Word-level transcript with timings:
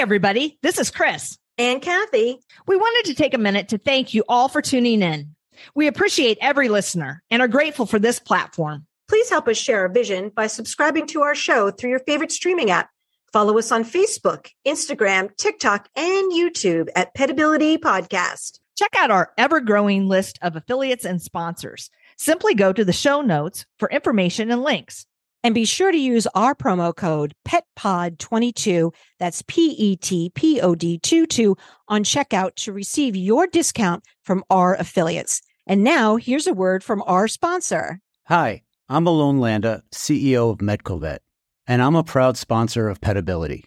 everybody. 0.00 0.58
This 0.62 0.78
is 0.78 0.90
Chris. 0.90 1.36
And 1.58 1.82
Kathy. 1.82 2.40
We 2.66 2.74
wanted 2.74 3.10
to 3.10 3.14
take 3.14 3.34
a 3.34 3.38
minute 3.38 3.68
to 3.68 3.76
thank 3.76 4.14
you 4.14 4.24
all 4.30 4.48
for 4.48 4.62
tuning 4.62 5.02
in. 5.02 5.36
We 5.74 5.88
appreciate 5.88 6.38
every 6.40 6.70
listener 6.70 7.22
and 7.30 7.42
are 7.42 7.48
grateful 7.48 7.84
for 7.84 7.98
this 7.98 8.18
platform. 8.18 8.86
Please 9.10 9.28
help 9.28 9.46
us 9.46 9.58
share 9.58 9.80
our 9.80 9.90
vision 9.90 10.30
by 10.30 10.46
subscribing 10.46 11.06
to 11.08 11.20
our 11.20 11.34
show 11.34 11.70
through 11.70 11.90
your 11.90 11.98
favorite 11.98 12.32
streaming 12.32 12.70
app. 12.70 12.88
Follow 13.30 13.58
us 13.58 13.70
on 13.70 13.84
Facebook, 13.84 14.48
Instagram, 14.66 15.36
TikTok, 15.36 15.86
and 15.94 16.32
YouTube 16.32 16.88
at 16.96 17.14
Petability 17.14 17.76
Podcast. 17.76 18.58
Check 18.78 18.94
out 18.96 19.10
our 19.10 19.34
ever 19.36 19.60
growing 19.60 20.08
list 20.08 20.38
of 20.40 20.56
affiliates 20.56 21.04
and 21.04 21.20
sponsors. 21.20 21.90
Simply 22.16 22.54
go 22.54 22.72
to 22.72 22.86
the 22.86 22.94
show 22.94 23.20
notes 23.20 23.66
for 23.78 23.90
information 23.90 24.50
and 24.50 24.62
links. 24.62 25.04
And 25.42 25.54
be 25.54 25.64
sure 25.64 25.90
to 25.90 25.98
use 25.98 26.26
our 26.34 26.54
promo 26.54 26.94
code 26.94 27.34
PETPOD22, 27.48 28.92
that's 29.18 29.42
P 29.46 29.70
E 29.70 29.96
T 29.96 30.30
P 30.34 30.60
O 30.60 30.74
D 30.74 30.98
22, 30.98 31.56
on 31.88 32.04
checkout 32.04 32.54
to 32.56 32.72
receive 32.72 33.16
your 33.16 33.46
discount 33.46 34.04
from 34.22 34.44
our 34.50 34.74
affiliates. 34.74 35.40
And 35.66 35.82
now 35.82 36.16
here's 36.16 36.46
a 36.46 36.52
word 36.52 36.84
from 36.84 37.02
our 37.06 37.26
sponsor. 37.26 38.00
Hi, 38.26 38.62
I'm 38.88 39.06
Alon 39.06 39.40
Landa, 39.40 39.82
CEO 39.94 40.50
of 40.50 40.58
Medcovet, 40.58 41.20
and 41.66 41.80
I'm 41.80 41.96
a 41.96 42.04
proud 42.04 42.36
sponsor 42.36 42.88
of 42.90 43.00
Petability. 43.00 43.64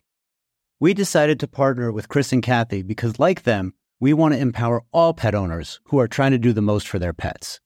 We 0.80 0.94
decided 0.94 1.40
to 1.40 1.48
partner 1.48 1.92
with 1.92 2.10
Chris 2.10 2.32
and 2.32 2.44
Kathy 2.44 2.84
because, 2.84 3.18
like 3.18 3.44
them, 3.44 3.74
we 4.00 4.14
want 4.14 4.36
to 4.36 4.40
empower 4.40 4.84
all 4.92 5.14
pet 5.14 5.34
owners 5.34 5.80
who 5.86 5.98
are 5.98 6.08
trying 6.08 6.32
to 6.32 6.38
do 6.38 6.54
the 6.54 6.62
most 6.62 6.88
for 6.88 7.00
their 7.00 7.14
pets. 7.14 7.62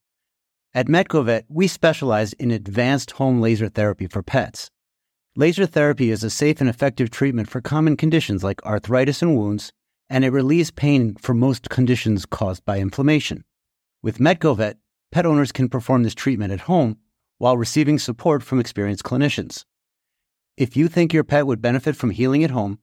At 0.78 0.86
Medcovet, 0.86 1.46
we 1.50 1.68
specialize 1.68 2.34
in 2.34 2.52
advanced 2.52 3.10
home 3.10 3.42
laser 3.42 3.68
therapy 3.68 4.06
for 4.06 4.22
pets. 4.22 4.70
Laser 5.36 5.66
therapy 5.66 6.12
is 6.12 6.24
a 6.24 6.30
safe 6.30 6.62
and 6.62 6.70
effective 6.70 7.10
treatment 7.10 7.50
for 7.50 7.62
common 7.62 7.98
conditions 7.98 8.44
like 8.44 8.64
arthritis 8.64 9.24
and 9.24 9.36
wounds, 9.36 9.74
and 10.08 10.24
it 10.24 10.30
relieves 10.30 10.70
pain 10.70 11.16
for 11.16 11.34
most 11.34 11.72
conditions 11.72 12.28
caused 12.28 12.64
by 12.64 12.78
inflammation. 12.78 13.44
With 14.04 14.20
Medcovet, 14.20 14.76
pet 15.12 15.26
owners 15.26 15.52
can 15.52 15.68
perform 15.68 16.04
this 16.04 16.14
treatment 16.14 16.54
at 16.54 16.70
home 16.70 16.98
while 17.40 17.58
receiving 17.58 17.98
support 17.98 18.44
from 18.44 18.60
experienced 18.60 19.04
clinicians. 19.04 19.66
If 20.58 20.78
you 20.78 20.88
think 20.90 21.12
your 21.12 21.24
pet 21.24 21.48
would 21.48 21.60
benefit 21.60 21.96
from 21.96 22.12
healing 22.12 22.44
at 22.44 22.52
home, 22.52 22.78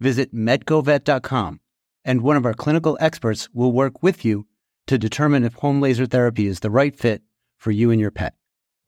visit 0.00 0.34
medcovet.com 0.34 1.60
and 2.04 2.20
one 2.20 2.36
of 2.36 2.44
our 2.44 2.52
clinical 2.52 2.98
experts 3.00 3.48
will 3.54 3.72
work 3.72 4.02
with 4.02 4.22
you 4.22 4.46
to 4.86 4.98
determine 4.98 5.44
if 5.44 5.54
home 5.54 5.80
laser 5.80 6.04
therapy 6.04 6.46
is 6.46 6.60
the 6.60 6.70
right 6.70 6.94
fit 6.94 7.22
for 7.58 7.70
you 7.70 7.90
and 7.90 8.00
your 8.00 8.10
pet. 8.10 8.34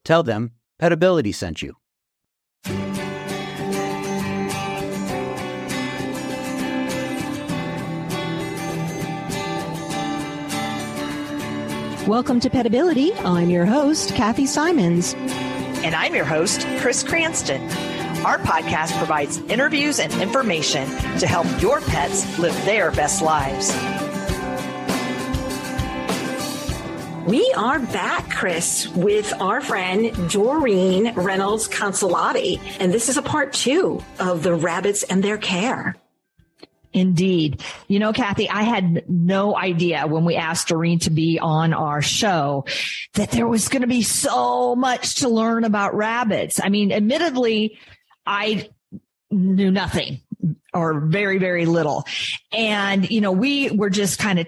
Tell 0.04 0.22
them 0.22 0.52
Petability 0.80 1.34
sent 1.34 1.60
you. 1.62 1.76
Welcome 12.06 12.40
to 12.40 12.50
Petability. 12.50 13.12
I'm 13.24 13.50
your 13.50 13.66
host, 13.66 14.14
Kathy 14.16 14.46
Simons. 14.46 15.14
And 15.84 15.94
I'm 15.94 16.14
your 16.14 16.24
host, 16.24 16.66
Chris 16.78 17.04
Cranston. 17.04 17.62
Our 18.24 18.38
podcast 18.38 18.96
provides 18.98 19.38
interviews 19.42 20.00
and 20.00 20.12
information 20.14 20.88
to 21.18 21.26
help 21.26 21.46
your 21.62 21.80
pets 21.82 22.38
live 22.38 22.54
their 22.64 22.90
best 22.90 23.22
lives. 23.22 23.70
We 27.26 27.52
are 27.54 27.78
back, 27.78 28.30
Chris, 28.30 28.88
with 28.88 29.32
our 29.40 29.60
friend 29.60 30.30
Doreen 30.30 31.14
Reynolds 31.14 31.68
Consolati. 31.68 32.58
And 32.80 32.92
this 32.92 33.08
is 33.10 33.18
a 33.18 33.22
part 33.22 33.52
two 33.52 34.02
of 34.18 34.42
the 34.42 34.54
rabbits 34.54 35.02
and 35.02 35.22
their 35.22 35.36
care. 35.36 35.96
Indeed. 36.92 37.62
You 37.88 37.98
know, 37.98 38.12
Kathy, 38.12 38.48
I 38.48 38.62
had 38.62 39.08
no 39.08 39.54
idea 39.56 40.06
when 40.06 40.24
we 40.24 40.36
asked 40.36 40.68
Doreen 40.68 40.98
to 41.00 41.10
be 41.10 41.38
on 41.38 41.74
our 41.74 42.00
show 42.02 42.64
that 43.14 43.30
there 43.30 43.46
was 43.46 43.68
going 43.68 43.82
to 43.82 43.88
be 43.88 44.02
so 44.02 44.74
much 44.74 45.16
to 45.16 45.28
learn 45.28 45.64
about 45.64 45.94
rabbits. 45.94 46.58
I 46.60 46.70
mean, 46.70 46.90
admittedly, 46.90 47.78
I 48.26 48.70
knew 49.30 49.70
nothing 49.70 50.20
or 50.72 51.00
very, 51.00 51.38
very 51.38 51.66
little. 51.66 52.06
And, 52.50 53.08
you 53.10 53.20
know, 53.20 53.32
we 53.32 53.70
were 53.70 53.90
just 53.90 54.18
kind 54.18 54.38
of 54.40 54.46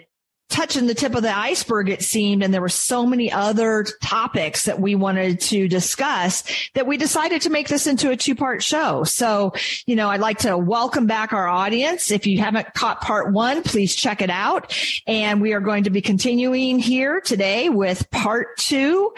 touching 0.53 0.87
the 0.87 0.95
tip 0.95 1.15
of 1.15 1.23
the 1.23 1.37
iceberg, 1.37 1.89
it 1.89 2.03
seemed. 2.03 2.43
And 2.43 2.53
there 2.53 2.61
were 2.61 2.69
so 2.69 3.07
many 3.07 3.33
other 3.33 3.85
topics 4.03 4.67
that 4.67 4.81
we 4.81 4.95
wanted 4.95 5.41
to 5.41 5.67
discuss 5.67 6.45
that 6.75 6.87
we 6.87 6.97
decided 6.97 7.43
to 7.43 7.51
make 7.51 7.69
this 7.69 7.87
into 7.87 8.11
a 8.11 8.17
two 8.17 8.35
part 8.35 8.62
show. 8.62 9.03
So, 9.05 9.53
you 9.87 9.97
know, 9.97 10.11
I'd 10.11 10.21
like 10.21 10.39
to 10.39 10.57
welcome 10.57 11.07
back 11.07 11.33
our 11.33 11.49
audience. 11.49 12.11
If 12.11 12.27
you 12.27 12.39
haven't 12.39 12.75
caught 12.75 13.01
part 13.01 13.33
one, 13.33 13.62
please 13.62 13.95
check 13.95 14.21
it 14.21 14.31
out. 14.31 14.77
And 15.07 15.41
we 15.41 15.55
are 15.55 15.61
going 15.61 15.85
to 15.85 15.91
be 15.91 16.03
continuing 16.03 16.79
here 16.79 17.21
today 17.21 17.69
with 17.69 18.11
part 18.11 18.59
two 18.59 19.12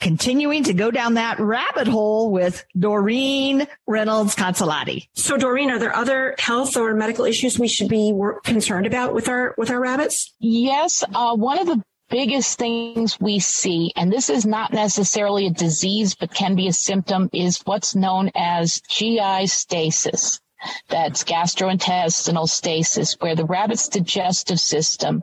continuing 0.00 0.64
to 0.64 0.74
go 0.74 0.90
down 0.90 1.14
that 1.14 1.40
rabbit 1.40 1.86
hole 1.86 2.30
with 2.30 2.64
Doreen 2.78 3.66
Reynolds 3.86 4.34
Consolati. 4.34 5.08
So, 5.14 5.36
Doreen, 5.36 5.70
are 5.70 5.78
there 5.78 5.94
other 5.94 6.34
health 6.38 6.76
or 6.76 6.94
medical 6.94 7.24
issues 7.24 7.58
we 7.58 7.68
should 7.68 7.88
be 7.88 8.12
concerned 8.44 8.86
about 8.86 9.14
with 9.14 9.28
our 9.28 9.54
with 9.56 9.70
our 9.70 9.80
rabbits? 9.80 10.34
Yes, 10.38 11.02
uh, 11.14 11.34
one 11.34 11.58
of 11.58 11.66
the 11.66 11.82
biggest 12.08 12.58
things 12.58 13.18
we 13.20 13.38
see, 13.38 13.92
and 13.96 14.12
this 14.12 14.30
is 14.30 14.46
not 14.46 14.72
necessarily 14.72 15.46
a 15.46 15.50
disease, 15.50 16.14
but 16.14 16.32
can 16.32 16.54
be 16.54 16.68
a 16.68 16.72
symptom, 16.72 17.28
is 17.32 17.60
what's 17.64 17.94
known 17.94 18.30
as 18.34 18.80
GI 18.88 19.46
stasis. 19.46 20.40
That's 20.88 21.24
gastrointestinal 21.24 22.48
stasis, 22.48 23.16
where 23.20 23.34
the 23.34 23.44
rabbit's 23.44 23.88
digestive 23.88 24.60
system 24.60 25.22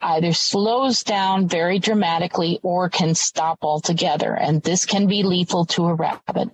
either 0.00 0.32
slows 0.32 1.02
down 1.02 1.48
very 1.48 1.78
dramatically 1.78 2.58
or 2.62 2.88
can 2.88 3.14
stop 3.14 3.58
altogether. 3.62 4.34
And 4.34 4.62
this 4.62 4.86
can 4.86 5.06
be 5.06 5.22
lethal 5.22 5.66
to 5.66 5.86
a 5.86 5.94
rabbit. 5.94 6.50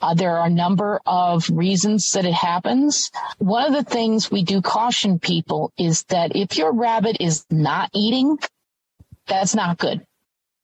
Uh, 0.00 0.14
there 0.14 0.38
are 0.38 0.46
a 0.46 0.50
number 0.50 1.00
of 1.06 1.48
reasons 1.50 2.12
that 2.12 2.24
it 2.24 2.34
happens. 2.34 3.10
One 3.38 3.66
of 3.66 3.72
the 3.72 3.90
things 3.90 4.30
we 4.30 4.42
do 4.42 4.62
caution 4.62 5.18
people 5.18 5.72
is 5.76 6.04
that 6.04 6.36
if 6.36 6.56
your 6.56 6.72
rabbit 6.72 7.16
is 7.20 7.44
not 7.50 7.90
eating, 7.94 8.38
that's 9.26 9.54
not 9.54 9.78
good. 9.78 10.04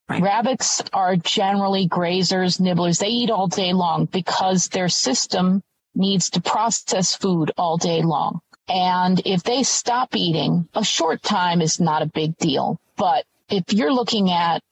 Right. 0.09 0.23
Rabbits 0.23 0.83
are 0.93 1.17
generally 1.17 1.89
grazers, 1.89 2.61
nibblers. 2.61 2.99
They 2.99 3.09
eat 3.09 3.31
all 3.31 3.49
day 3.49 3.73
long 3.73 4.05
because 4.05 4.69
their 4.69 4.89
system 4.89 5.63
needs 5.95 6.31
to 6.31 6.43
process 6.43 7.15
food 7.15 7.53
all 7.57 7.77
day 7.77 8.03
long. 8.03 8.41
And 8.69 9.21
if 9.25 9.43
they 9.43 9.63
stop 9.63 10.17
eating, 10.17 10.69
a 10.75 10.85
short 10.85 11.23
time 11.23 11.61
is 11.61 11.81
not 11.81 12.03
a 12.03 12.07
big 12.07 12.37
deal. 12.39 12.81
But 12.97 13.25
if 13.49 13.73
you're 13.73 13.93
looking 13.93 14.31
at 14.31 14.63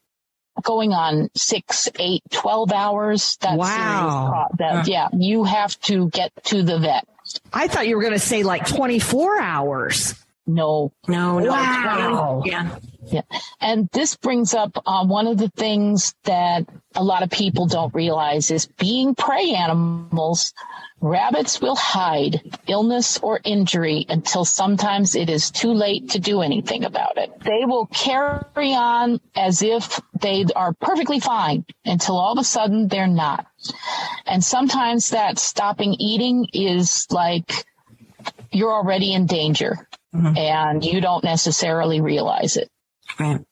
going 0.61 0.91
on 0.91 1.29
six, 1.35 1.89
eight, 1.99 2.23
12 2.31 2.71
hours, 2.71 3.37
that's 3.41 3.57
wow. 3.57 4.47
That, 4.57 4.87
yeah, 4.87 5.09
you 5.13 5.43
have 5.43 5.79
to 5.81 6.09
get 6.09 6.31
to 6.45 6.63
the 6.63 6.79
vet. 6.79 7.07
I 7.51 7.67
thought 7.67 7.87
you 7.87 7.95
were 7.95 8.01
going 8.01 8.13
to 8.13 8.19
say 8.19 8.43
like 8.43 8.67
24 8.67 9.41
hours. 9.41 10.15
No, 10.45 10.91
no, 11.07 11.39
no. 11.39 11.51
Wow. 11.51 12.43
Yeah. 12.45 12.77
Yeah. 13.05 13.21
And 13.61 13.89
this 13.93 14.15
brings 14.15 14.53
up 14.53 14.77
uh, 14.85 15.05
one 15.05 15.27
of 15.27 15.37
the 15.37 15.49
things 15.49 16.15
that 16.23 16.65
a 16.95 17.03
lot 17.03 17.23
of 17.23 17.29
people 17.29 17.65
don't 17.65 17.93
realize 17.93 18.51
is 18.51 18.65
being 18.65 19.15
prey 19.15 19.53
animals 19.55 20.53
Rabbits 21.03 21.59
will 21.59 21.75
hide 21.75 22.41
illness 22.65 23.19
or 23.21 23.41
injury 23.43 24.05
until 24.07 24.45
sometimes 24.45 25.15
it 25.15 25.29
is 25.29 25.51
too 25.51 25.73
late 25.73 26.11
to 26.11 26.19
do 26.19 26.41
anything 26.41 26.85
about 26.85 27.17
it. 27.17 27.41
They 27.41 27.65
will 27.65 27.87
carry 27.87 28.73
on 28.73 29.19
as 29.35 29.61
if 29.61 29.99
they 30.21 30.45
are 30.55 30.71
perfectly 30.71 31.19
fine 31.19 31.65
until 31.83 32.17
all 32.17 32.31
of 32.31 32.37
a 32.37 32.45
sudden 32.45 32.87
they're 32.87 33.05
not. 33.05 33.45
And 34.25 34.41
sometimes 34.41 35.09
that 35.09 35.39
stopping 35.39 35.93
eating 35.99 36.47
is 36.53 37.05
like 37.11 37.65
you're 38.53 38.71
already 38.71 39.13
in 39.13 39.25
danger 39.25 39.89
mm-hmm. 40.15 40.37
and 40.37 40.85
you 40.85 41.01
don't 41.01 41.25
necessarily 41.25 41.99
realize 41.99 42.55
it. 42.55 42.69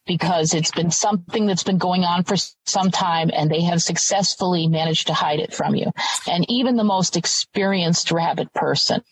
Because 0.06 0.54
it's 0.54 0.70
been 0.70 0.90
something 0.90 1.46
that's 1.46 1.62
been 1.62 1.78
going 1.78 2.04
on 2.04 2.24
for 2.24 2.36
some 2.66 2.90
time 2.90 3.30
and 3.32 3.50
they 3.50 3.62
have 3.62 3.82
successfully 3.82 4.66
managed 4.66 5.06
to 5.08 5.14
hide 5.14 5.40
it 5.40 5.52
from 5.52 5.74
you. 5.74 5.90
And 6.26 6.44
even 6.48 6.76
the 6.76 6.84
most 6.84 7.16
experienced 7.16 8.10
rabbit 8.10 8.52
person 8.52 9.02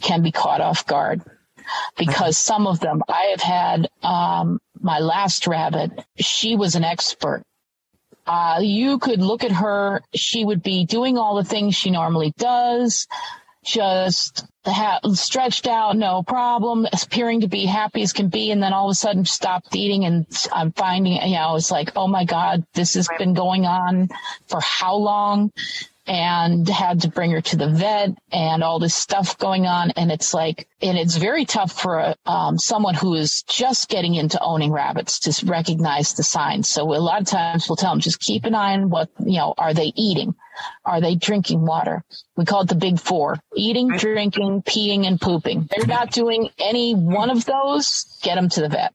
can 0.00 0.22
be 0.22 0.32
caught 0.32 0.60
off 0.60 0.86
guard 0.86 1.22
because 1.96 2.38
some 2.38 2.66
of 2.66 2.80
them, 2.80 3.02
I 3.08 3.34
have 3.36 3.40
had, 3.40 3.90
um, 4.02 4.60
my 4.80 4.98
last 5.00 5.46
rabbit, 5.46 6.04
she 6.16 6.56
was 6.56 6.74
an 6.74 6.84
expert. 6.84 7.42
Uh, 8.26 8.58
you 8.60 8.98
could 8.98 9.20
look 9.20 9.44
at 9.44 9.52
her. 9.52 10.02
She 10.14 10.44
would 10.44 10.62
be 10.62 10.84
doing 10.84 11.16
all 11.16 11.36
the 11.36 11.44
things 11.44 11.76
she 11.76 11.90
normally 11.90 12.32
does 12.38 13.06
just 13.66 14.44
ha- 14.64 15.00
stretched 15.12 15.66
out, 15.66 15.96
no 15.96 16.22
problem, 16.22 16.86
appearing 16.92 17.40
to 17.40 17.48
be 17.48 17.66
happy 17.66 18.02
as 18.02 18.12
can 18.12 18.28
be, 18.28 18.50
and 18.50 18.62
then 18.62 18.72
all 18.72 18.86
of 18.86 18.92
a 18.92 18.94
sudden 18.94 19.24
stopped 19.24 19.74
eating. 19.74 20.04
And 20.04 20.26
I'm 20.52 20.72
finding, 20.72 21.14
you 21.14 21.36
know, 21.36 21.56
it's 21.56 21.70
like, 21.70 21.90
oh 21.96 22.06
my 22.06 22.24
God, 22.24 22.64
this 22.74 22.94
has 22.94 23.08
been 23.18 23.34
going 23.34 23.66
on 23.66 24.08
for 24.46 24.60
how 24.60 24.94
long? 24.94 25.52
And 26.06 26.68
had 26.68 27.02
to 27.02 27.08
bring 27.08 27.30
her 27.32 27.40
to 27.40 27.56
the 27.56 27.68
vet 27.68 28.10
and 28.30 28.62
all 28.62 28.78
this 28.78 28.94
stuff 28.94 29.38
going 29.38 29.66
on. 29.66 29.90
And 29.92 30.12
it's 30.12 30.32
like, 30.32 30.68
and 30.80 30.96
it's 30.96 31.16
very 31.16 31.44
tough 31.44 31.72
for 31.72 31.98
a, 31.98 32.16
um, 32.26 32.58
someone 32.58 32.94
who 32.94 33.14
is 33.14 33.42
just 33.42 33.88
getting 33.88 34.14
into 34.14 34.40
owning 34.40 34.72
rabbits 34.72 35.18
to 35.20 35.46
recognize 35.46 36.14
the 36.14 36.22
signs. 36.22 36.68
So 36.68 36.82
a 36.94 36.98
lot 36.98 37.20
of 37.20 37.26
times 37.26 37.68
we'll 37.68 37.76
tell 37.76 37.90
them, 37.90 38.00
just 38.00 38.20
keep 38.20 38.44
an 38.44 38.54
eye 38.54 38.74
on 38.74 38.90
what, 38.90 39.10
you 39.18 39.38
know, 39.38 39.54
are 39.58 39.74
they 39.74 39.92
eating? 39.96 40.34
Are 40.84 41.00
they 41.00 41.16
drinking 41.16 41.66
water? 41.66 42.04
We 42.36 42.44
call 42.44 42.62
it 42.62 42.68
the 42.68 42.76
big 42.76 43.00
four, 43.00 43.38
eating, 43.54 43.88
drinking, 43.88 44.62
peeing, 44.62 45.06
and 45.06 45.20
pooping. 45.20 45.68
They're 45.70 45.86
not 45.86 46.12
doing 46.12 46.48
any 46.58 46.94
one 46.94 47.30
of 47.30 47.44
those. 47.44 48.18
Get 48.22 48.36
them 48.36 48.48
to 48.50 48.62
the 48.62 48.68
vet. 48.68 48.94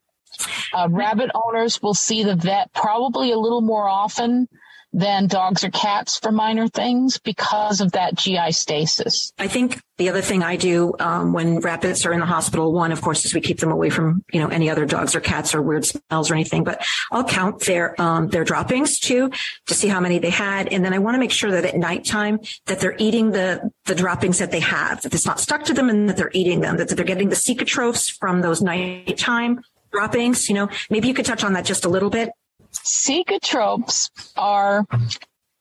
Uh, 0.74 0.88
rabbit 0.90 1.30
owners 1.36 1.82
will 1.82 1.94
see 1.94 2.24
the 2.24 2.36
vet 2.36 2.74
probably 2.74 3.32
a 3.32 3.38
little 3.38 3.62
more 3.62 3.88
often 3.88 4.48
than 4.94 5.28
dogs 5.28 5.64
or 5.64 5.70
cats 5.70 6.20
for 6.20 6.32
minor 6.32 6.68
things 6.68 7.18
because 7.18 7.82
of 7.82 7.94
that 7.94 8.16
GI 8.16 8.52
stasis. 8.52 9.32
I 9.40 9.48
think 9.48 9.82
the 9.98 10.10
other 10.10 10.22
thing 10.22 10.44
I 10.44 10.56
do 10.56 10.94
um, 11.00 11.32
when 11.32 11.60
rabbits 11.60 12.06
are 12.06 12.12
in 12.12 12.20
the 12.20 12.26
hospital, 12.26 12.74
one, 12.74 12.92
of 12.92 13.02
course, 13.02 13.24
is 13.24 13.34
we 13.34 13.42
keep 13.42 13.60
them 13.60 13.72
away 13.72 13.90
from 13.90 14.24
you 14.34 14.40
know 14.40 14.48
any 14.48 14.70
other 14.70 14.86
dogs 14.86 15.16
or 15.16 15.22
cats 15.22 15.54
or 15.54 15.62
weird 15.62 15.86
smells 15.86 16.32
or 16.32 16.34
anything. 16.34 16.64
But 16.64 16.84
I'll 17.12 17.24
count 17.24 17.62
their 17.66 18.00
um, 18.02 18.28
their 18.30 18.44
droppings 18.44 19.00
too 19.00 19.32
to 19.68 19.74
see 19.74 19.88
how 19.88 20.00
many 20.00 20.20
they 20.20 20.30
had, 20.30 20.68
and 20.74 20.84
then 20.84 20.94
I 20.94 21.00
want 21.00 21.16
to 21.16 21.20
make 21.20 21.32
sure 21.32 21.52
that 21.52 21.66
at 21.66 21.78
nighttime 21.78 22.40
that 22.66 22.80
they're 22.80 22.96
eating 22.98 23.32
the 23.32 23.72
the 23.86 23.96
droppings 23.96 24.40
that 24.40 24.52
they 24.52 24.60
have, 24.60 25.02
that 25.04 25.14
it's 25.14 25.26
not 25.26 25.40
stuck 25.40 25.64
to 25.66 25.74
them, 25.74 25.90
and 25.90 26.10
that 26.10 26.18
they're 26.18 26.32
eating 26.34 26.62
them, 26.62 26.78
that 26.78 26.90
they're 26.90 27.06
getting 27.06 27.30
the 27.30 27.36
cecotrophs 27.36 28.12
from 28.12 28.42
those 28.42 28.62
nighttime 28.62 29.62
droppings. 29.92 30.50
You 30.50 30.56
know, 30.56 30.70
maybe 30.90 31.08
you 31.08 31.14
could 31.14 31.26
touch 31.26 31.44
on 31.44 31.54
that 31.54 31.66
just 31.66 31.86
a 31.86 31.90
little 31.90 32.10
bit. 32.10 32.32
Cecotropes 32.74 34.10
are 34.36 34.86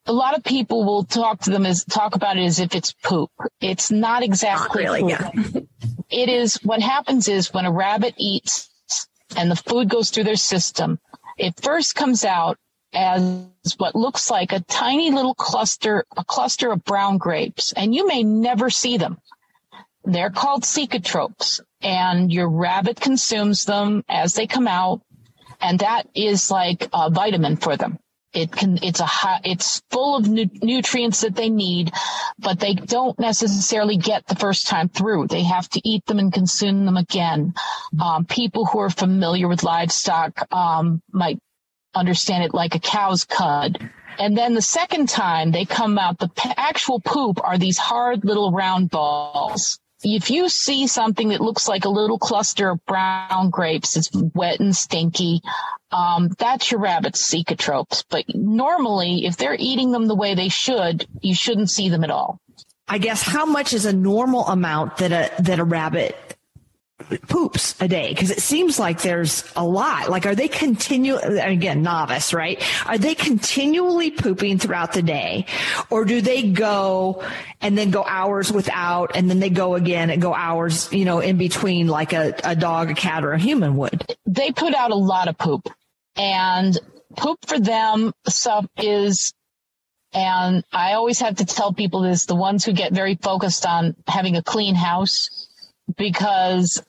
a 0.07 0.13
lot 0.13 0.37
of 0.37 0.43
people 0.43 0.85
will 0.85 1.05
talk 1.05 1.41
to 1.41 1.51
them 1.51 1.67
as 1.67 1.85
talk 1.85 2.15
about 2.15 2.37
it 2.37 2.45
as 2.45 2.59
if 2.59 2.75
it's 2.75 2.93
poop. 2.93 3.31
It's 3.61 3.91
not 3.91 4.23
exactly 4.23 4.85
not 4.85 4.93
really, 4.93 5.13
yeah. 5.13 5.31
it 6.11 6.29
is 6.29 6.57
what 6.63 6.81
happens 6.81 7.29
is 7.29 7.53
when 7.53 7.67
a 7.67 7.73
rabbit 7.73 8.15
eats 8.19 8.69
and 9.37 9.51
the 9.51 9.57
food 9.57 9.89
goes 9.89 10.11
through 10.11 10.25
their 10.25 10.37
system, 10.37 10.99
it 11.39 11.61
first 11.61 11.95
comes 11.95 12.25
out 12.25 12.59
as 12.93 13.47
what 13.77 13.95
looks 13.95 14.31
like 14.31 14.53
a 14.53 14.61
tiny 14.61 15.11
little 15.11 15.35
cluster, 15.35 16.05
a 16.17 16.25
cluster 16.25 16.73
of 16.73 16.85
brown 16.85 17.19
grapes, 17.19 17.73
and 17.73 17.95
you 17.95 18.07
may 18.07 18.23
never 18.23 18.69
see 18.69 18.97
them. 18.97 19.19
They're 20.05 20.31
called 20.31 20.65
cecotropes, 20.65 21.61
and 21.83 22.33
your 22.33 22.49
rabbit 22.49 23.01
consumes 23.01 23.65
them 23.65 24.03
as 24.09 24.35
they 24.35 24.47
come 24.47 24.67
out 24.67 25.03
and 25.61 25.79
that 25.81 26.09
is 26.15 26.51
like 26.51 26.89
a 26.93 27.11
vitamin 27.11 27.57
for 27.57 27.77
them. 27.77 27.99
It 28.33 28.53
can, 28.53 28.79
it's 28.83 29.01
a 29.01 29.07
high, 29.07 29.41
it's 29.45 29.83
full 29.91 30.17
of 30.17 30.29
nu- 30.29 30.49
nutrients 30.63 31.23
that 31.23 31.35
they 31.35 31.51
need, 31.51 31.93
but 32.39 32.61
they 32.61 32.75
don't 32.75 33.19
necessarily 33.19 33.97
get 33.97 34.27
the 34.27 34.37
first 34.37 34.69
time 34.69 34.89
through. 34.89 35.27
They 35.27 35.43
have 35.43 35.69
to 35.71 35.81
eat 35.85 36.07
them 36.07 36.21
and 36.21 36.33
consume 36.33 36.85
them 36.85 36.97
again. 36.97 37.55
Um, 38.01 38.27
people 38.27 38.67
who 38.67 38.79
are 38.79 38.91
familiar 38.91 39.49
with 39.49 39.65
livestock, 39.65 40.47
um, 40.53 41.03
might 41.11 41.41
understand 41.93 42.45
it 42.45 42.55
like 42.55 42.77
a 42.77 42.81
cow's 42.81 43.25
cud. 43.25 43.91
And 44.17 44.39
then 44.39 44.55
the 44.55 44.63
second 44.63 45.09
time 45.09 45.51
they 45.51 45.65
come 45.65 45.99
out, 45.99 46.19
the 46.19 46.29
p- 46.29 46.53
actual 46.57 47.01
poop 47.01 47.41
are 47.43 47.59
these 47.59 47.79
hard 47.79 48.25
little 48.25 48.53
round 48.53 48.91
balls 48.91 49.81
if 50.03 50.31
you 50.31 50.49
see 50.49 50.87
something 50.87 51.29
that 51.29 51.41
looks 51.41 51.69
like 51.69 51.85
a 51.85 51.91
little 51.91 52.19
cluster 52.19 52.71
of 52.71 52.85
brown 52.87 53.51
grapes, 53.51 53.97
it's 53.97 54.11
wet 54.13 54.61
and 54.61 54.75
stinky, 54.75 55.41
um, 55.93 56.29
that's 56.39 56.71
your 56.71 56.81
rabbit's 56.81 57.23
cecotropes. 57.23 58.05
But 58.09 58.25
normally, 58.35 59.27
if 59.27 59.37
they're 59.37 59.57
eating 59.59 59.93
them 59.93 60.07
the 60.07 60.15
way 60.15 60.35
they 60.35 60.49
should, 60.49 61.07
you 61.21 61.35
shouldn't 61.35 61.71
see 61.71 61.89
them 61.89 62.05
at 62.05 62.11
all. 62.11 62.41
I 62.89 62.99
guess 62.99 63.23
how 63.23 63.47
much 63.47 63.73
is 63.73 63.87
a 63.87 63.93
normal 63.93 64.47
amount 64.47 64.97
that 64.97 65.13
a 65.13 65.43
that 65.43 65.61
a 65.61 65.65
rabbit 65.65 66.17
poops 67.29 67.75
a 67.81 67.89
day? 67.89 68.11
Because 68.11 68.31
it 68.31 68.41
seems 68.41 68.79
like 68.79 69.03
there's 69.03 69.45
a 69.57 69.65
lot. 69.65 70.11
Like, 70.11 70.27
are 70.27 70.35
they 70.35 70.49
continue 70.49 71.17
again 71.17 71.83
novice, 71.83 72.33
right? 72.33 72.63
Are 72.87 72.99
they 72.99 73.15
continually 73.15 74.11
pooping 74.11 74.59
throughout 74.59 74.93
the 74.93 75.03
day, 75.03 75.47
or 75.91 76.05
do 76.05 76.21
they 76.21 76.51
go 76.51 77.25
and 77.61 77.77
then 77.77 77.91
go 77.91 78.05
hours 78.05 78.53
without, 78.53 79.17
and 79.17 79.29
then 79.29 79.41
they 79.41 79.51
go 79.51 79.75
again 79.75 80.11
and 80.11 80.21
go 80.21 80.35
hours, 80.35 80.93
you 80.93 81.05
know, 81.05 81.21
in 81.21 81.37
between, 81.37 81.89
like 81.89 82.13
a, 82.13 82.35
a 82.45 82.57
dog, 82.57 82.91
a 82.91 82.95
cat, 82.95 83.25
or 83.25 83.33
a 83.33 83.39
human 83.39 83.77
would? 83.77 84.17
They 84.27 84.53
put 84.53 84.75
out 84.75 84.91
a 84.91 84.97
lot 84.97 85.29
of 85.29 85.39
poop, 85.39 85.69
and 86.17 86.79
poop 87.17 87.39
for 87.47 87.59
them 87.59 88.13
stuff 88.27 88.67
is 88.79 89.33
and 90.13 90.65
I 90.73 90.95
always 90.95 91.21
have 91.21 91.37
to 91.37 91.45
tell 91.45 91.73
people 91.73 92.01
this 92.01 92.27
the 92.27 92.35
ones 92.35 92.65
who 92.65 92.73
get 92.73 92.93
very 92.93 93.15
focused 93.15 93.65
on 93.65 93.95
having 94.09 94.37
a 94.37 94.43
clean 94.43 94.75
house 94.75 95.49
because 95.97 96.83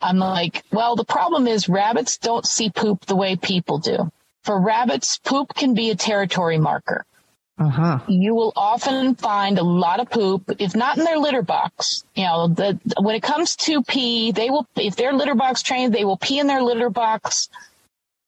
I'm 0.00 0.18
like, 0.18 0.64
well, 0.72 0.96
the 0.96 1.04
problem 1.04 1.46
is 1.46 1.68
rabbits 1.68 2.18
don't 2.18 2.46
see 2.46 2.70
poop 2.70 3.06
the 3.06 3.16
way 3.16 3.36
people 3.36 3.78
do. 3.78 4.10
For 4.44 4.60
rabbits, 4.60 5.18
poop 5.18 5.54
can 5.54 5.74
be 5.74 5.90
a 5.90 5.96
territory 5.96 6.58
marker. 6.58 7.04
Uh-huh. 7.58 7.98
You 8.06 8.36
will 8.36 8.52
often 8.54 9.16
find 9.16 9.58
a 9.58 9.64
lot 9.64 9.98
of 9.98 10.10
poop, 10.10 10.44
if 10.60 10.76
not 10.76 10.96
in 10.96 11.04
their 11.04 11.18
litter 11.18 11.42
box. 11.42 12.04
You 12.14 12.24
know, 12.24 12.48
the, 12.48 12.78
when 13.00 13.16
it 13.16 13.22
comes 13.22 13.56
to 13.56 13.82
pee, 13.82 14.30
they 14.30 14.48
will, 14.48 14.66
if 14.76 14.94
they're 14.94 15.12
litter 15.12 15.34
box 15.34 15.62
trained, 15.62 15.92
they 15.92 16.04
will 16.04 16.16
pee 16.16 16.38
in 16.38 16.46
their 16.46 16.62
litter 16.62 16.88
box 16.88 17.48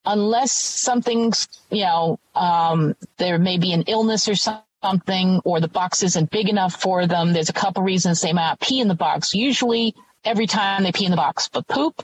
unless 0.05 0.51
something's, 0.51 1.47
you 1.69 1.83
know, 1.83 2.19
um, 2.35 2.95
there 3.17 3.39
may 3.39 3.57
be 3.57 3.71
an 3.71 3.83
illness 3.83 4.27
or 4.27 4.35
something, 4.35 4.63
or 4.83 5.59
the 5.59 5.67
box 5.67 6.03
isn't 6.03 6.31
big 6.31 6.49
enough 6.49 6.81
for 6.81 7.07
them. 7.07 7.33
There's 7.33 7.49
a 7.49 7.53
couple 7.53 7.83
reasons 7.83 8.21
they 8.21 8.33
might 8.33 8.59
pee 8.59 8.79
in 8.79 8.87
the 8.87 8.95
box. 8.95 9.33
Usually 9.33 9.95
every 10.23 10.47
time 10.47 10.83
they 10.83 10.91
pee 10.91 11.05
in 11.05 11.11
the 11.11 11.17
box. 11.17 11.49
But 11.51 11.67
poop, 11.67 12.03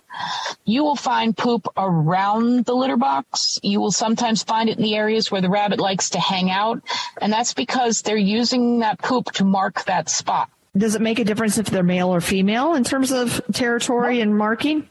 you 0.65 0.83
will 0.83 0.95
find 0.95 1.35
poop 1.35 1.67
around 1.77 2.65
the 2.65 2.73
litter 2.73 2.97
box. 2.97 3.59
You 3.61 3.79
will 3.79 3.91
sometimes 3.91 4.43
find 4.43 4.69
it 4.69 4.77
in 4.77 4.83
the 4.83 4.95
areas 4.95 5.31
where 5.31 5.41
the 5.41 5.49
rabbit 5.49 5.79
likes 5.79 6.11
to 6.11 6.19
hang 6.19 6.49
out. 6.49 6.81
And 7.21 7.31
that's 7.31 7.53
because 7.53 8.01
they're 8.01 8.17
using 8.17 8.79
that 8.79 8.99
poop 8.99 9.31
to 9.33 9.45
mark 9.45 9.85
that 9.85 10.09
spot. 10.09 10.49
Does 10.75 10.95
it 10.95 11.01
make 11.01 11.19
a 11.19 11.23
difference 11.23 11.57
if 11.57 11.67
they're 11.67 11.83
male 11.83 12.13
or 12.13 12.21
female 12.21 12.75
in 12.75 12.83
terms 12.83 13.11
of 13.11 13.41
territory 13.53 14.15
nope. 14.15 14.23
and 14.23 14.37
marking? 14.37 14.89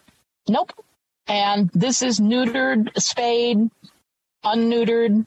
Nope. 0.48 0.72
And 1.28 1.70
this 1.74 2.02
is 2.02 2.20
neutered, 2.20 2.90
spayed, 3.00 3.70
unneutered. 4.44 5.26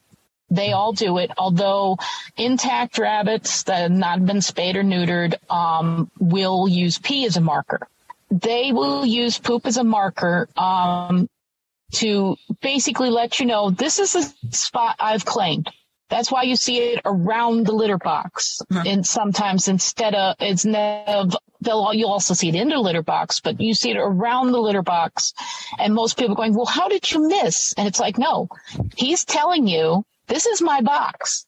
They 0.51 0.71
all 0.71 0.93
do 0.93 1.17
it, 1.19 1.31
although 1.37 1.97
intact 2.37 2.97
rabbits 2.97 3.63
that 3.63 3.81
have 3.81 3.91
not 3.91 4.25
been 4.25 4.41
spayed 4.41 4.75
or 4.75 4.83
neutered 4.83 5.35
um, 5.51 6.09
will 6.19 6.67
use 6.67 6.97
pee 6.97 7.25
as 7.25 7.37
a 7.37 7.41
marker. 7.41 7.87
They 8.31 8.71
will 8.71 9.05
use 9.05 9.37
poop 9.37 9.65
as 9.65 9.77
a 9.77 9.83
marker 9.83 10.47
um, 10.57 11.29
to 11.93 12.35
basically 12.61 13.09
let 13.09 13.39
you 13.39 13.45
know 13.45 13.69
this 13.69 13.99
is 13.99 14.13
the 14.13 14.55
spot 14.55 14.95
I've 14.99 15.25
claimed. 15.25 15.69
That's 16.09 16.31
why 16.31 16.43
you 16.43 16.55
see 16.55 16.79
it 16.79 17.01
around 17.05 17.67
the 17.67 17.71
litter 17.71 17.99
box. 17.99 18.61
Mm-hmm. 18.71 18.87
And 18.87 19.05
sometimes 19.05 19.67
instead 19.67 20.15
of, 20.15 20.35
instead 20.39 21.07
of, 21.07 21.35
they'll, 21.61 21.93
you'll 21.93 22.09
also 22.09 22.33
see 22.33 22.49
it 22.49 22.55
in 22.55 22.69
the 22.69 22.79
litter 22.79 23.03
box, 23.03 23.41
but 23.41 23.61
you 23.61 23.75
see 23.75 23.91
it 23.91 23.97
around 23.97 24.51
the 24.51 24.59
litter 24.59 24.81
box. 24.81 25.33
And 25.77 25.93
most 25.93 26.17
people 26.17 26.33
are 26.33 26.35
going, 26.35 26.55
well, 26.55 26.65
how 26.65 26.87
did 26.87 27.11
you 27.11 27.27
miss? 27.27 27.73
And 27.77 27.87
it's 27.87 27.99
like, 27.99 28.17
no, 28.17 28.49
he's 28.95 29.23
telling 29.23 29.67
you 29.67 30.03
this 30.29 30.45
is 30.45 30.61
my 30.61 30.81
box. 30.81 31.45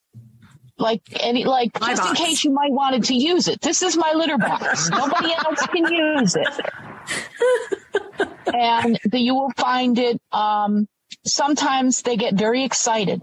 Like 0.77 1.01
any, 1.19 1.45
like 1.45 1.79
my 1.79 1.89
just 1.89 2.01
box. 2.01 2.19
in 2.19 2.25
case 2.25 2.43
you 2.43 2.51
might 2.51 2.71
wanted 2.71 3.05
to 3.05 3.15
use 3.15 3.47
it. 3.47 3.61
This 3.61 3.81
is 3.81 3.95
my 3.95 4.13
litter 4.13 4.37
box. 4.37 4.89
Nobody 4.89 5.33
else 5.33 5.65
can 5.67 5.85
use 5.93 6.35
it. 6.35 6.59
and 8.53 8.99
the, 9.05 9.19
you 9.19 9.35
will 9.35 9.51
find 9.57 9.97
it. 9.99 10.19
Um, 10.31 10.87
sometimes 11.23 12.01
they 12.01 12.17
get 12.17 12.33
very 12.33 12.63
excited 12.63 13.21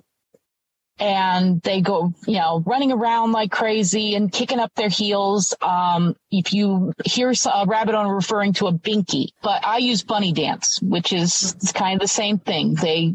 and 1.00 1.62
they 1.62 1.81
go, 1.81 2.12
you 2.27 2.35
know, 2.35 2.62
running 2.67 2.93
around 2.93 3.33
like 3.33 3.50
crazy 3.50 4.15
and 4.15 4.33
kicking 4.33 4.59
up 4.59 4.73
their 4.75 4.88
heels. 4.88 5.55
Um, 5.61 6.17
if 6.31 6.53
you 6.53 6.93
hear 7.05 7.31
a 7.31 7.67
rabbit 7.67 7.95
owner 7.95 8.15
referring 8.15 8.53
to 8.55 8.67
a 8.67 8.73
binky, 8.73 9.29
but 9.43 9.65
I 9.65 9.79
use 9.79 10.03
bunny 10.03 10.33
dance, 10.33 10.81
which 10.83 11.12
is 11.12 11.55
kind 11.75 11.95
of 11.95 12.00
the 12.00 12.09
same 12.09 12.38
thing. 12.38 12.75
They 12.75 13.15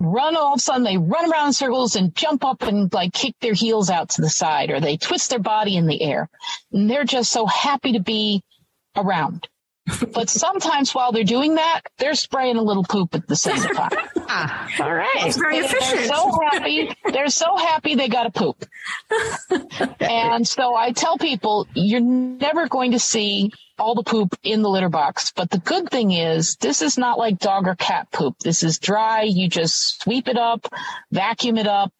run 0.00 0.36
all 0.36 0.54
of 0.54 0.58
a 0.58 0.60
sudden 0.60 0.84
they 0.84 0.96
run 0.96 1.30
around 1.30 1.48
in 1.48 1.52
circles 1.52 1.96
and 1.96 2.14
jump 2.14 2.44
up 2.44 2.62
and 2.62 2.92
like 2.92 3.12
kick 3.12 3.34
their 3.40 3.54
heels 3.54 3.90
out 3.90 4.10
to 4.10 4.22
the 4.22 4.30
side 4.30 4.70
or 4.70 4.80
they 4.80 4.96
twist 4.96 5.30
their 5.30 5.38
body 5.38 5.76
in 5.76 5.86
the 5.86 6.02
air. 6.02 6.28
And 6.72 6.88
they're 6.88 7.04
just 7.04 7.30
so 7.30 7.46
happy 7.46 7.92
to 7.92 8.00
be 8.00 8.42
around 8.96 9.48
but 10.12 10.28
sometimes 10.28 10.94
while 10.94 11.12
they're 11.12 11.24
doing 11.24 11.54
that 11.56 11.82
they're 11.98 12.14
spraying 12.14 12.56
a 12.56 12.62
little 12.62 12.84
poop 12.84 13.14
at 13.14 13.26
the 13.26 13.36
same 13.36 13.56
time 13.74 13.90
ah, 14.28 14.68
all 14.80 14.94
right 14.94 15.26
it's 15.26 15.36
very 15.36 15.58
efficient 15.58 15.98
they're 15.98 16.08
so 16.08 16.40
happy 16.50 16.96
they're 17.12 17.28
so 17.28 17.56
happy 17.56 17.94
they 17.94 18.08
got 18.08 18.24
to 18.24 18.30
poop 18.30 18.64
and 20.00 20.46
so 20.46 20.74
i 20.74 20.92
tell 20.92 21.18
people 21.18 21.66
you're 21.74 22.00
never 22.00 22.68
going 22.68 22.92
to 22.92 22.98
see 22.98 23.50
all 23.78 23.94
the 23.94 24.02
poop 24.02 24.34
in 24.42 24.62
the 24.62 24.68
litter 24.68 24.88
box. 24.88 25.30
But 25.30 25.50
the 25.50 25.58
good 25.58 25.88
thing 25.88 26.10
is 26.10 26.56
this 26.56 26.82
is 26.82 26.98
not 26.98 27.16
like 27.16 27.38
dog 27.38 27.68
or 27.68 27.76
cat 27.76 28.10
poop. 28.10 28.36
This 28.40 28.64
is 28.64 28.80
dry. 28.80 29.22
You 29.22 29.48
just 29.48 30.02
sweep 30.02 30.26
it 30.26 30.36
up, 30.36 30.66
vacuum 31.12 31.58
it 31.58 31.68
up, 31.68 31.92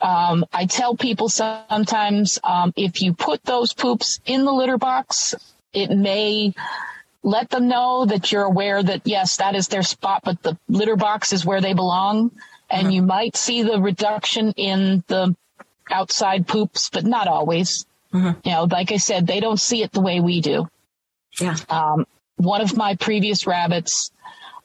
Um, 0.00 0.46
I 0.52 0.66
tell 0.66 0.96
people 0.96 1.28
sometimes 1.28 2.38
um, 2.44 2.72
if 2.76 3.02
you 3.02 3.14
put 3.14 3.42
those 3.44 3.72
poops 3.74 4.20
in 4.26 4.44
the 4.44 4.52
litter 4.52 4.78
box, 4.78 5.34
it 5.72 5.90
may 5.90 6.54
let 7.22 7.50
them 7.50 7.68
know 7.68 8.06
that 8.06 8.30
you're 8.30 8.44
aware 8.44 8.82
that 8.82 9.02
yes, 9.04 9.36
that 9.36 9.54
is 9.54 9.68
their 9.68 9.82
spot, 9.82 10.22
but 10.24 10.42
the 10.42 10.58
litter 10.68 10.96
box 10.96 11.32
is 11.32 11.44
where 11.44 11.60
they 11.60 11.74
belong. 11.74 12.30
And 12.70 12.84
mm-hmm. 12.84 12.90
you 12.90 13.02
might 13.02 13.36
see 13.36 13.62
the 13.62 13.80
reduction 13.80 14.52
in 14.52 15.02
the 15.06 15.34
outside 15.90 16.46
poops, 16.46 16.90
but 16.90 17.04
not 17.04 17.28
always. 17.28 17.86
Mm-hmm. 18.12 18.40
You 18.44 18.52
know, 18.52 18.64
like 18.64 18.92
I 18.92 18.96
said, 18.96 19.26
they 19.26 19.40
don't 19.40 19.60
see 19.60 19.82
it 19.82 19.92
the 19.92 20.00
way 20.00 20.20
we 20.20 20.40
do. 20.40 20.68
Yeah. 21.40 21.56
Um, 21.68 22.06
one 22.36 22.60
of 22.60 22.76
my 22.76 22.94
previous 22.94 23.46
rabbits, 23.46 24.10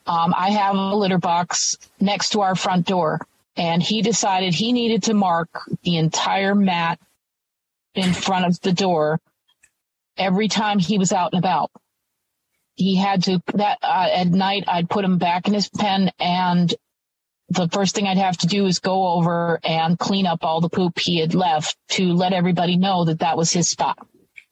um, 0.06 0.34
I 0.36 0.50
have 0.50 0.76
a 0.76 0.94
litter 0.94 1.18
box 1.18 1.76
next 2.00 2.30
to 2.30 2.42
our 2.42 2.54
front 2.54 2.86
door, 2.86 3.20
and 3.56 3.82
he 3.82 4.02
decided 4.02 4.54
he 4.54 4.72
needed 4.72 5.04
to 5.04 5.14
mark 5.14 5.48
the 5.82 5.96
entire 5.96 6.54
mat 6.54 6.98
in 7.94 8.12
front 8.12 8.46
of 8.46 8.60
the 8.60 8.72
door 8.72 9.20
every 10.16 10.48
time 10.48 10.78
he 10.78 10.98
was 10.98 11.12
out 11.12 11.32
and 11.32 11.38
about. 11.44 11.70
He 12.76 12.96
had 12.96 13.24
to 13.24 13.40
that 13.54 13.78
uh, 13.82 14.08
at 14.12 14.28
night. 14.28 14.64
I'd 14.66 14.90
put 14.90 15.04
him 15.04 15.18
back 15.18 15.46
in 15.46 15.54
his 15.54 15.68
pen, 15.68 16.10
and 16.18 16.74
the 17.48 17.68
first 17.68 17.94
thing 17.94 18.06
I'd 18.06 18.18
have 18.18 18.36
to 18.38 18.46
do 18.46 18.66
is 18.66 18.78
go 18.78 19.08
over 19.08 19.60
and 19.62 19.98
clean 19.98 20.26
up 20.26 20.44
all 20.44 20.60
the 20.60 20.68
poop 20.68 20.98
he 20.98 21.18
had 21.18 21.34
left 21.34 21.76
to 21.90 22.12
let 22.12 22.32
everybody 22.32 22.76
know 22.76 23.04
that 23.04 23.20
that 23.20 23.36
was 23.36 23.52
his 23.52 23.68
spot. 23.68 23.98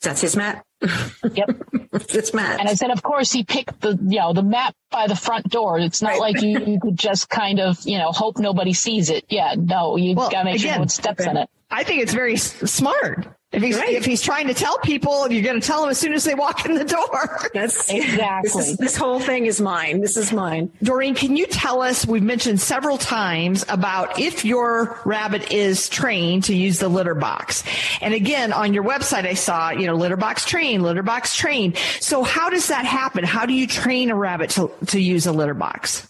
That's 0.02 0.20
his 0.20 0.36
mat. 0.36 0.64
Yep. 1.34 1.50
it's 1.92 2.34
mat. 2.34 2.58
And 2.58 2.68
I 2.68 2.74
said, 2.74 2.90
of 2.90 3.02
course, 3.02 3.30
he 3.30 3.44
picked 3.44 3.80
the, 3.80 3.96
you 4.02 4.18
know, 4.18 4.32
the 4.32 4.42
mat 4.42 4.74
by 4.90 5.06
the 5.06 5.14
front 5.14 5.48
door. 5.48 5.78
It's 5.78 6.02
not 6.02 6.10
right. 6.10 6.20
like 6.20 6.42
you, 6.42 6.58
you, 6.58 6.80
could 6.80 6.98
just 6.98 7.28
kind 7.28 7.60
of, 7.60 7.78
you 7.84 7.98
know, 7.98 8.10
hope 8.10 8.38
nobody 8.38 8.72
sees 8.72 9.08
it. 9.08 9.24
Yeah, 9.28 9.54
no, 9.56 9.96
you 9.96 10.16
well, 10.16 10.28
gotta 10.28 10.44
make 10.44 10.56
again, 10.56 10.64
sure 10.64 10.72
no 10.72 10.78
one 10.80 10.88
steps 10.88 11.24
in 11.24 11.36
it. 11.36 11.48
I 11.70 11.84
think 11.84 12.02
it's 12.02 12.12
very 12.12 12.36
smart. 12.36 13.28
If 13.52 13.62
he's 13.62 13.76
right. 13.76 13.90
if 13.90 14.06
he's 14.06 14.22
trying 14.22 14.46
to 14.46 14.54
tell 14.54 14.78
people, 14.78 15.30
you're 15.30 15.42
going 15.42 15.60
to 15.60 15.66
tell 15.66 15.82
them 15.82 15.90
as 15.90 15.98
soon 15.98 16.14
as 16.14 16.24
they 16.24 16.34
walk 16.34 16.64
in 16.64 16.74
the 16.74 16.84
door. 16.84 17.38
That's 17.54 17.90
exactly. 17.90 18.42
This, 18.42 18.68
is, 18.68 18.76
this, 18.76 18.96
whole 18.96 19.20
thing 19.20 19.46
is 19.46 19.60
mine. 19.60 20.00
This 20.00 20.16
is 20.16 20.32
mine. 20.32 20.72
Doreen, 20.82 21.14
can 21.14 21.36
you 21.36 21.46
tell 21.46 21.82
us? 21.82 22.06
We've 22.06 22.22
mentioned 22.22 22.60
several 22.60 22.98
times 22.98 23.64
about 23.68 24.18
if 24.18 24.44
your 24.44 24.98
rabbit 25.04 25.52
is 25.52 25.88
trained 25.88 26.44
to 26.44 26.56
use 26.56 26.78
the 26.78 26.88
litter 26.88 27.14
box. 27.14 27.62
And 28.00 28.14
again, 28.14 28.52
on 28.52 28.74
your 28.74 28.84
website, 28.84 29.26
I 29.26 29.34
saw 29.34 29.70
you 29.70 29.86
know 29.86 29.94
litter 29.94 30.16
box 30.16 30.46
train, 30.46 30.82
litter 30.82 31.02
box 31.02 31.36
train. 31.36 31.74
So 32.00 32.22
how 32.22 32.50
does 32.50 32.68
that 32.68 32.86
happen? 32.86 33.22
How 33.24 33.46
do 33.46 33.52
you 33.52 33.66
train 33.66 34.10
a 34.10 34.16
rabbit 34.16 34.50
to 34.50 34.70
to 34.86 35.00
use 35.00 35.26
a 35.26 35.32
litter 35.32 35.54
box? 35.54 36.08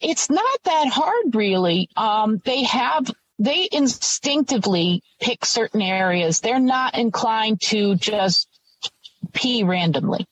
It's 0.00 0.28
not 0.28 0.62
that 0.64 0.88
hard, 0.88 1.34
really. 1.34 1.88
Um, 1.96 2.42
they 2.44 2.64
have 2.64 3.10
they 3.38 3.68
instinctively 3.72 5.02
pick 5.20 5.44
certain 5.44 5.82
areas. 5.82 6.40
They're 6.40 6.60
not 6.60 6.94
inclined 6.94 7.60
to 7.62 7.96
just 7.96 8.48
pee 9.32 9.64
randomly 9.64 10.26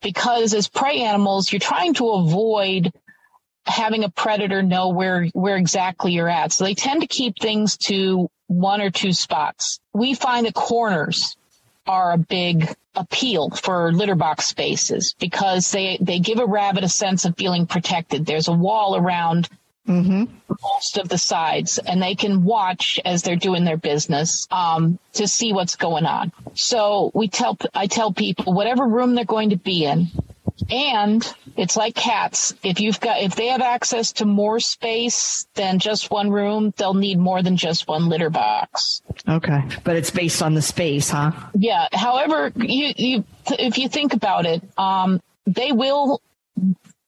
because 0.00 0.54
as 0.54 0.68
prey 0.68 1.00
animals, 1.00 1.50
you're 1.50 1.60
trying 1.60 1.94
to 1.94 2.10
avoid 2.10 2.92
having 3.66 4.04
a 4.04 4.08
predator 4.08 4.62
know 4.62 4.88
where, 4.88 5.26
where 5.32 5.56
exactly 5.56 6.12
you're 6.12 6.28
at. 6.28 6.52
So 6.52 6.64
they 6.64 6.74
tend 6.74 7.02
to 7.02 7.06
keep 7.06 7.38
things 7.38 7.76
to 7.88 8.30
one 8.46 8.80
or 8.80 8.90
two 8.90 9.12
spots. 9.12 9.78
We 9.92 10.14
find 10.14 10.46
that 10.46 10.54
corners 10.54 11.36
are 11.86 12.12
a 12.12 12.18
big 12.18 12.74
appeal 12.94 13.50
for 13.50 13.92
litter 13.92 14.14
box 14.14 14.46
spaces 14.46 15.14
because 15.18 15.70
they, 15.70 15.98
they 16.00 16.18
give 16.18 16.38
a 16.38 16.46
rabbit 16.46 16.84
a 16.84 16.88
sense 16.88 17.24
of 17.24 17.36
feeling 17.36 17.66
protected. 17.66 18.26
There's 18.26 18.48
a 18.48 18.52
wall 18.52 18.96
around 18.96 19.48
mm-hmm. 19.88 20.24
most 20.48 20.98
of 20.98 21.08
the 21.08 21.18
sides, 21.18 21.78
and 21.78 22.02
they 22.02 22.14
can 22.14 22.44
watch 22.44 23.00
as 23.04 23.22
they're 23.22 23.36
doing 23.36 23.64
their 23.64 23.76
business 23.76 24.46
um, 24.50 24.98
to 25.14 25.26
see 25.26 25.52
what's 25.52 25.76
going 25.76 26.04
on. 26.04 26.32
So 26.54 27.10
we 27.14 27.28
tell 27.28 27.56
I 27.74 27.86
tell 27.86 28.12
people 28.12 28.52
whatever 28.52 28.86
room 28.86 29.14
they're 29.14 29.24
going 29.24 29.50
to 29.50 29.56
be 29.56 29.84
in, 29.84 30.08
and 30.70 31.34
it's 31.56 31.76
like 31.76 31.94
cats. 31.94 32.54
If 32.62 32.80
you've 32.80 33.00
got 33.00 33.20
if 33.22 33.34
they 33.34 33.46
have 33.46 33.62
access 33.62 34.12
to 34.14 34.24
more 34.24 34.60
space 34.60 35.46
than 35.54 35.78
just 35.78 36.10
one 36.10 36.30
room, 36.30 36.72
they'll 36.76 36.94
need 36.94 37.18
more 37.18 37.42
than 37.42 37.56
just 37.56 37.88
one 37.88 38.08
litter 38.08 38.30
box. 38.30 39.02
Okay, 39.28 39.62
but 39.84 39.96
it's 39.96 40.10
based 40.10 40.42
on 40.42 40.54
the 40.54 40.62
space, 40.62 41.10
huh? 41.10 41.32
Yeah. 41.54 41.88
However, 41.92 42.52
you 42.56 42.92
you 42.96 43.24
if 43.46 43.78
you 43.78 43.88
think 43.88 44.12
about 44.12 44.46
it, 44.46 44.62
um, 44.78 45.20
they 45.46 45.72
will 45.72 46.20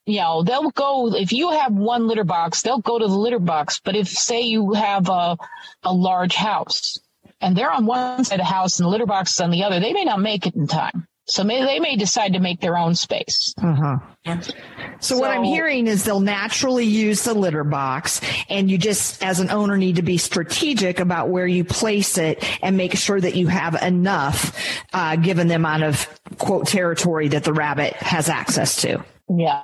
you 0.07 0.21
know, 0.21 0.43
they'll 0.43 0.71
go, 0.71 1.15
if 1.15 1.33
you 1.33 1.51
have 1.51 1.73
one 1.73 2.07
litter 2.07 2.25
box, 2.25 2.63
they'll 2.63 2.81
go 2.81 2.99
to 2.99 3.07
the 3.07 3.17
litter 3.17 3.39
box. 3.39 3.81
But 3.85 3.97
if, 3.97 4.09
say, 4.09 4.43
you 4.43 4.73
have 4.73 5.09
a, 5.09 5.37
a 5.83 5.93
large 5.93 6.35
house 6.35 6.99
and 7.41 7.57
they're 7.57 7.71
on 7.71 7.87
one 7.87 8.25
side 8.25 8.41
of 8.41 8.47
the 8.47 8.53
house 8.53 8.79
and 8.79 8.87
the 8.87 8.91
litter 8.91 9.07
box 9.07 9.33
is 9.33 9.41
on 9.41 9.51
the 9.51 9.65
other, 9.65 9.81
they 9.81 9.93
may 9.93 10.05
not 10.05 10.21
make 10.21 10.47
it 10.47 10.55
in 10.55 10.67
time. 10.67 11.07
So 11.27 11.45
may, 11.45 11.65
they 11.65 11.79
may 11.79 11.95
decide 11.95 12.33
to 12.33 12.41
make 12.41 12.61
their 12.61 12.77
own 12.77 12.97
space. 12.97 13.55
Uh-huh. 13.63 13.99
So, 14.41 14.53
so, 14.99 15.19
what 15.19 15.31
I'm 15.31 15.45
hearing 15.45 15.87
is 15.87 16.05
they'll 16.05 16.19
naturally 16.19 16.85
use 16.85 17.23
the 17.23 17.35
litter 17.35 17.63
box 17.63 18.21
and 18.49 18.69
you 18.69 18.77
just, 18.77 19.23
as 19.23 19.39
an 19.39 19.49
owner, 19.49 19.77
need 19.77 19.97
to 19.97 20.03
be 20.03 20.19
strategic 20.19 20.99
about 20.99 21.29
where 21.29 21.47
you 21.47 21.63
place 21.63 22.19
it 22.19 22.45
and 22.63 22.77
make 22.77 22.97
sure 22.97 23.21
that 23.21 23.37
you 23.37 23.47
have 23.47 23.81
enough, 23.81 24.59
uh, 24.93 25.15
given 25.17 25.47
the 25.47 25.55
amount 25.55 25.85
of 25.85 26.09
quote 26.39 26.67
territory 26.67 27.29
that 27.29 27.45
the 27.45 27.53
rabbit 27.53 27.93
has 27.95 28.29
access 28.29 28.83
to. 28.83 29.03
Yeah. 29.29 29.63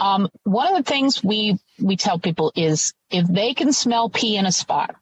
Um, 0.00 0.28
one 0.44 0.74
of 0.74 0.84
the 0.84 0.90
things 0.90 1.22
we 1.22 1.58
we 1.80 1.96
tell 1.96 2.18
people 2.18 2.52
is 2.54 2.92
if 3.10 3.26
they 3.26 3.54
can 3.54 3.72
smell 3.72 4.10
pee 4.10 4.36
in 4.36 4.46
a 4.46 4.52
spot, 4.52 4.94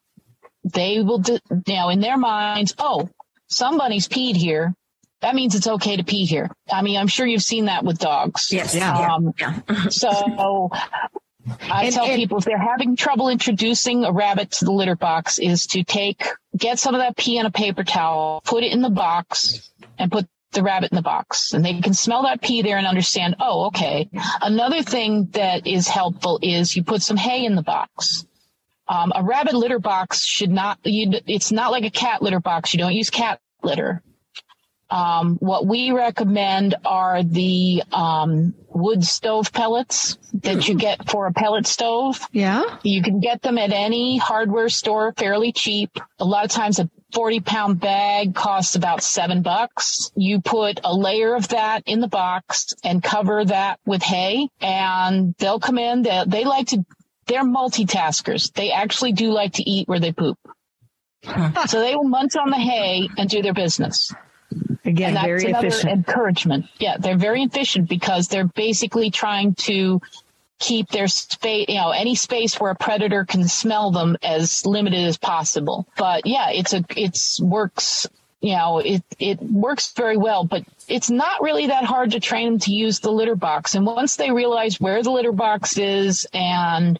they 0.64 1.00
will, 1.02 1.18
do, 1.18 1.38
you 1.66 1.75
know, 1.75 1.88
in 1.88 2.00
their 2.00 2.16
minds, 2.16 2.75
oh, 2.78 3.08
somebody's 3.49 4.08
peed 4.08 4.37
here. 4.37 4.75
That 5.20 5.35
means 5.35 5.54
it's 5.54 5.66
okay 5.66 5.97
to 5.97 6.04
pee 6.04 6.26
here. 6.26 6.50
I 6.70 6.82
mean, 6.82 6.97
I'm 6.97 7.08
sure 7.08 7.26
you've 7.26 7.42
seen 7.42 7.64
that 7.64 7.85
with 7.85 7.99
dogs. 7.99 8.49
Yes. 8.52 8.75
Yeah. 8.75 9.14
Um, 9.14 9.32
yeah. 9.38 9.61
so 9.88 10.70
I 11.61 11.85
and, 11.85 11.94
tell 11.94 12.06
and, 12.06 12.16
people 12.16 12.38
if 12.38 12.44
they're 12.44 12.58
having 12.58 12.94
trouble 12.94 13.28
introducing 13.28 14.04
a 14.04 14.12
rabbit 14.12 14.52
to 14.52 14.64
the 14.64 14.73
litter 14.73 14.94
box 14.94 15.38
is 15.38 15.66
to 15.68 15.82
take, 15.82 16.25
get 16.56 16.78
some 16.78 16.94
of 16.94 17.00
that 17.00 17.16
pee 17.16 17.38
in 17.38 17.47
a 17.47 17.50
paper 17.50 17.82
towel, 17.82 18.42
put 18.44 18.62
it 18.62 18.73
in 18.73 18.80
the 18.80 18.90
box 18.90 19.70
and 19.99 20.12
put 20.12 20.28
the 20.52 20.62
rabbit 20.62 20.90
in 20.93 20.97
the 20.97 21.02
box 21.02 21.52
and 21.52 21.64
they 21.64 21.81
can 21.81 21.95
smell 21.95 22.23
that 22.23 22.40
pee 22.40 22.62
there 22.62 22.78
and 22.78 22.87
understand, 22.87 23.37
oh, 23.40 23.67
okay. 23.67 24.09
Another 24.40 24.83
thing 24.83 25.26
that 25.33 25.67
is 25.67 25.88
helpful 25.88 26.38
is 26.43 26.75
you 26.75 26.83
put 26.83 27.02
some 27.02 27.17
hay 27.17 27.45
in 27.45 27.55
the 27.55 27.62
box. 27.62 28.25
Um, 28.88 29.12
a 29.14 29.23
rabbit 29.23 29.55
litter 29.55 29.78
box 29.78 30.25
should 30.25 30.50
not, 30.50 30.78
you, 30.85 31.12
it's 31.26 31.52
not 31.52 31.71
like 31.71 31.85
a 31.85 31.90
cat 31.90 32.23
litter 32.23 32.40
box. 32.40 32.73
You 32.73 32.78
don't 32.78 32.95
use 32.95 33.11
cat 33.11 33.40
litter. 33.62 34.02
Um, 34.90 35.37
what 35.37 35.66
we 35.66 35.92
recommend 35.92 36.75
are 36.85 37.23
the 37.23 37.83
um, 37.92 38.54
wood 38.68 39.04
stove 39.04 39.52
pellets 39.52 40.16
that 40.35 40.66
you 40.66 40.76
get 40.76 41.11
for 41.11 41.26
a 41.26 41.33
pellet 41.33 41.66
stove. 41.66 42.26
Yeah. 42.33 42.78
You 42.83 43.02
can 43.02 43.21
get 43.21 43.42
them 43.42 43.59
at 43.59 43.73
any 43.73 44.16
hardware 44.16 44.68
store 44.71 45.12
fairly 45.16 45.52
cheap. 45.52 45.90
A 46.18 46.25
lot 46.25 46.45
of 46.45 46.50
times 46.50 46.78
a 46.78 46.88
40 47.12 47.40
pound 47.40 47.80
bag 47.80 48.35
costs 48.35 48.76
about 48.76 49.02
seven 49.02 49.42
bucks. 49.42 50.11
You 50.14 50.40
put 50.40 50.80
a 50.85 50.95
layer 50.95 51.35
of 51.35 51.49
that 51.49 51.83
in 51.87 52.00
the 52.00 52.09
box 52.09 52.73
and 52.83 53.02
cover 53.02 53.45
that 53.45 53.80
with 53.85 54.02
hay 54.02 54.49
and 54.61 55.35
they'll 55.38 55.61
come 55.61 55.78
in. 55.78 56.02
They, 56.02 56.25
they 56.26 56.45
like 56.45 56.68
to, 56.68 56.85
they're 57.26 57.45
multitaskers. 57.45 58.52
They 58.52 58.73
actually 58.73 59.12
do 59.12 59.33
like 59.33 59.54
to 59.54 59.68
eat 59.68 59.87
where 59.88 60.00
they 60.00 60.12
poop. 60.12 60.38
so 61.66 61.80
they 61.80 61.95
will 61.95 62.09
munch 62.09 62.37
on 62.37 62.50
the 62.50 62.57
hay 62.57 63.09
and 63.18 63.28
do 63.28 63.42
their 63.42 63.54
business. 63.54 64.12
Again, 64.88 65.14
very 65.14 65.45
efficient. 65.45 65.92
Encouragement. 65.92 66.66
Yeah, 66.78 66.97
they're 66.99 67.16
very 67.16 67.42
efficient 67.42 67.88
because 67.88 68.28
they're 68.28 68.47
basically 68.47 69.11
trying 69.11 69.54
to 69.57 70.00
keep 70.59 70.88
their 70.88 71.07
space, 71.09 71.66
you 71.68 71.76
know, 71.76 71.90
any 71.90 72.14
space 72.14 72.59
where 72.59 72.71
a 72.71 72.75
predator 72.75 73.25
can 73.25 73.47
smell 73.47 73.90
them 73.90 74.16
as 74.23 74.66
limited 74.66 75.04
as 75.04 75.16
possible. 75.16 75.87
But 75.97 76.26
yeah, 76.26 76.50
it's 76.50 76.73
a, 76.73 76.85
it's 76.97 77.40
works, 77.40 78.09
you 78.40 78.57
know, 78.57 78.78
it, 78.78 79.02
it 79.18 79.40
works 79.42 79.92
very 79.92 80.16
well, 80.16 80.45
but 80.45 80.64
it's 80.88 81.11
not 81.11 81.42
really 81.42 81.68
that 81.68 81.85
hard 81.85 82.12
to 82.12 82.21
train 82.21 82.52
them 82.52 82.59
to 82.61 82.73
use 82.73 83.00
the 83.00 83.12
litter 83.12 83.37
box. 83.37 83.75
And 83.75 83.87
once 83.87 84.16
they 84.16 84.33
realize 84.33 84.80
where 84.80 85.02
the 85.02 85.11
litter 85.11 85.33
box 85.33 85.78
is 85.78 86.26
and 86.33 86.99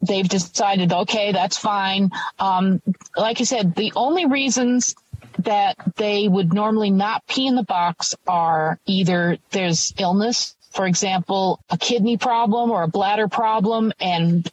they've 0.00 0.28
decided, 0.28 0.92
okay, 0.92 1.32
that's 1.32 1.58
fine. 1.58 2.10
Um, 2.38 2.80
like 3.16 3.40
I 3.40 3.44
said, 3.44 3.74
the 3.74 3.92
only 3.96 4.26
reasons 4.26 4.94
that 5.38 5.76
they 5.96 6.28
would 6.28 6.52
normally 6.52 6.90
not 6.90 7.26
pee 7.26 7.46
in 7.46 7.54
the 7.54 7.62
box 7.62 8.14
are 8.26 8.78
either 8.86 9.38
there's 9.50 9.92
illness, 9.98 10.56
for 10.70 10.86
example, 10.86 11.60
a 11.70 11.78
kidney 11.78 12.16
problem 12.16 12.70
or 12.70 12.82
a 12.82 12.88
bladder 12.88 13.28
problem, 13.28 13.92
and 14.00 14.50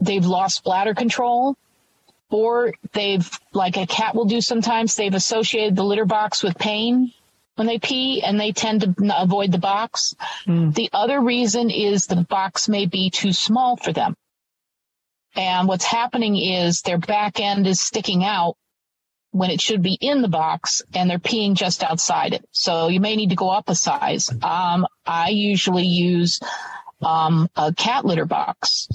they've 0.00 0.24
lost 0.24 0.64
bladder 0.64 0.94
control, 0.94 1.56
or 2.30 2.72
they've, 2.92 3.30
like 3.52 3.76
a 3.76 3.86
cat 3.86 4.14
will 4.14 4.24
do 4.24 4.40
sometimes, 4.40 4.96
they've 4.96 5.14
associated 5.14 5.76
the 5.76 5.84
litter 5.84 6.06
box 6.06 6.42
with 6.42 6.58
pain 6.58 7.12
when 7.56 7.66
they 7.66 7.78
pee 7.78 8.22
and 8.22 8.40
they 8.40 8.52
tend 8.52 8.80
to 8.80 9.22
avoid 9.22 9.52
the 9.52 9.58
box. 9.58 10.14
Mm. 10.46 10.74
The 10.74 10.88
other 10.92 11.20
reason 11.20 11.70
is 11.70 12.06
the 12.06 12.16
box 12.16 12.68
may 12.68 12.86
be 12.86 13.10
too 13.10 13.32
small 13.32 13.76
for 13.76 13.92
them. 13.92 14.16
And 15.34 15.68
what's 15.68 15.84
happening 15.84 16.36
is 16.36 16.82
their 16.82 16.98
back 16.98 17.40
end 17.40 17.66
is 17.66 17.80
sticking 17.80 18.24
out 18.24 18.56
when 19.32 19.50
it 19.50 19.60
should 19.60 19.82
be 19.82 19.98
in 20.00 20.22
the 20.22 20.28
box 20.28 20.82
and 20.94 21.10
they're 21.10 21.18
peeing 21.18 21.54
just 21.54 21.82
outside 21.82 22.34
it. 22.34 22.44
So 22.52 22.88
you 22.88 23.00
may 23.00 23.16
need 23.16 23.30
to 23.30 23.36
go 23.36 23.50
up 23.50 23.68
a 23.68 23.74
size. 23.74 24.30
Um, 24.42 24.86
I 25.04 25.30
usually 25.30 25.86
use 25.86 26.38
um, 27.00 27.48
a 27.56 27.74
cat 27.74 28.04
litter 28.04 28.26
box. 28.26 28.88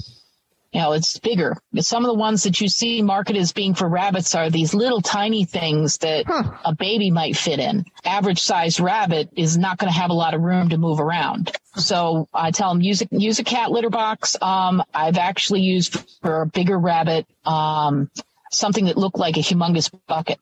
You 0.72 0.80
know, 0.80 0.92
it's 0.92 1.18
bigger. 1.18 1.56
Some 1.78 2.04
of 2.04 2.08
the 2.08 2.14
ones 2.14 2.42
that 2.42 2.60
you 2.60 2.68
see 2.68 3.00
marketed 3.00 3.40
as 3.40 3.52
being 3.52 3.74
for 3.74 3.88
rabbits 3.88 4.34
are 4.34 4.50
these 4.50 4.74
little 4.74 5.00
tiny 5.00 5.44
things 5.44 5.96
that 5.98 6.26
huh. 6.26 6.52
a 6.64 6.74
baby 6.74 7.10
might 7.10 7.36
fit 7.36 7.58
in. 7.58 7.86
Average 8.04 8.40
size 8.40 8.78
rabbit 8.78 9.30
is 9.34 9.56
not 9.56 9.78
going 9.78 9.90
to 9.90 9.98
have 9.98 10.10
a 10.10 10.14
lot 10.14 10.34
of 10.34 10.42
room 10.42 10.68
to 10.68 10.78
move 10.78 11.00
around. 11.00 11.50
So 11.74 12.28
I 12.34 12.50
tell 12.50 12.68
them 12.68 12.82
use 12.82 13.00
a, 13.00 13.08
use 13.10 13.38
a 13.38 13.44
cat 13.44 13.70
litter 13.70 13.88
box. 13.88 14.36
Um, 14.42 14.82
I've 14.92 15.16
actually 15.16 15.62
used 15.62 15.98
for 16.20 16.42
a 16.42 16.46
bigger 16.46 16.78
rabbit, 16.78 17.26
um, 17.46 18.10
something 18.50 18.86
that 18.86 18.96
looked 18.96 19.18
like 19.18 19.36
a 19.36 19.40
humongous 19.40 19.90
bucket. 20.06 20.38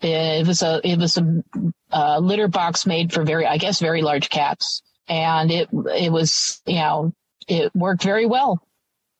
It 0.00 0.46
was 0.46 0.62
a, 0.62 0.80
it 0.84 0.98
was 0.98 1.16
a, 1.16 1.42
a 1.90 2.20
litter 2.20 2.48
box 2.48 2.84
made 2.84 3.12
for 3.12 3.24
very, 3.24 3.46
I 3.46 3.56
guess, 3.56 3.80
very 3.80 4.02
large 4.02 4.28
cats. 4.28 4.82
And 5.08 5.50
it, 5.50 5.68
it 5.72 6.12
was, 6.12 6.60
you 6.66 6.76
know, 6.76 7.12
it 7.48 7.74
worked 7.74 8.02
very 8.02 8.26
well. 8.26 8.60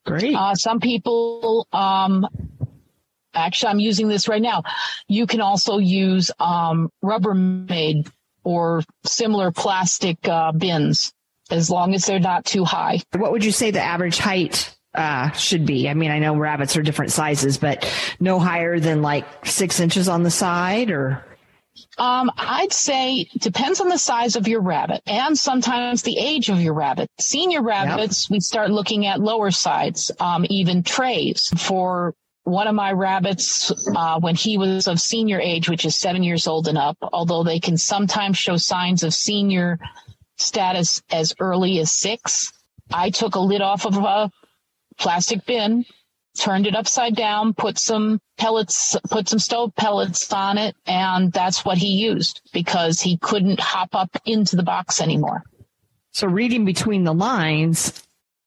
Great. 0.04 0.34
Uh, 0.34 0.54
some 0.54 0.80
people, 0.80 1.66
um, 1.72 2.26
actually, 3.34 3.70
I'm 3.70 3.80
using 3.80 4.08
this 4.08 4.28
right 4.28 4.42
now. 4.42 4.62
You 5.08 5.26
can 5.26 5.40
also 5.40 5.78
use, 5.78 6.30
um, 6.38 6.90
Rubbermaid 7.02 8.10
or 8.42 8.82
similar 9.06 9.50
plastic, 9.52 10.28
uh, 10.28 10.52
bins 10.52 11.12
as 11.50 11.70
long 11.70 11.94
as 11.94 12.04
they're 12.04 12.18
not 12.18 12.44
too 12.44 12.64
high. 12.64 13.00
What 13.12 13.32
would 13.32 13.44
you 13.44 13.52
say 13.52 13.70
the 13.70 13.82
average 13.82 14.18
height 14.18 14.74
uh, 14.94 15.30
should 15.32 15.66
be. 15.66 15.88
I 15.88 15.94
mean, 15.94 16.10
I 16.10 16.18
know 16.18 16.36
rabbits 16.36 16.76
are 16.76 16.82
different 16.82 17.12
sizes, 17.12 17.58
but 17.58 17.90
no 18.20 18.38
higher 18.38 18.78
than 18.78 19.02
like 19.02 19.26
six 19.46 19.80
inches 19.80 20.08
on 20.08 20.22
the 20.22 20.30
side 20.30 20.90
or. 20.90 21.24
Um, 21.98 22.30
I'd 22.36 22.72
say 22.72 23.28
depends 23.38 23.80
on 23.80 23.88
the 23.88 23.98
size 23.98 24.36
of 24.36 24.46
your 24.46 24.60
rabbit 24.60 25.02
and 25.06 25.36
sometimes 25.36 26.02
the 26.02 26.18
age 26.18 26.48
of 26.48 26.60
your 26.60 26.74
rabbit. 26.74 27.10
Senior 27.18 27.62
rabbits, 27.62 28.28
yep. 28.30 28.36
we 28.36 28.40
start 28.40 28.70
looking 28.70 29.06
at 29.06 29.20
lower 29.20 29.50
sides, 29.50 30.12
um, 30.20 30.46
even 30.48 30.84
trays 30.84 31.48
for 31.56 32.14
one 32.44 32.68
of 32.68 32.74
my 32.76 32.92
rabbits, 32.92 33.72
uh, 33.96 34.20
when 34.20 34.36
he 34.36 34.56
was 34.56 34.86
of 34.86 35.00
senior 35.00 35.40
age, 35.40 35.68
which 35.68 35.84
is 35.84 35.98
seven 35.98 36.22
years 36.22 36.46
old 36.46 36.68
and 36.68 36.78
up, 36.78 36.96
although 37.12 37.42
they 37.42 37.58
can 37.58 37.76
sometimes 37.76 38.38
show 38.38 38.56
signs 38.56 39.02
of 39.02 39.12
senior 39.12 39.80
status 40.36 41.02
as 41.10 41.34
early 41.40 41.80
as 41.80 41.90
six. 41.90 42.52
I 42.92 43.10
took 43.10 43.34
a 43.34 43.40
lid 43.40 43.62
off 43.62 43.86
of 43.86 43.96
a 43.96 44.30
plastic 44.98 45.44
bin, 45.46 45.84
turned 46.38 46.66
it 46.66 46.74
upside 46.74 47.14
down, 47.14 47.54
put 47.54 47.78
some 47.78 48.20
pellets, 48.36 48.96
put 49.10 49.28
some 49.28 49.38
stove 49.38 49.74
pellets 49.76 50.32
on 50.32 50.58
it, 50.58 50.74
and 50.86 51.32
that's 51.32 51.64
what 51.64 51.78
he 51.78 51.88
used 51.88 52.40
because 52.52 53.00
he 53.00 53.16
couldn't 53.18 53.60
hop 53.60 53.94
up 53.94 54.10
into 54.24 54.56
the 54.56 54.62
box 54.62 55.00
anymore. 55.00 55.42
So 56.12 56.26
reading 56.26 56.64
between 56.64 57.04
the 57.04 57.14
lines, 57.14 58.02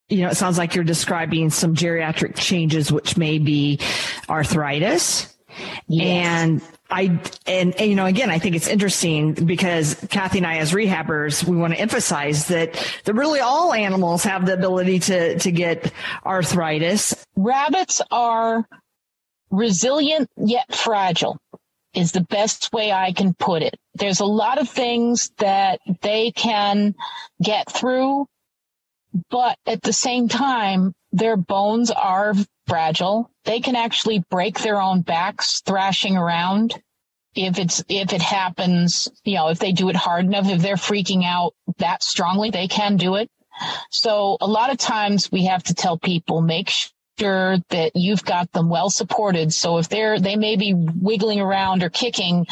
you 0.10 0.22
know, 0.22 0.30
it 0.30 0.36
sounds 0.36 0.58
like 0.58 0.76
you're 0.76 0.84
describing 0.84 1.50
some 1.50 1.76
geriatric 1.76 2.36
changes, 2.36 2.92
which 2.92 3.18
may 3.18 3.40
be 3.40 3.80
arthritis. 4.30 5.36
Yes. 5.88 6.28
And 6.28 6.62
I 6.90 7.20
and, 7.46 7.76
and, 7.76 7.90
you 7.90 7.96
know 7.96 8.06
again 8.06 8.30
I 8.30 8.40
think 8.40 8.56
it's 8.56 8.68
interesting 8.68 9.34
because 9.34 9.96
Kathy 10.10 10.40
and 10.40 10.48
I 10.48 10.58
as 10.58 10.72
rehabbers 10.72 11.44
we 11.44 11.58
want 11.58 11.74
to 11.74 11.80
emphasize 11.80 12.48
that 12.48 12.74
that 13.04 13.14
really 13.14 13.40
all 13.40 13.74
animals 13.74 14.24
have 14.24 14.46
the 14.46 14.54
ability 14.54 15.00
to 15.00 15.38
to 15.40 15.52
get 15.52 15.92
arthritis. 16.26 17.26
Rabbits 17.36 18.02
are 18.12 18.66
resilient 19.50 20.30
yet 20.38 20.74
fragile 20.74 21.38
is 21.94 22.12
the 22.12 22.22
best 22.22 22.72
way 22.72 22.92
I 22.92 23.12
can 23.12 23.34
put 23.34 23.64
it. 23.64 23.76
There's 23.96 24.20
a 24.20 24.26
lot 24.26 24.60
of 24.60 24.70
things 24.70 25.32
that 25.38 25.80
they 26.02 26.32
can 26.32 26.94
get 27.42 27.72
through 27.72 28.28
but 29.30 29.58
at 29.66 29.82
the 29.82 29.94
same 29.94 30.28
time 30.28 30.94
their 31.12 31.38
bones 31.38 31.92
are 31.92 32.34
fragile. 32.68 33.32
They 33.46 33.60
can 33.60 33.76
actually 33.76 34.24
break 34.30 34.60
their 34.60 34.82
own 34.82 35.02
backs 35.02 35.62
thrashing 35.66 36.18
around. 36.18 36.82
If 37.36 37.60
it's, 37.60 37.84
if 37.88 38.14
it 38.14 38.22
happens, 38.22 39.08
you 39.24 39.36
know, 39.36 39.50
if 39.50 39.60
they 39.60 39.72
do 39.72 39.90
it 39.90 39.96
hard 39.96 40.26
enough, 40.26 40.50
if 40.50 40.62
they're 40.62 40.76
freaking 40.76 41.24
out 41.24 41.54
that 41.78 42.04
strongly, 42.04 42.50
they 42.50 42.68
can 42.68 42.98
do 42.98 43.16
it. 43.16 43.30
So 43.90 44.38
a 44.42 44.48
lot 44.48 44.72
of 44.72 44.78
times 44.78 45.32
we 45.32 45.46
have 45.46 45.64
to 45.64 45.74
tell 45.74 45.98
people, 45.98 46.42
make 46.42 46.72
sure 47.20 47.58
that 47.70 47.92
you've 47.96 48.26
got 48.26 48.52
them 48.52 48.70
well 48.70 48.90
supported. 48.90 49.54
So 49.54 49.78
if 49.78 49.88
they're, 49.88 50.20
they 50.20 50.36
may 50.36 50.56
be 50.56 50.74
wiggling 50.74 51.40
around 51.40 51.84
or 51.84 51.90
kicking, 51.90 52.48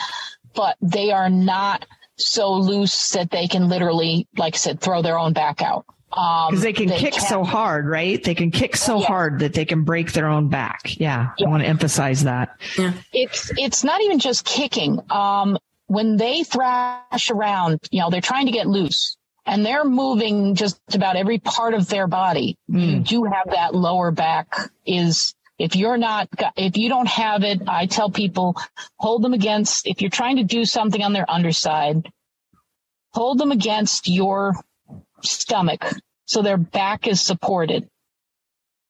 but 0.54 0.78
they 0.82 1.12
are 1.12 1.30
not 1.30 1.86
so 2.17 2.54
loose 2.54 3.10
that 3.10 3.30
they 3.30 3.47
can 3.47 3.67
literally, 3.67 4.28
like 4.38 4.56
I 4.56 4.58
said, 4.58 4.80
throw 4.80 5.01
their 5.01 5.19
own 5.19 5.34
back 5.34 5.62
out. 5.62 5.86
Because 6.15 6.54
um, 6.54 6.60
they 6.62 6.71
can 6.71 6.88
they 6.88 6.97
kick 6.97 7.13
can. 7.13 7.28
so 7.28 7.43
hard, 7.43 7.88
right? 7.88 8.23
They 8.23 8.36
can 8.36 8.49
kick 8.49 8.78
so 8.78 9.01
yeah. 9.01 9.06
hard 9.06 9.39
that 9.39 9.54
they 9.54 9.65
can 9.65 9.84
break 9.84 10.13
their 10.13 10.28
own 10.28 10.47
back. 10.47 10.97
Yeah, 10.97 11.32
yeah. 11.38 11.45
I 11.45 11.49
want 11.49 11.63
to 11.63 11.67
emphasize 11.67 12.23
that. 12.23 12.58
Yeah. 12.78 12.93
It's 13.12 13.51
it's 13.58 13.84
not 13.84 14.01
even 14.01 14.19
just 14.19 14.45
kicking. 14.45 15.01
Um, 15.10 15.58
when 15.88 16.15
they 16.15 16.43
thrash 16.43 17.30
around, 17.30 17.80
you 17.91 17.99
know, 17.99 18.10
they're 18.10 18.21
trying 18.21 18.45
to 18.45 18.54
get 18.54 18.65
loose 18.65 19.17
and 19.45 19.65
they're 19.65 19.84
moving 19.84 20.56
just 20.56 20.80
about 20.93 21.17
every 21.17 21.38
part 21.38 21.73
of 21.73 21.89
their 21.89 22.08
body. 22.08 22.58
Mm. 22.71 22.88
You 22.88 22.99
do 23.01 23.23
have 23.25 23.51
that 23.51 23.75
lower 23.75 24.12
back 24.12 24.56
is 24.86 25.36
if 25.60 25.75
you're 25.75 25.97
not, 25.97 26.30
if 26.56 26.78
you 26.78 26.89
don't 26.89 27.08
have 27.08 27.43
it, 27.43 27.62
I 27.67 27.88
tell 27.88 28.10
people 28.10 28.56
hold 28.97 29.21
them 29.21 29.34
against, 29.34 29.86
if 29.86 30.01
you're 30.01 30.10
trying 30.10 30.38
to 30.38 30.43
do 30.43 30.65
something 30.65 31.01
on 31.01 31.13
their 31.13 31.30
underside, 31.30 32.10
hold 33.12 33.38
them 33.38 33.51
against 33.51 34.08
your 34.08 34.56
stomach 35.21 35.86
so 36.26 36.42
their 36.42 36.58
back 36.58 37.08
is 37.08 37.22
supported. 37.22 37.88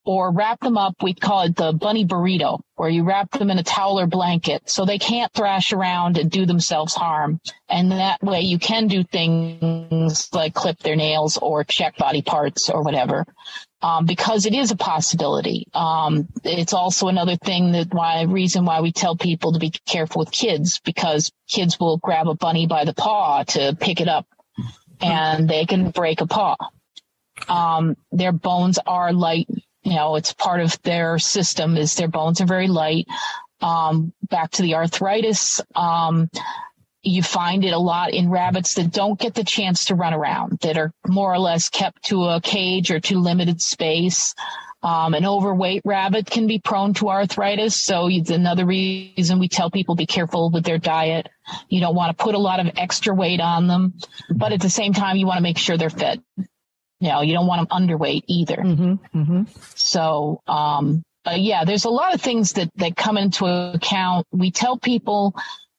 Or 0.08 0.30
wrap 0.32 0.60
them 0.60 0.78
up, 0.78 0.94
we 1.02 1.16
call 1.16 1.42
it 1.46 1.56
the 1.56 1.74
bunny 1.74 2.06
burrito, 2.06 2.60
where 2.76 2.90
you 2.90 3.04
wrap 3.04 3.32
them 3.32 3.50
in 3.50 3.58
a 3.58 3.64
towel 3.64 4.00
or 4.00 4.06
blanket 4.06 4.70
so 4.70 4.86
they 4.86 5.00
can't 5.00 5.34
thrash 5.34 5.74
around 5.74 6.20
and 6.20 6.30
do 6.30 6.46
themselves 6.46 6.94
harm. 6.94 7.42
And 7.68 7.90
that 7.90 8.22
way 8.22 8.42
you 8.42 8.60
can 8.60 8.88
do 8.88 9.04
things 9.04 10.32
like 10.32 10.54
clip 10.54 10.78
their 10.78 10.96
nails 10.96 11.38
or 11.38 11.64
check 11.64 11.98
body 11.98 12.22
parts 12.22 12.70
or 12.70 12.84
whatever. 12.84 13.26
Um, 13.82 14.06
because 14.06 14.46
it 14.46 14.54
is 14.54 14.70
a 14.70 14.76
possibility. 14.76 15.68
Um, 15.74 16.28
it's 16.44 16.74
also 16.74 17.08
another 17.08 17.36
thing 17.36 17.72
that 17.72 17.92
why 17.92 18.22
reason 18.24 18.64
why 18.64 18.82
we 18.82 18.92
tell 18.92 19.16
people 19.16 19.54
to 19.54 19.60
be 19.60 19.72
careful 19.88 20.20
with 20.20 20.32
kids 20.32 20.80
because 20.86 21.32
kids 21.48 21.80
will 21.80 21.98
grab 21.98 22.28
a 22.28 22.36
bunny 22.36 22.68
by 22.68 22.86
the 22.86 22.94
paw 22.94 23.44
to 23.44 23.76
pick 23.80 24.02
it 24.02 24.08
up 24.08 24.28
and 25.02 25.50
they 25.50 25.66
can 25.66 25.90
break 25.92 26.22
a 26.22 26.28
paw. 26.28 26.56
Um, 27.48 27.96
their 28.12 28.32
bones 28.32 28.80
are 28.86 29.14
light. 29.14 29.48
You 29.84 29.96
know, 29.96 30.16
it's 30.16 30.34
part 30.34 30.62
of 30.62 30.82
their 30.82 31.20
system 31.20 31.78
is 31.78 31.96
their 31.96 32.08
bones 32.08 32.42
are 32.42 32.46
very 32.46 32.68
light. 32.68 33.08
Um, 33.62 34.14
back 34.30 34.52
to 34.52 34.62
the 34.62 34.76
arthritis. 34.76 35.62
Um, 35.76 36.30
you 37.06 37.22
find 37.22 37.64
it 37.64 37.74
a 37.74 37.80
lot 37.80 38.14
in 38.14 38.30
rabbits 38.30 38.74
that 38.76 38.92
don't 38.92 39.20
get 39.20 39.36
the 39.36 39.44
chance 39.44 39.86
to 39.86 39.96
run 39.96 40.14
around, 40.14 40.60
that 40.62 40.78
are 40.78 40.92
more 41.08 41.32
or 41.32 41.40
less 41.40 41.70
kept 41.70 42.04
to 42.06 42.24
a 42.26 42.42
cage 42.42 42.90
or 42.90 43.00
to 43.00 43.20
limited 43.20 43.62
space. 43.62 44.34
Um, 44.82 45.14
an 45.14 45.26
overweight 45.26 45.82
rabbit 45.86 46.28
can 46.28 46.46
be 46.46 46.60
prone 46.60 46.94
to 46.96 47.10
arthritis. 47.10 47.82
So 47.82 48.08
it's 48.08 48.30
another 48.30 48.66
reason 48.66 49.40
we 49.40 49.48
tell 49.48 49.72
people 49.72 49.96
be 49.96 50.06
careful 50.06 50.52
with 50.52 50.64
their 50.64 50.78
diet. 50.78 51.28
You 51.70 51.80
don't 51.80 51.96
want 51.96 52.16
to 52.16 52.24
put 52.24 52.36
a 52.36 52.40
lot 52.40 52.60
of 52.60 52.72
extra 52.76 53.14
weight 53.14 53.40
on 53.40 53.68
them, 53.68 53.94
but 54.30 54.52
at 54.52 54.62
the 54.62 54.70
same 54.70 54.94
time, 54.94 55.18
you 55.18 55.26
want 55.26 55.38
to 55.38 55.44
make 55.44 55.58
sure 55.58 55.78
they're 55.78 55.90
fed. 55.90 56.24
You 57.06 57.12
know, 57.12 57.22
you 57.22 57.34
don't 57.34 57.46
want 57.46 57.70
them 57.70 57.88
underweight 57.88 58.24
either. 58.26 58.56
Mm-hmm, 58.56 59.20
mm-hmm. 59.20 59.44
So, 59.76 60.42
um, 60.48 61.04
but 61.24 61.40
yeah, 61.40 61.64
there's 61.64 61.86
a 61.86 61.90
lot 61.92 62.16
of 62.16 62.22
things 62.22 62.54
that, 62.54 62.72
that 62.78 62.96
come 62.96 63.16
into 63.16 63.46
account. 63.46 64.26
We 64.32 64.50
tell 64.50 64.80
people, 64.80 65.36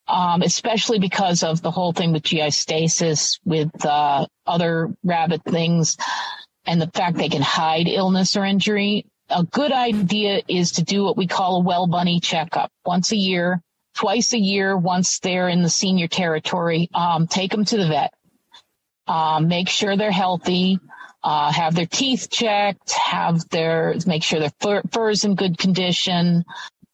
um, 0.06 0.42
especially 0.42 1.00
because 1.00 1.42
of 1.42 1.62
the 1.62 1.72
whole 1.72 1.92
thing 1.92 2.12
with 2.12 2.22
GI 2.22 2.52
stasis, 2.52 3.40
with 3.44 3.84
uh, 3.84 4.26
other 4.46 4.94
rabbit 5.02 5.42
things, 5.42 5.96
and 6.64 6.80
the 6.80 6.92
fact 6.94 7.16
they 7.16 7.28
can 7.28 7.42
hide 7.42 7.88
illness 7.88 8.36
or 8.36 8.44
injury. 8.44 9.06
A 9.28 9.42
good 9.42 9.72
idea 9.72 10.42
is 10.46 10.70
to 10.72 10.84
do 10.84 11.02
what 11.02 11.16
we 11.16 11.26
call 11.26 11.56
a 11.56 11.64
well 11.64 11.88
bunny 11.88 12.20
checkup 12.20 12.70
once 12.84 13.10
a 13.10 13.16
year, 13.16 13.60
twice 13.96 14.32
a 14.32 14.38
year, 14.38 14.76
once 14.76 15.18
they're 15.18 15.48
in 15.48 15.64
the 15.64 15.70
senior 15.70 16.06
territory. 16.06 16.88
Um, 16.94 17.26
take 17.26 17.50
them 17.50 17.64
to 17.64 17.78
the 17.78 17.88
vet. 17.88 18.14
Um, 19.08 19.48
make 19.48 19.68
sure 19.68 19.96
they're 19.96 20.12
healthy 20.12 20.78
uh, 21.26 21.50
have 21.50 21.74
their 21.74 21.86
teeth 21.86 22.30
checked, 22.30 22.92
have 22.92 23.48
their 23.48 23.96
make 24.06 24.22
sure 24.22 24.38
their 24.38 24.52
fur, 24.60 24.80
fur 24.92 25.10
is 25.10 25.24
in 25.24 25.34
good 25.34 25.58
condition. 25.58 26.44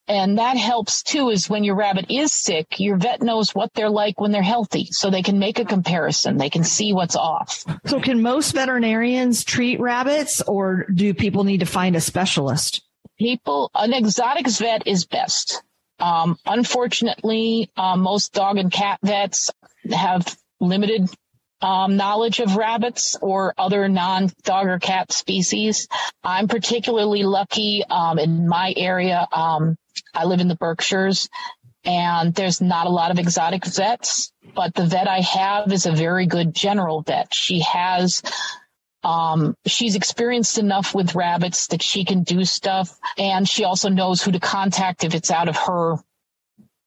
And 0.09 0.39
that 0.39 0.57
helps 0.57 1.03
too 1.03 1.29
is 1.29 1.51
when 1.51 1.65
your 1.65 1.75
rabbit 1.75 2.07
is 2.09 2.33
sick, 2.33 2.81
your 2.81 2.97
vet 2.97 3.21
knows 3.21 3.55
what 3.55 3.75
they're 3.75 3.91
like 3.91 4.19
when 4.19 4.33
they're 4.33 4.41
healthy. 4.41 4.87
So 4.91 5.11
they 5.11 5.21
can 5.21 5.39
make 5.39 5.59
a 5.59 5.67
comparison. 5.67 6.39
They 6.39 6.49
can 6.49 6.65
see 6.65 6.95
what's 6.95 7.15
off. 7.15 7.63
So 7.85 8.01
can 8.01 8.23
most 8.23 8.53
veterinarians 8.53 9.45
treat 9.45 9.79
rabbits 9.81 10.41
or 10.41 10.87
do 10.95 11.13
people 11.13 11.45
need 11.45 11.61
to 11.61 11.67
find 11.67 11.95
a 11.95 12.01
specialist? 12.01 12.83
People, 13.19 13.71
an 13.75 13.93
exotics 13.93 14.59
vet 14.59 14.87
is 14.87 15.05
best. 15.05 15.63
Um, 16.01 16.39
unfortunately, 16.47 17.71
uh, 17.77 17.97
most 17.97 18.33
dog 18.33 18.57
and 18.57 18.73
cat 18.73 18.99
vets 19.03 19.51
have 19.93 20.37
limited 20.59 21.11
um, 21.63 21.97
knowledge 21.97 22.41
of 22.41 22.57
rabbits 22.57 23.17
or 23.23 23.55
other 23.57 23.89
non-dog 23.89 24.67
or 24.67 24.79
cat 24.79 25.13
species. 25.13 25.89
I'm 26.23 26.49
particularly 26.49 27.23
lucky 27.23 27.85
um, 27.89 28.19
in 28.19 28.49
my 28.49 28.75
area. 28.77 29.27
Um, 29.33 29.77
I 30.15 30.25
live 30.25 30.41
in 30.41 30.49
the 30.49 30.57
Berkshires, 30.57 31.29
and 31.85 32.35
there's 32.35 32.61
not 32.61 32.87
a 32.87 32.91
lot 32.91 33.11
of 33.11 33.19
exotic 33.19 33.65
vets, 33.65 34.33
but 34.55 34.75
the 34.75 34.87
vet 34.87 35.09
I 35.09 35.21
have 35.21 35.73
is 35.73 35.87
a 35.87 35.93
very 35.93 36.27
good 36.27 36.55
general 36.55 37.03
vet. 37.03 37.33
She 37.33 37.61
has 37.61 38.23
um, 39.05 39.57
she's 39.67 39.97
experienced 39.97 40.59
enough 40.59 40.95
with 40.95 41.15
rabbits 41.15 41.69
that 41.69 41.83
she 41.83 42.05
can 42.05 42.23
do 42.23 42.45
stuff, 42.45 42.97
and 43.19 43.49
she 43.49 43.65
also 43.65 43.89
knows 43.89 44.23
who 44.23 44.33
to 44.33 44.41
contact 44.41 45.05
if 45.05 45.15
it's 45.15 45.31
out 45.31 45.49
of 45.49 45.57
her 45.57 45.97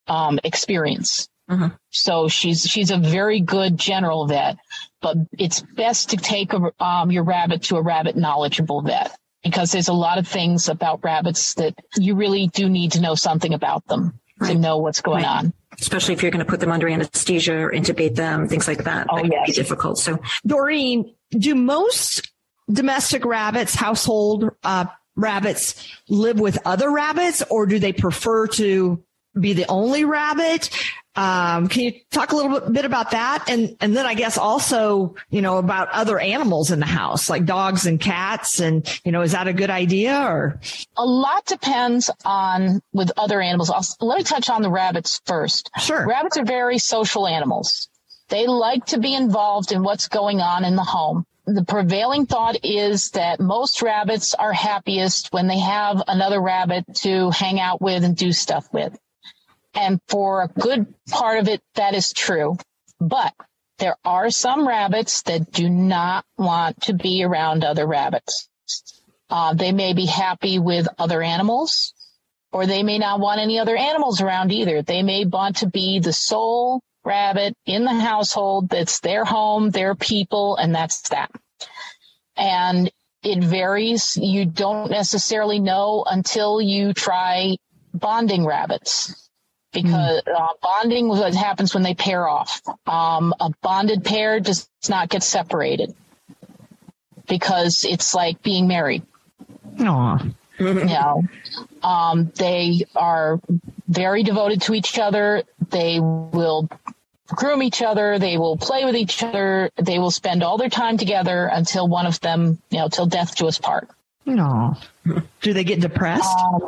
um, 0.08 0.40
experience. 0.44 1.28
Mm-hmm. 1.50 1.76
So 1.92 2.28
she's 2.28 2.64
she's 2.64 2.92
a 2.92 2.98
very 2.98 3.40
good 3.40 3.78
general 3.78 4.26
vet, 4.28 4.58
but 5.02 5.18
it's 5.38 5.62
best 5.62 6.10
to 6.10 6.18
take 6.18 6.54
a, 6.54 6.72
um, 6.84 7.12
your 7.12 7.24
rabbit 7.24 7.64
to 7.64 7.78
a 7.78 7.82
rabbit 7.82 8.16
knowledgeable 8.16 8.82
vet 8.82 9.16
because 9.44 9.72
there's 9.72 9.88
a 9.88 9.94
lot 9.94 10.18
of 10.18 10.28
things 10.28 10.70
about 10.70 11.04
rabbits 11.04 11.54
that 11.54 11.76
you 11.98 12.16
really 12.16 12.48
do 12.48 12.68
need 12.68 12.94
to 12.94 13.02
know 13.02 13.14
something 13.14 13.54
about 13.54 13.86
them 13.88 14.20
right. 14.40 14.54
to 14.54 14.58
know 14.58 14.80
what's 14.80 15.02
going 15.02 15.24
right. 15.24 15.38
on. 15.38 15.54
Especially 15.80 16.14
if 16.14 16.22
you're 16.22 16.32
going 16.32 16.44
to 16.44 16.50
put 16.50 16.60
them 16.60 16.72
under 16.72 16.88
anesthesia 16.88 17.54
or 17.54 17.72
intubate 17.72 18.16
them, 18.16 18.48
things 18.48 18.68
like 18.68 18.86
that. 18.86 19.08
Oh, 19.10 19.18
that 19.18 19.32
yes. 19.32 19.48
be 19.48 19.54
difficult. 19.54 20.00
So, 20.00 20.20
Doreen, 20.48 21.14
do 21.32 21.54
most 21.54 22.32
domestic 22.72 23.26
rabbits, 23.26 23.76
household 23.76 24.50
uh, 24.64 24.86
rabbits, 25.16 25.88
live 26.10 26.40
with 26.40 26.58
other 26.66 26.90
rabbits, 26.92 27.44
or 27.50 27.66
do 27.66 27.78
they 27.78 27.94
prefer 27.94 28.48
to 28.48 29.04
be 29.40 29.54
the 29.54 29.66
only 29.68 30.06
rabbit? 30.06 30.70
Um, 31.18 31.70
can 31.70 31.84
you 31.84 31.94
talk 32.12 32.34
a 32.34 32.36
little 32.36 32.60
bit 32.70 32.84
about 32.84 33.12
that? 33.12 33.46
And, 33.50 33.78
and 33.80 33.96
then 33.96 34.06
I 34.06 34.16
guess 34.16 34.38
also, 34.38 35.16
you 35.30 35.42
know, 35.42 35.58
about 35.58 35.90
other 35.90 36.20
animals 36.20 36.72
in 36.72 36.80
the 36.80 36.86
house, 36.86 37.30
like 37.30 37.46
dogs 37.46 37.86
and 37.86 38.00
cats. 38.00 38.60
And, 38.60 38.86
you 39.06 39.12
know, 39.14 39.22
is 39.22 39.32
that 39.32 39.48
a 39.48 39.54
good 39.54 39.70
idea 39.70 40.20
or? 40.28 40.60
A 40.98 41.06
lot 41.06 41.46
depends 41.46 42.10
on 42.26 42.82
with 42.92 43.12
other 43.16 43.40
animals. 43.42 43.70
I'll, 43.70 43.86
let 44.06 44.18
me 44.18 44.24
touch 44.24 44.50
on 44.50 44.62
the 44.62 44.70
rabbits 44.70 45.22
first. 45.26 45.70
Sure. 45.80 46.06
Rabbits 46.06 46.38
are 46.38 46.46
very 46.46 46.80
social 46.80 47.28
animals. 47.28 47.88
They 48.28 48.48
like 48.48 48.86
to 48.88 49.00
be 49.00 49.14
involved 49.14 49.72
in 49.72 49.84
what's 49.84 50.10
going 50.10 50.42
on 50.42 50.66
in 50.66 50.76
the 50.76 50.84
home. 50.84 51.26
The 51.46 51.64
prevailing 51.64 52.26
thought 52.26 52.58
is 52.64 53.12
that 53.12 53.40
most 53.40 53.84
rabbits 53.84 54.34
are 54.34 54.52
happiest 54.52 55.32
when 55.32 55.48
they 55.48 55.60
have 55.60 56.02
another 56.08 56.42
rabbit 56.42 56.86
to 57.02 57.30
hang 57.30 57.60
out 57.60 57.82
with 57.82 58.04
and 58.04 58.18
do 58.18 58.34
stuff 58.34 58.68
with. 58.74 58.98
And 59.76 60.00
for 60.08 60.44
a 60.44 60.48
good 60.48 60.94
part 61.10 61.40
of 61.40 61.50
it, 61.50 61.62
that 61.76 61.94
is 61.94 62.14
true. 62.14 62.58
But 63.00 63.34
there 63.78 63.98
are 64.06 64.30
some 64.30 64.66
rabbits 64.66 65.24
that 65.24 65.52
do 65.52 65.70
not 65.70 66.26
want 66.38 66.82
to 66.84 66.94
be 66.94 67.24
around 67.24 67.64
other 67.66 67.86
rabbits. 67.86 68.48
Uh, 69.30 69.54
they 69.54 69.74
may 69.74 69.94
be 69.94 70.06
happy 70.06 70.60
with 70.60 70.88
other 70.98 71.22
animals, 71.22 71.94
or 72.54 72.66
they 72.66 72.84
may 72.84 72.98
not 72.98 73.20
want 73.20 73.42
any 73.42 73.60
other 73.60 73.76
animals 73.76 74.22
around 74.22 74.54
either. 74.54 74.82
They 74.82 75.04
may 75.04 75.26
want 75.26 75.58
to 75.58 75.68
be 75.68 76.00
the 76.00 76.14
sole 76.14 76.82
rabbit 77.04 77.54
in 77.66 77.84
the 77.84 77.94
household 77.94 78.70
that's 78.70 79.02
their 79.02 79.26
home, 79.26 79.72
their 79.72 79.94
people, 79.94 80.56
and 80.56 80.74
that's 80.74 81.10
that. 81.10 81.32
And 82.38 82.90
it 83.24 83.44
varies. 83.44 84.16
You 84.16 84.46
don't 84.46 84.90
necessarily 84.90 85.60
know 85.60 86.06
until 86.08 86.62
you 86.62 86.94
try 86.94 87.58
bonding 87.94 88.46
rabbits 88.46 89.25
because 89.76 90.24
mm. 90.24 90.34
uh, 90.34 90.54
bonding 90.64 91.08
what 91.08 91.36
happens 91.36 91.74
when 91.76 91.84
they 91.84 91.94
pair 91.94 92.28
off. 92.28 92.62
Um, 92.88 93.36
a 93.40 93.52
bonded 93.62 94.04
pair 94.04 94.40
does 94.40 94.68
not 94.90 95.10
get 95.10 95.22
separated 95.22 95.94
because 97.28 97.86
it's 97.86 98.16
like 98.16 98.42
being 98.42 98.68
married. 98.68 99.04
Aww. 99.76 100.34
you 100.60 100.74
know, 100.74 101.24
um, 101.84 102.32
they 102.36 102.86
are 102.96 103.40
very 103.88 104.24
devoted 104.24 104.62
to 104.64 104.74
each 104.74 104.98
other. 104.98 105.44
They 105.70 106.00
will 106.00 106.70
groom 107.28 107.62
each 107.62 107.82
other. 107.82 108.18
They 108.18 108.38
will 108.38 108.56
play 108.56 108.86
with 108.86 108.96
each 108.96 109.22
other. 109.22 109.70
They 109.76 110.00
will 110.00 110.12
spend 110.12 110.44
all 110.44 110.58
their 110.58 110.70
time 110.70 110.98
together 110.98 111.48
until 111.52 111.88
one 111.88 112.06
of 112.06 112.22
them, 112.22 112.62
you 112.70 112.80
know, 112.80 112.88
till 112.88 113.06
death 113.06 113.36
do 113.36 113.48
us 113.48 113.60
part. 113.60 113.90
No. 114.26 114.78
Do 115.42 115.54
they 115.54 115.64
get 115.64 115.82
depressed? 115.82 116.40
Um, 116.40 116.62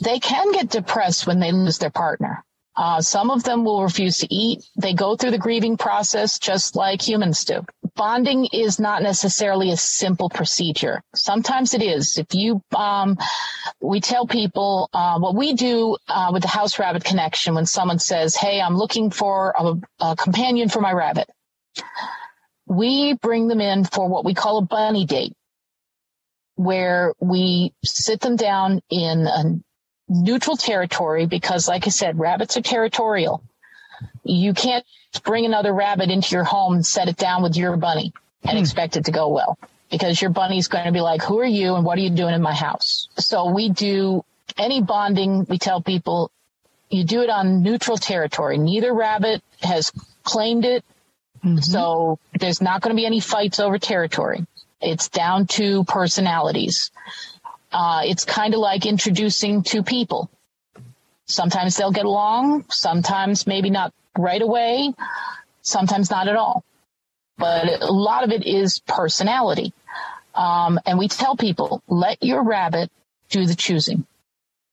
they 0.00 0.18
can 0.18 0.52
get 0.52 0.70
depressed 0.70 1.26
when 1.26 1.40
they 1.40 1.52
lose 1.52 1.78
their 1.78 1.90
partner. 1.90 2.44
Uh, 2.76 3.00
some 3.00 3.30
of 3.30 3.42
them 3.42 3.64
will 3.64 3.82
refuse 3.82 4.18
to 4.18 4.34
eat. 4.34 4.62
They 4.80 4.94
go 4.94 5.16
through 5.16 5.32
the 5.32 5.38
grieving 5.38 5.76
process 5.76 6.38
just 6.38 6.76
like 6.76 7.06
humans 7.06 7.44
do. 7.44 7.64
Bonding 7.94 8.46
is 8.52 8.78
not 8.78 9.02
necessarily 9.02 9.70
a 9.70 9.76
simple 9.76 10.30
procedure. 10.30 11.02
Sometimes 11.14 11.74
it 11.74 11.82
is. 11.82 12.16
If 12.16 12.28
you, 12.32 12.62
um, 12.74 13.18
we 13.80 14.00
tell 14.00 14.26
people 14.26 14.88
uh, 14.94 15.18
what 15.18 15.34
we 15.34 15.52
do 15.52 15.96
uh, 16.08 16.30
with 16.32 16.42
the 16.42 16.48
House 16.48 16.78
Rabbit 16.78 17.04
Connection 17.04 17.54
when 17.54 17.66
someone 17.66 17.98
says, 17.98 18.36
"Hey, 18.36 18.60
I'm 18.60 18.76
looking 18.76 19.10
for 19.10 19.52
a, 19.58 19.74
a 19.98 20.16
companion 20.16 20.68
for 20.68 20.80
my 20.80 20.92
rabbit." 20.92 21.28
We 22.66 23.14
bring 23.14 23.48
them 23.48 23.60
in 23.60 23.84
for 23.84 24.08
what 24.08 24.24
we 24.24 24.32
call 24.32 24.58
a 24.58 24.62
bunny 24.64 25.04
date, 25.04 25.34
where 26.54 27.12
we 27.20 27.74
sit 27.84 28.20
them 28.20 28.36
down 28.36 28.80
in 28.88 29.26
a 29.26 29.60
neutral 30.10 30.56
territory 30.56 31.26
because, 31.26 31.68
like 31.68 31.86
I 31.86 31.90
said, 31.90 32.18
rabbits 32.18 32.56
are 32.56 32.62
territorial. 32.62 33.42
You 34.24 34.52
can't 34.52 34.84
bring 35.24 35.46
another 35.46 35.72
rabbit 35.72 36.10
into 36.10 36.34
your 36.34 36.44
home 36.44 36.74
and 36.74 36.86
set 36.86 37.08
it 37.08 37.16
down 37.16 37.42
with 37.42 37.56
your 37.56 37.76
bunny 37.76 38.12
and 38.42 38.52
hmm. 38.52 38.58
expect 38.58 38.96
it 38.96 39.06
to 39.06 39.12
go 39.12 39.28
well 39.28 39.58
because 39.90 40.20
your 40.20 40.30
bunny's 40.30 40.68
going 40.68 40.86
to 40.86 40.92
be 40.92 41.00
like, 41.00 41.22
who 41.22 41.38
are 41.40 41.46
you 41.46 41.74
and 41.74 41.84
what 41.84 41.98
are 41.98 42.02
you 42.02 42.10
doing 42.10 42.34
in 42.34 42.42
my 42.42 42.54
house? 42.54 43.08
So 43.18 43.50
we 43.50 43.70
do 43.70 44.24
any 44.58 44.82
bonding. 44.82 45.46
We 45.48 45.58
tell 45.58 45.80
people 45.80 46.30
you 46.90 47.04
do 47.04 47.22
it 47.22 47.30
on 47.30 47.62
neutral 47.62 47.96
territory. 47.96 48.58
Neither 48.58 48.92
rabbit 48.92 49.42
has 49.62 49.92
claimed 50.22 50.64
it. 50.64 50.84
Mm-hmm. 51.44 51.58
So 51.58 52.18
there's 52.38 52.60
not 52.60 52.82
going 52.82 52.94
to 52.94 53.00
be 53.00 53.06
any 53.06 53.20
fights 53.20 53.60
over 53.60 53.78
territory. 53.78 54.46
It's 54.80 55.08
down 55.08 55.46
to 55.48 55.84
personalities. 55.84 56.90
Uh, 57.72 58.02
it's 58.04 58.24
kind 58.24 58.54
of 58.54 58.60
like 58.60 58.86
introducing 58.86 59.62
two 59.62 59.82
people. 59.82 60.30
Sometimes 61.26 61.76
they'll 61.76 61.92
get 61.92 62.04
along, 62.04 62.64
sometimes 62.68 63.46
maybe 63.46 63.70
not 63.70 63.92
right 64.18 64.42
away, 64.42 64.92
sometimes 65.62 66.10
not 66.10 66.26
at 66.26 66.36
all. 66.36 66.64
But 67.38 67.80
a 67.80 67.92
lot 67.92 68.24
of 68.24 68.32
it 68.32 68.44
is 68.44 68.80
personality. 68.80 69.72
Um, 70.34 70.80
and 70.84 70.98
we 70.98 71.08
tell 71.08 71.36
people, 71.36 71.82
let 71.88 72.22
your 72.22 72.42
rabbit 72.42 72.90
do 73.28 73.46
the 73.46 73.54
choosing. 73.54 74.06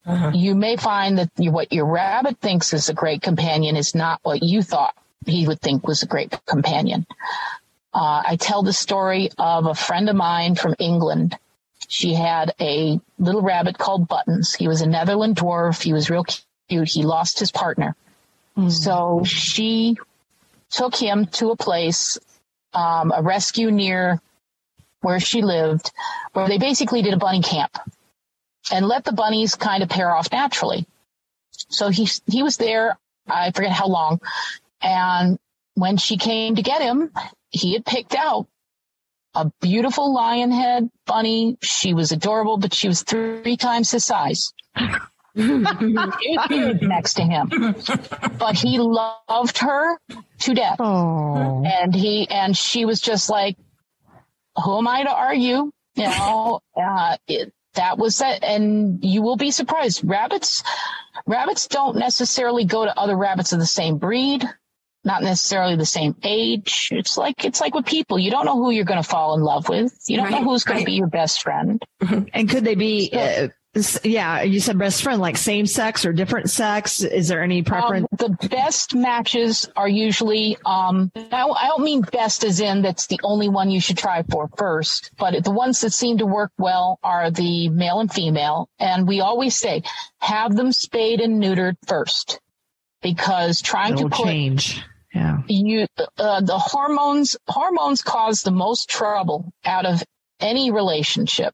Uh-huh. 0.06 0.32
You 0.34 0.56
may 0.56 0.78
find 0.78 1.20
that 1.20 1.30
you, 1.38 1.52
what 1.52 1.72
your 1.72 1.86
rabbit 1.86 2.40
thinks 2.40 2.74
is 2.74 2.90
a 2.90 2.94
great 2.94 3.22
companion 3.22 3.76
is 3.76 3.94
not 3.94 4.20
what 4.24 4.42
you 4.42 4.62
thought 4.62 4.96
he 5.26 5.48
would 5.48 5.62
think 5.62 5.88
was 5.88 6.04
a 6.04 6.08
great 6.08 6.34
companion. 6.46 7.06
Uh, 7.94 8.24
I 8.26 8.38
tell 8.40 8.64
the 8.64 8.74
story 8.74 9.30
of 9.38 9.66
a 9.66 9.76
friend 9.76 10.10
of 10.10 10.16
mine 10.16 10.56
from 10.56 10.76
England 10.80 11.38
she 11.88 12.14
had 12.14 12.54
a 12.60 13.00
little 13.20 13.42
rabbit 13.42 13.78
called 13.78 14.08
Buttons. 14.08 14.54
He 14.54 14.68
was 14.68 14.82
a 14.82 14.88
Netherland 14.88 15.36
dwarf. 15.36 15.82
He 15.82 15.94
was 15.94 16.10
real 16.10 16.26
cute. 16.68 16.90
He 16.90 17.04
lost 17.04 17.40
his 17.40 17.52
partner. 17.52 17.96
Mm. 18.58 18.72
So 18.72 19.24
she 19.24 19.98
took 20.70 20.96
him 20.96 21.28
to 21.28 21.52
a 21.52 21.56
place, 21.56 22.18
um, 22.74 23.14
a 23.16 23.22
rescue 23.22 23.72
near 23.72 24.22
where 25.02 25.20
she 25.20 25.42
lived, 25.42 25.92
where 26.34 26.48
they 26.48 26.58
basically 26.58 27.02
did 27.02 27.14
a 27.14 27.18
bunny 27.18 27.42
camp 27.42 27.78
and 28.72 28.88
let 28.88 29.06
the 29.06 29.14
bunnies 29.14 29.56
kind 29.56 29.84
of 29.84 29.90
pair 29.90 30.14
off 30.14 30.32
naturally. 30.32 30.86
So 31.52 31.90
he, 31.90 32.08
he 32.26 32.44
was 32.44 32.58
there. 32.58 32.98
I 33.28 33.52
forget 33.52 33.72
how 33.72 33.88
long. 33.88 34.20
And 34.82 35.40
when 35.76 35.98
she 35.98 36.18
came 36.18 36.56
to 36.56 36.62
get 36.62 36.82
him, 36.82 37.12
he 37.50 37.74
had 37.74 37.86
picked 37.86 38.16
out 38.16 38.48
a 39.36 39.52
beautiful 39.62 40.14
lion 40.14 40.52
head 40.52 40.90
bunny. 41.06 41.58
She 41.62 41.94
was 41.94 42.12
adorable, 42.12 42.58
but 42.58 42.74
she 42.74 42.88
was 42.88 43.04
three 43.04 43.58
times 43.58 43.92
his 43.92 44.06
size. 44.06 44.54
next 45.36 47.14
to 47.14 47.22
him, 47.22 47.76
but 48.40 48.56
he 48.56 48.80
loved 48.80 49.60
her 49.60 49.98
to 50.40 50.54
death. 50.54 50.78
Oh. 50.80 51.64
And 51.64 51.94
he 51.94 52.28
and 52.28 52.58
she 52.58 52.86
was 52.86 53.00
just 53.00 53.30
like, 53.30 53.56
"Who 54.64 54.80
am 54.80 54.88
I 54.88 55.04
to 55.04 55.12
argue?" 55.12 55.72
You 55.96 56.04
know, 56.04 56.62
uh, 56.76 57.18
it, 57.28 57.54
that 57.76 57.98
was 57.98 58.18
that. 58.18 58.44
And 58.44 59.04
you 59.04 59.22
will 59.22 59.38
be 59.38 59.52
surprised. 59.52 60.02
Rabbits, 60.04 60.64
rabbits 61.28 61.68
don't 61.68 61.98
necessarily 61.98 62.66
go 62.66 62.86
to 62.86 63.00
other 63.00 63.16
rabbits 63.16 63.54
of 63.54 63.60
the 63.60 63.66
same 63.66 63.98
breed 63.98 64.44
not 65.04 65.24
necessarily 65.24 65.76
the 65.76 65.86
same 65.86 66.16
age. 66.24 66.90
It's 66.92 67.18
like 67.18 67.46
it's 67.46 67.62
like 67.62 67.74
with 67.74 67.86
people. 67.86 68.20
You 68.20 68.32
don't 68.32 68.46
know 68.46 68.56
who 68.56 68.72
you're 68.72 68.86
going 68.86 69.02
to 69.02 69.08
fall 69.08 69.36
in 69.36 69.42
love 69.42 69.70
with. 69.70 69.98
You 70.08 70.18
don't 70.18 70.26
right, 70.32 70.42
know 70.42 70.50
who's 70.50 70.64
going 70.64 70.78
right. 70.78 70.84
to 70.84 70.92
be 70.92 70.98
your 70.98 71.08
best 71.08 71.42
friend. 71.42 71.82
And 72.34 72.50
could 72.50 72.64
they 72.64 72.76
be 72.76 73.10
uh, 73.14 73.48
yeah, 74.04 74.42
you 74.42 74.60
said 74.60 74.78
best 74.78 75.04
friend, 75.04 75.22
like 75.22 75.38
same 75.38 75.66
sex 75.66 76.06
or 76.06 76.14
different 76.14 76.50
sex. 76.50 77.02
Is 77.02 77.28
there 77.28 77.44
any 77.44 77.62
preference? 77.62 78.08
Um, 78.12 78.18
the 78.18 78.48
best 78.48 78.96
matches 78.96 79.70
are 79.76 79.88
usually, 79.88 80.58
um, 80.66 81.12
I, 81.16 81.44
I 81.44 81.68
don't 81.68 81.84
mean 81.84 82.02
best 82.02 82.44
as 82.44 82.60
in 82.60 82.82
that's 82.82 83.08
the 83.08 83.20
only 83.24 83.50
one 83.50 83.70
you 83.70 83.80
should 83.80 83.98
try 83.98 84.24
for 84.24 84.50
first, 84.58 85.12
but 85.18 85.44
the 85.44 85.52
ones 85.52 85.82
that 85.82 85.94
seem 85.94 86.18
to 86.20 86.26
work 86.26 86.52
well 86.58 87.00
are 87.04 87.30
the 87.30 87.70
male 87.70 88.00
and 88.00 88.12
female. 88.12 88.70
And 88.80 89.08
we 89.08 89.22
always 89.22 89.56
say 89.56 89.84
have 90.20 90.56
them 90.56 90.72
spayed 90.72 91.22
and 91.22 91.42
neutered 91.42 91.76
first 91.86 92.40
because 93.02 93.62
trying 93.62 93.94
It'll 93.94 94.10
to 94.10 94.16
put 94.16 94.26
change. 94.26 94.82
Yeah. 95.14 95.42
you 95.48 95.88
uh, 96.18 96.42
the 96.42 96.60
hormones 96.60 97.38
hormones 97.48 98.02
cause 98.02 98.42
the 98.42 98.52
most 98.52 98.90
trouble 98.90 99.52
out 99.66 99.86
of 99.86 100.04
any 100.40 100.70
relationship 100.70 101.54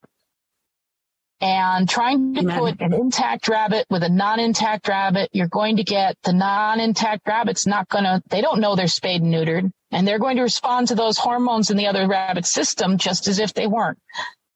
and 1.39 1.88
trying 1.88 2.34
to 2.36 2.41
Amen. 2.41 2.60
put 2.60 2.82
an 2.82 2.93
intact 2.93 3.47
rabbit 3.47 3.86
with 3.89 4.03
a 4.03 4.10
non-intact 4.10 4.88
rabbit 4.88 5.29
you're 5.34 5.47
going 5.47 5.77
to 5.77 5.84
get 5.84 6.17
the 6.23 6.34
non-intact 6.34 7.27
rabbit's 7.27 7.67
not 7.67 7.88
going 7.89 8.06
to 8.06 8.21
they 8.29 8.41
don't 8.41 8.60
know 8.60 8.75
they're 8.75 8.88
spayed 8.88 9.21
and 9.21 9.34
neutered 9.34 9.71
and 9.91 10.08
they're 10.08 10.19
going 10.19 10.38
to 10.38 10.43
respond 10.43 10.88
to 10.88 10.95
those 10.95 11.17
hormones 11.17 11.69
in 11.69 11.77
the 11.77 11.88
other 11.88 12.08
rabbit 12.08 12.45
system 12.45 12.97
just 12.97 13.27
as 13.27 13.39
if 13.39 13.53
they 13.53 13.67
weren't 13.67 13.99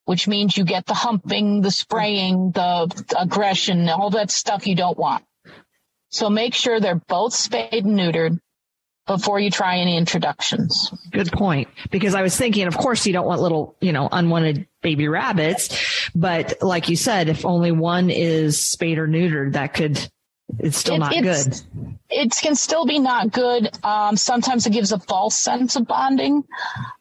which 0.06 0.28
means 0.28 0.58
you 0.58 0.64
get 0.64 0.86
the 0.86 0.94
humping 0.94 1.62
the 1.62 1.72
spraying 1.72 2.52
the 2.52 3.06
aggression 3.18 3.88
all 3.90 4.10
that 4.10 4.32
stuff 4.32 4.66
you 4.66 4.76
don't 4.76 4.98
want 4.98 5.24
so 6.10 6.30
make 6.30 6.54
sure 6.54 6.80
they're 6.80 6.96
both 6.96 7.34
spayed 7.34 7.86
and 7.86 7.98
neutered 7.98 8.40
before 9.08 9.40
you 9.40 9.50
try 9.50 9.78
any 9.78 9.98
introductions. 9.98 10.92
Good 11.12 11.32
point. 11.32 11.70
Because 11.90 12.14
I 12.14 12.22
was 12.22 12.36
thinking, 12.36 12.68
of 12.68 12.78
course, 12.78 13.08
you 13.08 13.14
don't 13.14 13.26
want 13.26 13.42
little, 13.42 13.78
you 13.80 13.94
know, 13.94 14.10
unwanted 14.12 14.68
baby 14.82 15.08
rabbits. 15.08 16.10
But 16.14 16.62
like 16.62 16.90
you 16.90 16.98
said, 16.98 17.30
if 17.30 17.46
only 17.46 17.72
one 17.72 18.10
is 18.10 18.60
spayed 18.60 18.98
or 18.98 19.08
neutered, 19.08 19.54
that 19.54 19.74
could, 19.74 20.10
it's 20.60 20.78
still 20.78 20.96
It- 20.96 21.00
not 21.00 21.14
it's- 21.14 21.60
good. 21.60 21.96
It 22.10 22.32
can 22.42 22.56
still 22.56 22.86
be 22.86 23.00
not 23.00 23.32
good. 23.32 23.70
Um, 23.84 24.16
sometimes 24.16 24.66
it 24.66 24.70
gives 24.72 24.94
a 24.94 25.00
false 25.00 25.36
sense 25.36 25.76
of 25.76 25.86
bonding. 25.88 26.46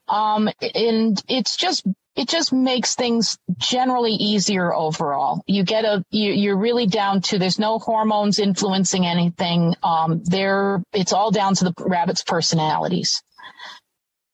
Um, 0.09 0.49
and 0.75 1.23
it's 1.29 1.57
just, 1.57 1.87
it 2.17 2.29
just 2.29 2.53
makes 2.53 2.97
things 2.97 3.39
generally 3.57 4.13
easier 4.13 4.75
overall. 4.75 5.43
You 5.47 5.63
get 5.63 5.85
a, 5.85 6.05
you, 6.11 6.33
you're 6.33 6.57
really 6.57 6.87
down 6.89 7.21
to, 7.23 7.39
there's 7.39 7.59
no 7.59 7.79
hormones 7.79 8.41
influencing 8.41 9.07
anything. 9.07 9.77
Um, 9.83 10.23
there, 10.25 10.83
it's 10.93 11.13
all 11.13 11.31
down 11.31 11.55
to 11.55 11.65
the 11.65 11.75
rabbit's 11.79 12.25
personalities. 12.25 13.23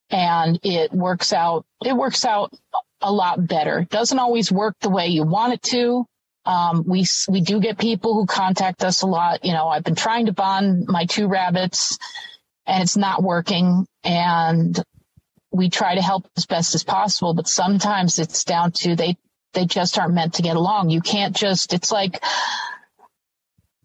And 0.08 0.58
it 0.62 0.92
works 0.92 1.32
out, 1.34 1.66
it 1.84 1.94
works 1.94 2.24
out 2.24 2.52
a 3.02 3.12
lot 3.12 3.46
better. 3.46 3.86
Doesn't 3.90 4.18
always 4.18 4.50
work 4.52 4.76
the 4.80 4.90
way 4.90 5.08
you 5.08 5.24
want 5.24 5.52
it 5.54 5.62
to. 5.64 6.06
Um, 6.44 6.84
we, 6.86 7.06
we 7.28 7.40
do 7.40 7.60
get 7.60 7.78
people 7.78 8.14
who 8.14 8.26
contact 8.26 8.82
us 8.82 9.02
a 9.02 9.06
lot. 9.06 9.44
You 9.44 9.52
know, 9.52 9.68
I've 9.68 9.84
been 9.84 9.94
trying 9.94 10.26
to 10.26 10.32
bond 10.32 10.86
my 10.86 11.06
two 11.06 11.28
rabbits 11.28 11.98
and 12.66 12.82
it's 12.82 12.96
not 12.96 13.22
working. 13.22 13.86
And 14.04 14.80
we 15.52 15.70
try 15.70 15.94
to 15.94 16.02
help 16.02 16.26
as 16.36 16.46
best 16.46 16.74
as 16.74 16.82
possible, 16.82 17.34
but 17.34 17.46
sometimes 17.46 18.18
it's 18.18 18.44
down 18.44 18.72
to 18.72 18.96
they, 18.96 19.16
they 19.52 19.66
just 19.66 19.98
aren't 19.98 20.14
meant 20.14 20.34
to 20.34 20.42
get 20.42 20.56
along. 20.56 20.90
You 20.90 21.00
can't 21.00 21.36
just, 21.36 21.74
it's 21.74 21.92
like 21.92 22.22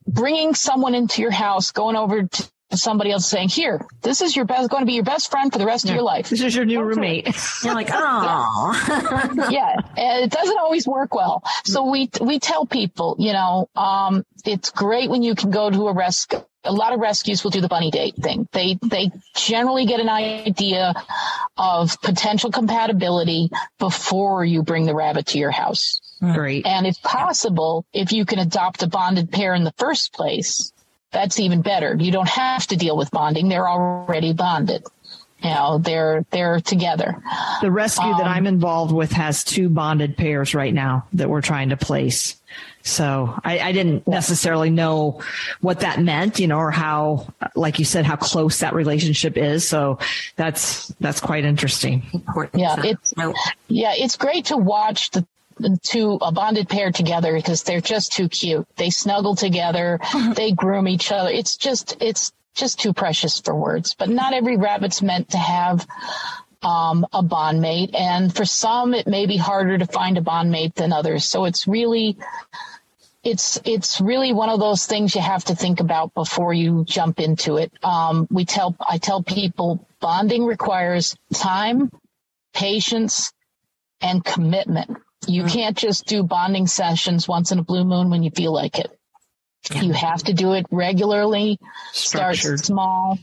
bringing 0.08 0.56
someone 0.56 0.96
into 0.96 1.22
your 1.22 1.32
house, 1.32 1.72
going 1.72 1.96
over 1.96 2.24
to 2.24 2.50
somebody 2.74 3.12
else 3.12 3.28
saying, 3.30 3.50
here, 3.50 3.86
this 4.02 4.22
is 4.22 4.36
your 4.36 4.46
best, 4.46 4.70
going 4.70 4.82
to 4.82 4.86
be 4.86 4.94
your 4.94 5.04
best 5.04 5.32
friend 5.32 5.52
for 5.52 5.58
the 5.60 5.66
rest 5.66 5.86
of 5.86 5.92
your 5.96 6.04
life. 6.04 6.30
This 6.30 6.42
is 6.42 6.56
your 6.56 6.66
new 6.66 6.80
Okay. 6.80 6.86
roommate. 6.88 7.28
You're 7.64 7.74
like, 7.74 7.90
oh, 7.92 9.48
yeah, 9.50 9.76
and 9.96 10.24
it 10.26 10.32
doesn't 10.32 10.58
always 10.58 10.88
work 10.88 11.14
well. 11.16 11.44
So 11.64 11.90
we 11.90 12.10
we 12.22 12.40
tell 12.40 12.66
people, 12.66 13.16
you 13.20 13.34
know, 13.34 13.70
um, 13.76 14.26
it's 14.46 14.70
great 14.70 15.10
when 15.10 15.24
you 15.24 15.36
can 15.36 15.52
go 15.52 15.70
to 15.70 15.88
a 15.88 15.94
rescue. 15.94 16.44
A 16.64 16.72
lot 16.74 16.92
of 16.92 17.00
rescues 17.00 17.44
will 17.46 17.52
do 17.52 17.62
the 17.62 17.70
bunny 17.70 17.92
date 17.92 18.16
thing. 18.16 18.48
They 18.52 18.78
they 18.84 19.12
generally 19.36 19.86
get 19.86 20.02
an 20.02 20.10
idea 20.10 20.94
of 21.56 22.00
potential 22.02 22.52
compatibility 22.52 23.50
before 23.80 24.44
you 24.44 24.64
bring 24.64 24.86
the 24.86 24.94
rabbit 24.94 25.28
to 25.28 25.38
your 25.38 25.52
house. 25.52 26.02
Great. 26.20 26.66
And 26.66 26.86
if 26.86 27.02
possible, 27.02 27.86
if 27.94 28.12
you 28.12 28.26
can 28.26 28.40
adopt 28.40 28.84
a 28.84 28.88
bonded 28.88 29.32
pair 29.32 29.54
in 29.54 29.64
the 29.64 29.74
first 29.78 30.12
place, 30.14 30.74
that's 31.12 31.40
even 31.40 31.62
better. 31.62 31.96
You 32.00 32.12
don't 32.12 32.30
have 32.30 32.68
to 32.68 32.76
deal 32.76 32.98
with 32.98 33.12
bonding; 33.12 33.50
they're 33.50 33.68
already 33.68 34.34
bonded. 34.34 34.84
You 35.44 35.52
know, 35.52 35.78
they're 35.78 36.26
they're 36.32 36.60
together. 36.60 37.22
The 37.62 37.72
rescue 37.72 38.10
that 38.12 38.22
Um, 38.26 38.28
I'm 38.28 38.48
involved 38.48 38.92
with 38.92 39.12
has 39.12 39.44
two 39.44 39.70
bonded 39.70 40.18
pairs 40.18 40.56
right 40.56 40.74
now 40.74 41.06
that 41.14 41.30
we're 41.30 41.42
trying 41.42 41.70
to 41.70 41.78
place. 41.78 42.36
So 42.82 43.38
I, 43.44 43.60
I 43.60 43.72
didn't 43.72 44.08
necessarily 44.08 44.70
know 44.70 45.22
what 45.62 45.82
that 45.82 46.02
meant, 46.02 46.40
you 46.40 46.48
know, 46.48 46.58
or 46.58 46.72
how, 46.72 47.28
like 47.54 47.80
you 47.80 47.86
said, 47.86 48.06
how 48.06 48.16
close 48.16 48.60
that 48.62 48.74
relationship 48.74 49.38
is. 49.38 49.68
So 49.68 50.00
that's 50.38 50.88
that's 51.00 51.20
quite 51.20 51.46
interesting. 51.46 52.04
important. 52.14 52.62
Yeah, 52.62 52.80
it's- 52.84 53.14
Yeah, 53.68 53.94
it's 53.96 54.16
great 54.16 54.46
to 54.46 54.58
watch 54.58 55.12
the 55.12 55.22
the 55.22 55.28
two 55.84 56.18
a 56.22 56.32
bonded 56.32 56.70
pair 56.70 56.92
together 56.92 57.34
because 57.34 57.64
they're 57.64 57.82
just 57.82 58.14
too 58.14 58.30
cute. 58.30 58.68
They 58.76 58.90
snuggle 58.90 59.36
together, 59.36 60.00
they 60.36 60.52
groom 60.52 60.88
each 60.88 61.12
other. 61.12 61.30
It's 61.30 61.58
just 61.58 61.98
it's 62.02 62.32
just 62.56 62.80
too 62.80 62.94
precious 62.94 63.40
for 63.40 63.56
words. 63.56 63.96
But 63.98 64.10
not 64.10 64.34
every 64.34 64.58
rabbit's 64.58 65.02
meant 65.02 65.30
to 65.30 65.38
have 65.38 65.88
um, 66.64 67.06
a 67.14 67.22
bond 67.22 67.62
mate, 67.62 67.94
and 67.94 68.36
for 68.36 68.46
some 68.46 68.94
it 68.94 69.08
may 69.08 69.26
be 69.26 69.38
harder 69.38 69.78
to 69.78 69.86
find 69.86 70.18
a 70.18 70.22
bond 70.22 70.52
mate 70.52 70.76
than 70.76 70.92
others. 70.92 71.26
So 71.26 71.46
it's 71.46 71.68
really 71.68 72.18
it's 73.24 73.60
it's 73.66 74.00
really 74.00 74.34
one 74.34 74.50
of 74.50 74.60
those 74.60 74.86
things 74.86 75.14
you 75.14 75.22
have 75.22 75.44
to 75.46 75.56
think 75.56 75.80
about 75.80 76.14
before 76.14 76.54
you 76.54 76.86
jump 76.86 77.20
into 77.20 77.58
it. 77.58 77.72
Um, 77.84 78.28
we 78.32 78.46
tell 78.46 78.76
I 78.88 78.98
tell 78.98 79.22
people 79.22 79.86
bonding 80.00 80.46
requires 80.46 81.16
time, 81.34 81.92
patience, 82.54 83.34
and 84.02 84.24
commitment. 84.24 84.98
You 85.26 85.46
can't 85.46 85.78
just 85.78 86.06
do 86.06 86.24
bonding 86.24 86.68
sessions 86.68 87.28
once 87.28 87.52
in 87.52 87.60
a 87.60 87.64
blue 87.64 87.84
moon 87.84 88.10
when 88.10 88.24
you 88.24 88.30
feel 88.30 88.54
like 88.54 88.78
it. 88.80 88.92
You 89.74 89.92
have 89.92 90.24
to 90.24 90.34
do 90.34 90.54
it 90.54 90.66
regularly, 90.72 91.60
start 91.92 92.38
small, 92.38 93.20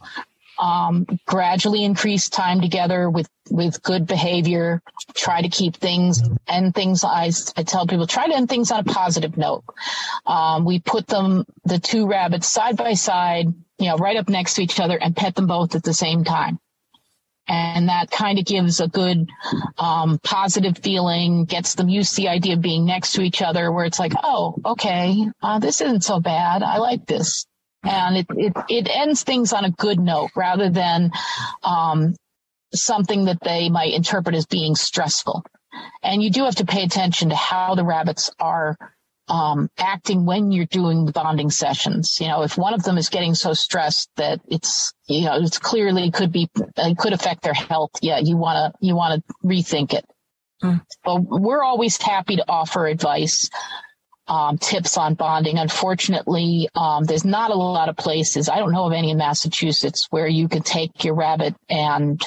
um, 0.58 1.06
gradually 1.26 1.84
increase 1.84 2.28
time 2.28 2.60
together 2.60 3.08
with, 3.08 3.28
with 3.50 3.82
good 3.82 4.06
behavior. 4.06 4.82
Try 5.14 5.40
to 5.42 5.48
keep 5.48 5.76
things 5.76 6.22
end 6.46 6.74
things. 6.74 7.04
I, 7.04 7.30
I 7.56 7.62
tell 7.62 7.86
people 7.86 8.06
try 8.06 8.28
to 8.28 8.34
end 8.34 8.48
things 8.48 8.70
on 8.70 8.80
a 8.80 8.84
positive 8.84 9.36
note. 9.36 9.64
Um, 10.26 10.64
we 10.64 10.80
put 10.80 11.06
them, 11.06 11.46
the 11.64 11.78
two 11.78 12.06
rabbits 12.06 12.48
side 12.48 12.76
by 12.76 12.94
side, 12.94 13.46
you 13.78 13.88
know, 13.88 13.96
right 13.96 14.16
up 14.16 14.28
next 14.28 14.54
to 14.54 14.62
each 14.62 14.80
other 14.80 14.98
and 14.98 15.16
pet 15.16 15.34
them 15.34 15.46
both 15.46 15.74
at 15.74 15.82
the 15.82 15.94
same 15.94 16.24
time. 16.24 16.58
And 17.46 17.88
that 17.88 18.10
kind 18.10 18.38
of 18.38 18.46
gives 18.46 18.80
a 18.80 18.88
good, 18.88 19.28
um, 19.78 20.18
positive 20.24 20.78
feeling, 20.78 21.44
gets 21.44 21.74
them 21.74 21.88
used 21.88 22.14
to 22.16 22.22
the 22.22 22.28
idea 22.28 22.54
of 22.54 22.62
being 22.62 22.86
next 22.86 23.12
to 23.12 23.22
each 23.22 23.42
other 23.42 23.70
where 23.70 23.84
it's 23.84 23.98
like, 23.98 24.12
oh, 24.22 24.56
okay, 24.64 25.14
uh, 25.42 25.58
this 25.58 25.80
isn't 25.80 26.04
so 26.04 26.20
bad. 26.20 26.62
I 26.62 26.78
like 26.78 27.04
this. 27.06 27.46
And 27.82 28.16
it, 28.16 28.26
it, 28.30 28.52
it 28.70 28.88
ends 28.90 29.24
things 29.24 29.52
on 29.52 29.66
a 29.66 29.70
good 29.70 30.00
note 30.00 30.30
rather 30.34 30.70
than, 30.70 31.10
um, 31.62 32.14
something 32.74 33.26
that 33.26 33.38
they 33.42 33.68
might 33.68 33.92
interpret 33.92 34.34
as 34.34 34.46
being 34.46 34.74
stressful. 34.74 35.44
And 36.02 36.22
you 36.22 36.30
do 36.30 36.44
have 36.44 36.56
to 36.56 36.66
pay 36.66 36.82
attention 36.82 37.28
to 37.28 37.36
how 37.36 37.74
the 37.74 37.84
rabbits 37.84 38.30
are 38.38 38.76
um, 39.28 39.70
acting 39.78 40.26
when 40.26 40.52
you're 40.52 40.66
doing 40.66 41.06
the 41.06 41.12
bonding 41.12 41.50
sessions. 41.50 42.18
You 42.20 42.28
know, 42.28 42.42
if 42.42 42.58
one 42.58 42.74
of 42.74 42.82
them 42.82 42.98
is 42.98 43.08
getting 43.08 43.34
so 43.34 43.54
stressed 43.54 44.10
that 44.16 44.40
it's, 44.48 44.92
you 45.08 45.22
know, 45.22 45.38
it's 45.40 45.58
clearly 45.58 46.10
could 46.10 46.32
be, 46.32 46.50
it 46.76 46.98
could 46.98 47.12
affect 47.12 47.42
their 47.42 47.54
health. 47.54 47.90
Yeah, 48.02 48.18
you 48.18 48.36
want 48.36 48.74
to, 48.74 48.86
you 48.86 48.94
want 48.94 49.24
to 49.26 49.34
rethink 49.44 49.94
it. 49.94 50.04
Hmm. 50.60 50.76
But 51.04 51.22
we're 51.22 51.62
always 51.62 52.00
happy 52.00 52.36
to 52.36 52.44
offer 52.48 52.86
advice, 52.86 53.48
um, 54.26 54.58
tips 54.58 54.96
on 54.96 55.14
bonding. 55.14 55.58
Unfortunately, 55.58 56.68
um, 56.74 57.04
there's 57.04 57.24
not 57.24 57.50
a 57.50 57.54
lot 57.54 57.88
of 57.88 57.96
places. 57.96 58.48
I 58.48 58.58
don't 58.58 58.72
know 58.72 58.86
of 58.86 58.92
any 58.92 59.10
in 59.10 59.18
Massachusetts 59.18 60.06
where 60.10 60.28
you 60.28 60.48
could 60.48 60.64
take 60.64 61.04
your 61.04 61.14
rabbit 61.14 61.54
and 61.68 62.20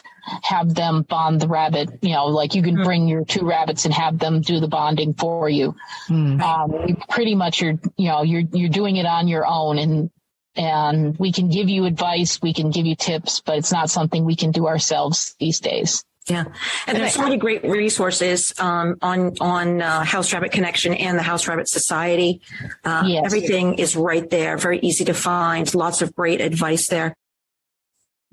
have 0.44 0.74
them 0.74 1.04
bond 1.04 1.40
the 1.42 1.48
rabbit. 1.48 1.90
You 2.02 2.14
know, 2.14 2.26
like 2.28 2.56
you 2.56 2.62
can 2.62 2.76
bring 2.84 3.08
your 3.08 3.24
two 3.26 3.46
rabbits 3.46 3.86
and 3.86 3.94
have 3.94 4.20
them 4.20 4.42
do 4.42 4.60
the 4.60 4.68
bonding 4.68 5.14
for 5.14 5.50
you 5.50 5.76
Hmm. 6.08 6.42
um, 6.42 6.72
you 6.88 6.96
pretty 7.10 7.36
much 7.36 7.62
are 7.64 7.78
you 7.98 8.10
know 8.10 8.24
you're 8.24 8.44
you're 8.52 8.70
doing 8.70 8.96
it 8.98 9.06
on 9.06 9.28
your 9.28 9.46
own 9.46 9.78
and 9.78 10.10
and 10.56 11.18
we 11.20 11.32
can 11.32 11.50
give 11.50 11.70
you 11.70 11.86
advice 11.86 12.40
we 12.42 12.54
can 12.54 12.72
give 12.72 12.86
you 12.86 12.96
tips 12.96 13.42
but 13.46 13.58
it's 13.58 13.72
not 13.72 13.90
something 13.90 14.26
we 14.26 14.36
can 14.36 14.52
do 14.52 14.68
ourselves 14.68 15.36
these 15.40 15.60
days 15.60 16.04
Yeah, 16.28 16.46
and 16.88 16.98
there's 16.98 17.14
so 17.14 17.22
many 17.22 17.38
great 17.38 17.64
resources 17.64 18.54
um, 18.60 18.98
on 19.02 19.36
on 19.40 19.82
uh, 19.82 20.04
House 20.04 20.34
Rabbit 20.34 20.52
Connection 20.52 20.94
and 20.94 21.18
the 21.18 21.24
House 21.24 21.48
Rabbit 21.48 21.70
Society. 21.70 22.42
Uh, 22.84 23.04
Yes. 23.08 23.24
Everything 23.26 23.76
is 23.80 23.96
right 23.96 24.30
there, 24.30 24.58
very 24.58 24.80
easy 24.80 25.06
to 25.06 25.14
find. 25.14 25.74
Lots 25.74 26.02
of 26.02 26.14
great 26.16 26.42
advice 26.42 26.88
there. 26.90 27.16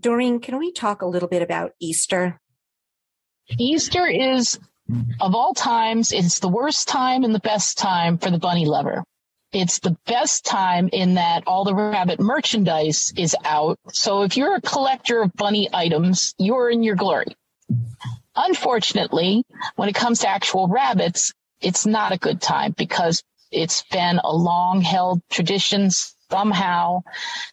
Doreen, 0.05 0.39
can 0.39 0.59
we 0.59 0.71
talk 0.71 1.01
a 1.01 1.07
little 1.07 1.31
bit 1.31 1.41
about 1.41 1.73
Easter? 1.81 2.39
easter 3.59 4.07
is 4.07 4.59
Of 5.19 5.35
all 5.35 5.55
times, 5.55 6.13
it's 6.13 6.41
the 6.41 6.49
worst 6.49 6.89
time 6.89 7.25
and 7.25 7.35
the 7.35 7.41
best 7.41 7.79
time 7.79 8.19
for 8.19 8.31
the 8.31 8.39
bunny 8.39 8.67
lover. 8.67 9.03
It's 9.51 9.79
the 9.79 9.97
best 10.05 10.45
time 10.45 10.91
in 10.93 11.15
that 11.15 11.45
all 11.47 11.65
the 11.65 11.75
rabbit 11.75 12.21
merchandise 12.21 13.15
is 13.17 13.35
out. 13.47 13.79
So 13.93 14.25
if 14.25 14.37
you're 14.37 14.57
a 14.57 14.61
collector 14.61 15.23
of 15.23 15.33
bunny 15.33 15.71
items, 15.73 16.35
you're 16.37 16.69
in 16.69 16.83
your 16.83 16.97
glory. 16.97 17.35
Unfortunately, 18.37 19.43
when 19.77 19.89
it 19.89 19.95
comes 19.95 20.19
to 20.19 20.29
actual 20.29 20.69
rabbits, 20.69 21.33
it's 21.63 21.87
not 21.87 22.13
a 22.13 22.19
good 22.19 22.43
time 22.43 22.75
because 22.77 23.23
it's 23.51 23.85
been 23.85 24.21
a 24.23 24.37
long 24.37 24.83
held 24.83 25.23
tradition 25.31 25.89
somehow 26.31 27.03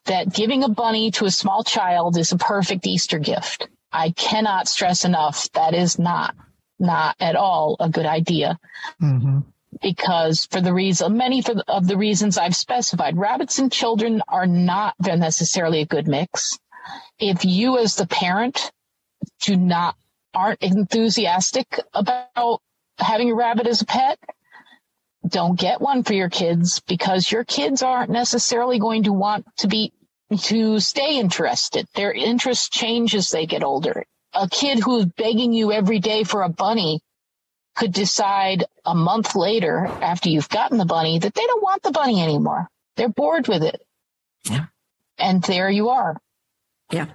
that 0.05 0.33
giving 0.33 0.63
a 0.63 0.69
bunny 0.69 1.11
to 1.11 1.25
a 1.25 1.31
small 1.31 1.63
child 1.63 2.17
is 2.17 2.31
a 2.31 2.37
perfect 2.37 2.85
Easter 2.87 3.19
gift. 3.19 3.67
I 3.91 4.11
cannot 4.11 4.67
stress 4.67 5.05
enough 5.05 5.51
that 5.53 5.73
is 5.73 5.99
not, 5.99 6.35
not 6.79 7.15
at 7.19 7.35
all 7.35 7.75
a 7.79 7.89
good 7.89 8.05
idea. 8.05 8.59
Mm-hmm. 9.01 9.39
Because 9.81 10.45
for 10.51 10.61
the 10.61 10.73
reason, 10.73 11.17
many 11.17 11.41
for 11.41 11.55
the, 11.55 11.63
of 11.67 11.87
the 11.87 11.97
reasons 11.97 12.37
I've 12.37 12.55
specified, 12.55 13.17
rabbits 13.17 13.57
and 13.59 13.71
children 13.71 14.21
are 14.27 14.45
not 14.45 14.95
necessarily 14.99 15.81
a 15.81 15.85
good 15.85 16.07
mix. 16.07 16.57
If 17.19 17.45
you 17.45 17.77
as 17.77 17.95
the 17.95 18.07
parent 18.07 18.71
do 19.41 19.55
not, 19.55 19.95
aren't 20.33 20.61
enthusiastic 20.61 21.79
about 21.93 22.61
having 22.97 23.31
a 23.31 23.35
rabbit 23.35 23.67
as 23.67 23.81
a 23.81 23.85
pet, 23.85 24.19
don't 25.27 25.59
get 25.59 25.81
one 25.81 26.03
for 26.03 26.13
your 26.13 26.29
kids 26.29 26.79
because 26.81 27.31
your 27.31 27.43
kids 27.43 27.83
aren't 27.83 28.09
necessarily 28.09 28.79
going 28.79 29.03
to 29.03 29.13
want 29.13 29.45
to 29.57 29.67
be 29.67 29.93
to 30.37 30.79
stay 30.79 31.19
interested. 31.19 31.87
Their 31.93 32.11
interest 32.11 32.71
changes 32.71 33.25
as 33.27 33.29
they 33.31 33.45
get 33.45 33.63
older. 33.63 34.05
A 34.33 34.47
kid 34.47 34.79
who's 34.79 35.05
begging 35.05 35.53
you 35.53 35.71
every 35.71 35.99
day 35.99 36.23
for 36.23 36.41
a 36.41 36.49
bunny 36.49 37.01
could 37.75 37.93
decide 37.93 38.65
a 38.85 38.95
month 38.95 39.35
later 39.35 39.87
after 40.01 40.29
you've 40.29 40.49
gotten 40.49 40.77
the 40.77 40.85
bunny 40.85 41.19
that 41.19 41.33
they 41.33 41.45
don't 41.45 41.63
want 41.63 41.83
the 41.83 41.91
bunny 41.91 42.21
anymore. 42.21 42.69
They're 42.95 43.09
bored 43.09 43.47
with 43.47 43.63
it. 43.63 43.81
Yeah. 44.49 44.65
And 45.17 45.41
there 45.43 45.69
you 45.69 45.89
are. 45.89 46.17
Yeah. 46.91 47.07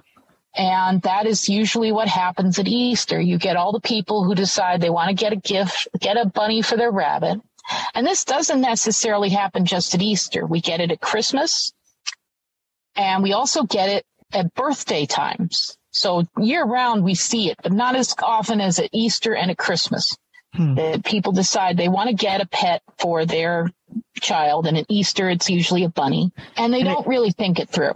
And 0.55 1.01
that 1.03 1.27
is 1.27 1.49
usually 1.49 1.91
what 1.91 2.07
happens 2.07 2.57
at 2.57 2.67
Easter. 2.67 3.19
You 3.19 3.37
get 3.37 3.57
all 3.57 3.71
the 3.71 3.79
people 3.79 4.23
who 4.23 4.33
decide 4.33 4.81
they 4.81 4.89
want 4.89 5.09
to 5.09 5.13
get 5.13 5.33
a 5.33 5.37
gift, 5.37 5.87
get 5.99 6.17
a 6.17 6.25
bunny 6.25 6.63
for 6.63 6.77
their 6.77 6.91
rabbit. 6.91 7.39
And 7.93 8.05
this 8.05 8.25
doesn't 8.25 8.61
necessarily 8.61 9.29
happen 9.29 9.65
just 9.65 9.95
at 9.95 10.01
Easter. 10.01 10.45
We 10.45 10.61
get 10.61 10.81
it 10.81 10.91
at 10.91 11.01
Christmas 11.01 11.73
and 12.95 13.23
we 13.23 13.33
also 13.33 13.63
get 13.63 13.89
it 13.89 14.05
at 14.33 14.53
birthday 14.53 15.05
times. 15.05 15.77
So 15.91 16.25
year 16.37 16.63
round 16.63 17.03
we 17.03 17.15
see 17.15 17.49
it, 17.49 17.57
but 17.61 17.71
not 17.71 17.95
as 17.95 18.13
often 18.21 18.61
as 18.61 18.79
at 18.79 18.89
Easter 18.93 19.35
and 19.35 19.51
at 19.51 19.57
Christmas. 19.57 20.15
Hmm. 20.53 20.75
That 20.75 21.03
people 21.03 21.33
decide 21.33 21.75
they 21.75 21.89
want 21.89 22.09
to 22.09 22.15
get 22.15 22.41
a 22.41 22.47
pet 22.47 22.81
for 22.97 23.25
their 23.25 23.69
child 24.21 24.65
and 24.65 24.77
at 24.77 24.85
Easter 24.89 25.29
it's 25.29 25.49
usually 25.49 25.83
a 25.83 25.89
bunny 25.89 26.31
and 26.55 26.73
they 26.73 26.79
and 26.79 26.89
don't 26.89 27.05
it, 27.05 27.09
really 27.09 27.31
think 27.31 27.59
it 27.59 27.69
through. 27.69 27.93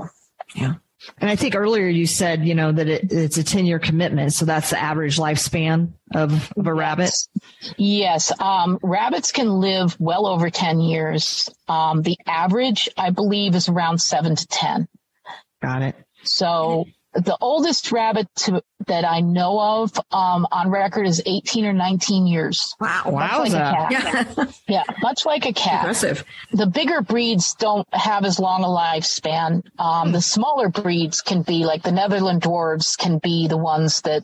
Yeah. 0.53 0.73
And 1.17 1.29
I 1.29 1.35
think 1.35 1.55
earlier 1.55 1.87
you 1.87 2.05
said, 2.05 2.45
you 2.45 2.55
know, 2.55 2.71
that 2.71 2.87
it, 2.87 3.11
it's 3.11 3.37
a 3.37 3.43
10 3.43 3.65
year 3.65 3.79
commitment. 3.79 4.33
So 4.33 4.45
that's 4.45 4.69
the 4.69 4.79
average 4.79 5.17
lifespan 5.17 5.93
of, 6.13 6.51
of 6.55 6.67
a 6.67 6.73
rabbit. 6.73 7.11
Yes. 7.77 8.31
Um, 8.39 8.79
rabbits 8.83 9.31
can 9.31 9.59
live 9.59 9.99
well 9.99 10.27
over 10.27 10.49
10 10.49 10.79
years. 10.79 11.49
Um, 11.67 12.01
the 12.01 12.17
average, 12.27 12.89
I 12.97 13.09
believe, 13.09 13.55
is 13.55 13.69
around 13.69 13.99
seven 13.99 14.35
to 14.35 14.47
10. 14.47 14.87
Got 15.61 15.81
it. 15.81 15.95
So 16.23 16.85
the 17.13 17.37
oldest 17.41 17.91
rabbit 17.91 18.27
to, 18.35 18.63
that 18.87 19.03
I 19.05 19.19
know 19.19 19.59
of 19.59 19.91
um, 20.11 20.47
on 20.51 20.69
record 20.69 21.05
is 21.05 21.21
18 21.25 21.65
or 21.65 21.73
19 21.73 22.25
years. 22.25 22.73
Wow. 22.79 23.03
Wow. 23.07 23.39
Like 23.39 23.51
yeah. 23.51 24.45
yeah. 24.67 24.83
Much 25.01 25.25
like 25.25 25.45
a 25.45 25.53
cat. 25.53 25.81
Impressive. 25.81 26.23
The 26.53 26.67
bigger 26.67 27.01
breeds 27.01 27.53
don't 27.55 27.87
have 27.93 28.23
as 28.23 28.39
long 28.39 28.63
a 28.63 28.67
lifespan. 28.67 29.63
Um. 29.77 30.11
The 30.11 30.21
smaller 30.21 30.69
breeds 30.69 31.21
can 31.21 31.41
be 31.41 31.65
like 31.65 31.83
the 31.83 31.91
Netherland 31.91 32.41
dwarves 32.41 32.97
can 32.97 33.17
be 33.17 33.47
the 33.47 33.57
ones 33.57 34.01
that 34.01 34.23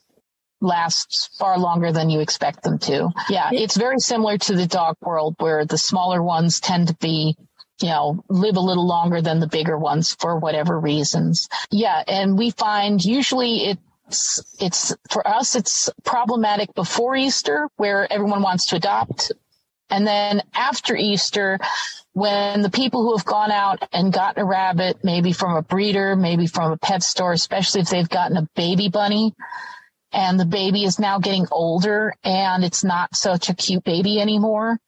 last 0.61 1.35
far 1.37 1.59
longer 1.59 1.91
than 1.91 2.09
you 2.09 2.19
expect 2.19 2.63
them 2.63 2.79
to. 2.79 3.09
Yeah. 3.29 3.49
It's 3.51 3.77
very 3.77 3.99
similar 3.99 4.37
to 4.39 4.55
the 4.55 4.67
dog 4.67 4.95
world 5.01 5.35
where 5.39 5.65
the 5.65 5.77
smaller 5.77 6.21
ones 6.21 6.59
tend 6.59 6.87
to 6.87 6.95
be 6.95 7.35
you 7.81 7.89
know, 7.89 8.23
live 8.29 8.55
a 8.55 8.61
little 8.61 8.87
longer 8.87 9.21
than 9.21 9.39
the 9.39 9.47
bigger 9.47 9.77
ones 9.77 10.15
for 10.19 10.39
whatever 10.39 10.79
reasons. 10.79 11.47
Yeah. 11.71 12.03
And 12.07 12.37
we 12.37 12.51
find 12.51 13.03
usually 13.03 13.77
it's, 14.07 14.55
it's 14.59 14.95
for 15.11 15.27
us, 15.27 15.55
it's 15.55 15.89
problematic 16.03 16.73
before 16.73 17.15
Easter 17.15 17.69
where 17.77 18.11
everyone 18.11 18.41
wants 18.41 18.67
to 18.67 18.77
adopt. 18.77 19.31
And 19.89 20.05
then 20.05 20.41
after 20.53 20.95
Easter, 20.95 21.59
when 22.13 22.61
the 22.61 22.69
people 22.69 23.03
who 23.03 23.15
have 23.15 23.25
gone 23.25 23.51
out 23.51 23.87
and 23.93 24.11
gotten 24.11 24.41
a 24.41 24.45
rabbit, 24.45 25.03
maybe 25.03 25.31
from 25.31 25.55
a 25.55 25.61
breeder, 25.61 26.15
maybe 26.15 26.47
from 26.47 26.71
a 26.71 26.77
pet 26.77 27.03
store, 27.03 27.31
especially 27.31 27.81
if 27.81 27.89
they've 27.89 28.09
gotten 28.09 28.37
a 28.37 28.47
baby 28.55 28.89
bunny, 28.89 29.33
and 30.11 30.39
the 30.39 30.45
baby 30.45 30.83
is 30.83 30.99
now 30.99 31.19
getting 31.19 31.45
older 31.51 32.13
and 32.23 32.63
it's 32.63 32.83
not 32.83 33.15
such 33.15 33.49
a 33.49 33.53
cute 33.53 33.83
baby 33.83 34.19
anymore. 34.19 34.79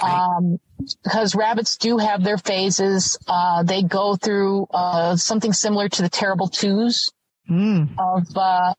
Um, 0.00 0.58
because 1.02 1.34
rabbits 1.34 1.76
do 1.76 1.98
have 1.98 2.24
their 2.24 2.38
phases. 2.38 3.18
Uh, 3.28 3.62
they 3.62 3.82
go 3.82 4.16
through 4.16 4.66
uh, 4.72 5.16
something 5.16 5.52
similar 5.52 5.88
to 5.88 6.02
the 6.02 6.08
terrible 6.08 6.48
twos 6.48 7.10
mm. 7.48 7.88
of 7.98 8.36
uh, 8.36 8.74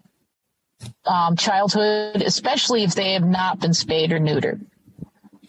um, 1.06 1.36
childhood, 1.36 2.22
especially 2.22 2.84
if 2.84 2.96
they 2.96 3.14
have 3.14 3.26
not 3.26 3.60
been 3.60 3.74
spayed 3.74 4.12
or 4.12 4.20
neutered. 4.20 4.66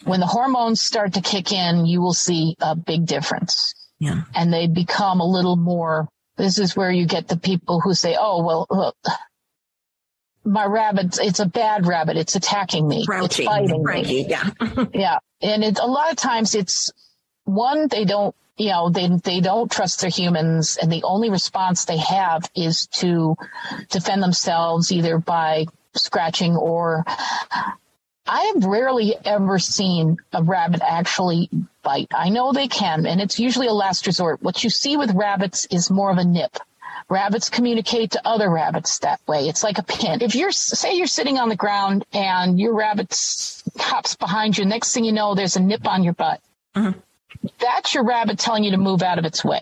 When 0.04 0.20
the 0.20 0.26
hormones 0.26 0.80
start 0.80 1.14
to 1.14 1.20
kick 1.20 1.50
in, 1.50 1.86
you 1.86 2.00
will 2.00 2.14
see 2.14 2.56
a 2.60 2.76
big 2.76 3.06
difference. 3.06 3.74
Yeah. 3.98 4.22
And 4.34 4.52
they 4.52 4.66
become 4.66 5.20
a 5.20 5.26
little 5.26 5.56
more. 5.56 6.08
This 6.36 6.58
is 6.58 6.76
where 6.76 6.90
you 6.90 7.06
get 7.06 7.28
the 7.28 7.36
people 7.36 7.80
who 7.80 7.94
say, 7.94 8.16
"Oh, 8.18 8.44
well, 8.44 8.94
my 10.44 10.64
rabbit, 10.64 11.18
it's 11.20 11.40
a 11.40 11.46
bad 11.46 11.86
rabbit. 11.86 12.16
It's 12.16 12.36
attacking 12.36 12.86
me. 12.86 13.06
Grouchy, 13.06 13.44
it's 13.44 13.52
fighting 13.52 13.82
me. 13.82 14.26
Yeah. 14.28 14.50
yeah. 14.94 15.18
And 15.42 15.64
it's 15.64 15.80
a 15.80 15.86
lot 15.86 16.10
of 16.10 16.16
times 16.16 16.54
it's 16.54 16.92
one, 17.44 17.88
they 17.88 18.04
don't, 18.04 18.34
you 18.56 18.68
know, 18.68 18.88
they, 18.90 19.08
they 19.08 19.40
don't 19.40 19.70
trust 19.70 20.00
their 20.00 20.10
humans 20.10 20.78
and 20.80 20.90
the 20.92 21.02
only 21.02 21.30
response 21.30 21.84
they 21.84 21.96
have 21.96 22.48
is 22.54 22.86
to 22.86 23.36
defend 23.90 24.22
themselves 24.22 24.92
either 24.92 25.18
by 25.18 25.66
scratching 25.94 26.56
or 26.56 27.04
I 28.26 28.52
have 28.54 28.64
rarely 28.64 29.14
ever 29.24 29.58
seen 29.58 30.16
a 30.32 30.42
rabbit 30.42 30.80
actually 30.82 31.50
bite. 31.82 32.08
I 32.14 32.30
know 32.30 32.52
they 32.52 32.68
can, 32.68 33.04
and 33.06 33.20
it's 33.20 33.38
usually 33.38 33.66
a 33.66 33.72
last 33.72 34.06
resort. 34.06 34.42
What 34.42 34.64
you 34.64 34.70
see 34.70 34.96
with 34.96 35.14
rabbits 35.14 35.66
is 35.66 35.90
more 35.90 36.10
of 36.10 36.16
a 36.16 36.24
nip. 36.24 36.56
Rabbits 37.08 37.50
communicate 37.50 38.12
to 38.12 38.26
other 38.26 38.48
rabbits 38.50 38.98
that 39.00 39.20
way. 39.26 39.48
It's 39.48 39.62
like 39.62 39.78
a 39.78 39.82
pin. 39.82 40.22
If 40.22 40.34
you're, 40.34 40.52
say 40.52 40.94
you're 40.94 41.06
sitting 41.06 41.38
on 41.38 41.48
the 41.48 41.56
ground 41.56 42.04
and 42.12 42.58
your 42.58 42.74
rabbit 42.74 43.14
hops 43.76 44.16
behind 44.16 44.56
you, 44.56 44.64
next 44.64 44.92
thing 44.92 45.04
you 45.04 45.12
know, 45.12 45.34
there's 45.34 45.56
a 45.56 45.60
nip 45.60 45.86
on 45.86 46.02
your 46.02 46.14
butt. 46.14 46.40
Mm-hmm. 46.74 46.98
That's 47.58 47.94
your 47.94 48.04
rabbit 48.04 48.38
telling 48.38 48.64
you 48.64 48.70
to 48.70 48.78
move 48.78 49.02
out 49.02 49.18
of 49.18 49.24
its 49.24 49.44
way. 49.44 49.60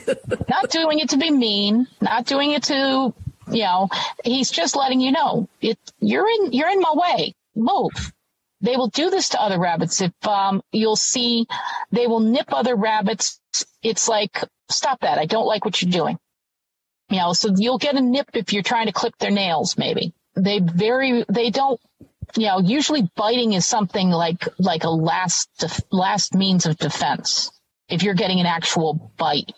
not 0.48 0.70
doing 0.70 0.98
it 0.98 1.10
to 1.10 1.16
be 1.16 1.30
mean, 1.30 1.86
not 2.00 2.26
doing 2.26 2.50
it 2.50 2.64
to, 2.64 3.14
you 3.50 3.62
know, 3.62 3.88
he's 4.24 4.50
just 4.50 4.76
letting 4.76 5.00
you 5.00 5.12
know 5.12 5.48
it, 5.60 5.78
you're 6.00 6.28
in, 6.28 6.52
you're 6.52 6.70
in 6.70 6.80
my 6.80 6.92
way. 6.94 7.34
Move 7.54 8.12
they 8.62 8.76
will 8.76 8.88
do 8.88 9.10
this 9.10 9.30
to 9.30 9.42
other 9.42 9.58
rabbits. 9.58 10.00
If 10.00 10.12
um, 10.26 10.62
you'll 10.70 10.96
see, 10.96 11.46
they 11.90 12.06
will 12.06 12.20
nip 12.20 12.54
other 12.54 12.76
rabbits. 12.76 13.40
It's 13.82 14.08
like, 14.08 14.42
stop 14.70 15.00
that. 15.00 15.18
I 15.18 15.26
don't 15.26 15.46
like 15.46 15.64
what 15.64 15.82
you're 15.82 15.90
doing. 15.90 16.18
You 17.12 17.18
know, 17.18 17.32
so 17.34 17.52
you'll 17.54 17.78
get 17.78 17.94
a 17.94 18.00
nip 18.00 18.30
if 18.32 18.54
you're 18.54 18.62
trying 18.62 18.86
to 18.86 18.92
clip 18.92 19.18
their 19.18 19.30
nails, 19.30 19.76
maybe. 19.76 20.14
They 20.34 20.60
very, 20.60 21.26
they 21.28 21.50
don't, 21.50 21.78
you 22.36 22.46
know, 22.46 22.58
usually 22.58 23.10
biting 23.14 23.52
is 23.52 23.66
something 23.66 24.08
like, 24.08 24.48
like 24.58 24.84
a 24.84 24.90
last, 24.90 25.84
last 25.90 26.34
means 26.34 26.64
of 26.64 26.78
defense. 26.78 27.50
If 27.90 28.02
you're 28.02 28.14
getting 28.14 28.40
an 28.40 28.46
actual 28.46 29.12
bite. 29.18 29.52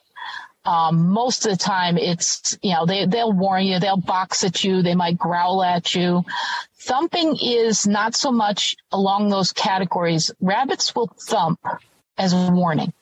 Um, 0.65 1.11
most 1.11 1.47
of 1.47 1.53
the 1.53 1.59
time 1.59 1.97
it's, 1.97 2.59
you 2.61 2.73
know, 2.73 2.87
they, 2.87 3.07
they'll 3.07 3.33
warn 3.33 3.67
you, 3.67 3.79
they'll 3.79 3.99
box 3.99 4.43
at 4.43 4.65
you, 4.65 4.83
they 4.83 4.97
might 4.97 5.17
growl 5.17 5.63
at 5.63 5.95
you. 5.95 6.25
Thumping 6.81 7.37
is 7.41 7.87
not 7.87 8.17
so 8.17 8.33
much 8.33 8.75
along 8.91 9.29
those 9.29 9.53
categories. 9.53 10.33
Rabbits 10.41 10.93
will 10.95 11.07
thump 11.21 11.61
as 12.19 12.33
a 12.33 12.51
warning. 12.51 12.93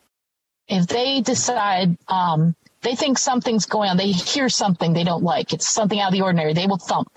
If 0.68 0.88
they 0.88 1.22
decide, 1.22 1.96
um, 2.08 2.54
they 2.82 2.94
think 2.94 3.18
something's 3.18 3.66
going 3.66 3.90
on. 3.90 3.96
They 3.96 4.12
hear 4.12 4.48
something 4.48 4.92
they 4.92 5.04
don't 5.04 5.22
like. 5.22 5.52
It's 5.52 5.68
something 5.68 6.00
out 6.00 6.08
of 6.08 6.12
the 6.12 6.22
ordinary. 6.22 6.52
They 6.52 6.66
will 6.66 6.78
thump 6.78 7.08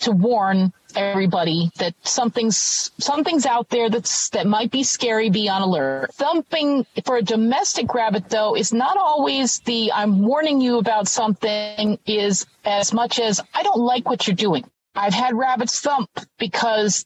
to 0.00 0.12
warn 0.12 0.72
everybody 0.94 1.70
that 1.78 1.94
something's 2.02 2.90
something's 2.98 3.46
out 3.46 3.68
there 3.68 3.90
that's 3.90 4.30
that 4.30 4.46
might 4.46 4.70
be 4.70 4.82
scary 4.82 5.28
be 5.30 5.48
on 5.48 5.60
alert 5.60 6.10
thumping 6.14 6.86
for 7.04 7.16
a 7.16 7.22
domestic 7.22 7.92
rabbit 7.92 8.28
though 8.30 8.56
is 8.56 8.72
not 8.72 8.96
always 8.96 9.60
the 9.60 9.92
i'm 9.92 10.22
warning 10.22 10.60
you 10.60 10.78
about 10.78 11.06
something 11.06 11.98
is 12.06 12.46
as 12.64 12.94
much 12.94 13.18
as 13.18 13.42
i 13.54 13.62
don't 13.62 13.78
like 13.78 14.08
what 14.08 14.26
you're 14.26 14.36
doing 14.36 14.64
i've 14.94 15.12
had 15.12 15.34
rabbits 15.34 15.80
thump 15.80 16.08
because 16.38 17.04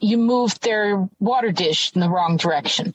you 0.00 0.18
moved 0.18 0.62
their 0.62 1.08
water 1.18 1.52
dish 1.52 1.92
in 1.94 2.00
the 2.00 2.08
wrong 2.08 2.36
direction. 2.36 2.94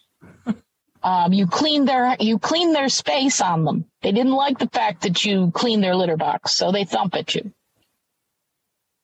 Um, 1.03 1.33
you 1.33 1.47
clean 1.47 1.83
their 1.85 2.15
you 2.19 2.39
clean 2.39 2.71
their 2.71 2.87
space 2.87 3.41
on 3.41 3.65
them. 3.65 3.85
They 4.01 4.13
didn't 4.13 4.31
like 4.31 4.57
the 4.57 4.69
fact 4.69 5.01
that 5.03 5.25
you 5.25 5.51
clean 5.51 5.81
their 5.81 5.95
litter 5.95 6.15
box, 6.15 6.55
so 6.55 6.71
they 6.71 6.85
thump 6.85 7.15
at 7.15 7.35
you. 7.35 7.51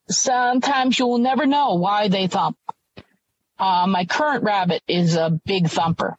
Sometimes 0.09 0.97
you 0.97 1.07
will 1.07 1.17
never 1.17 1.45
know 1.45 1.75
why 1.75 2.07
they 2.07 2.27
thump. 2.27 2.57
Uh, 3.59 3.85
my 3.87 4.05
current 4.05 4.43
rabbit 4.43 4.81
is 4.87 5.15
a 5.15 5.39
big 5.45 5.67
thumper. 5.67 6.17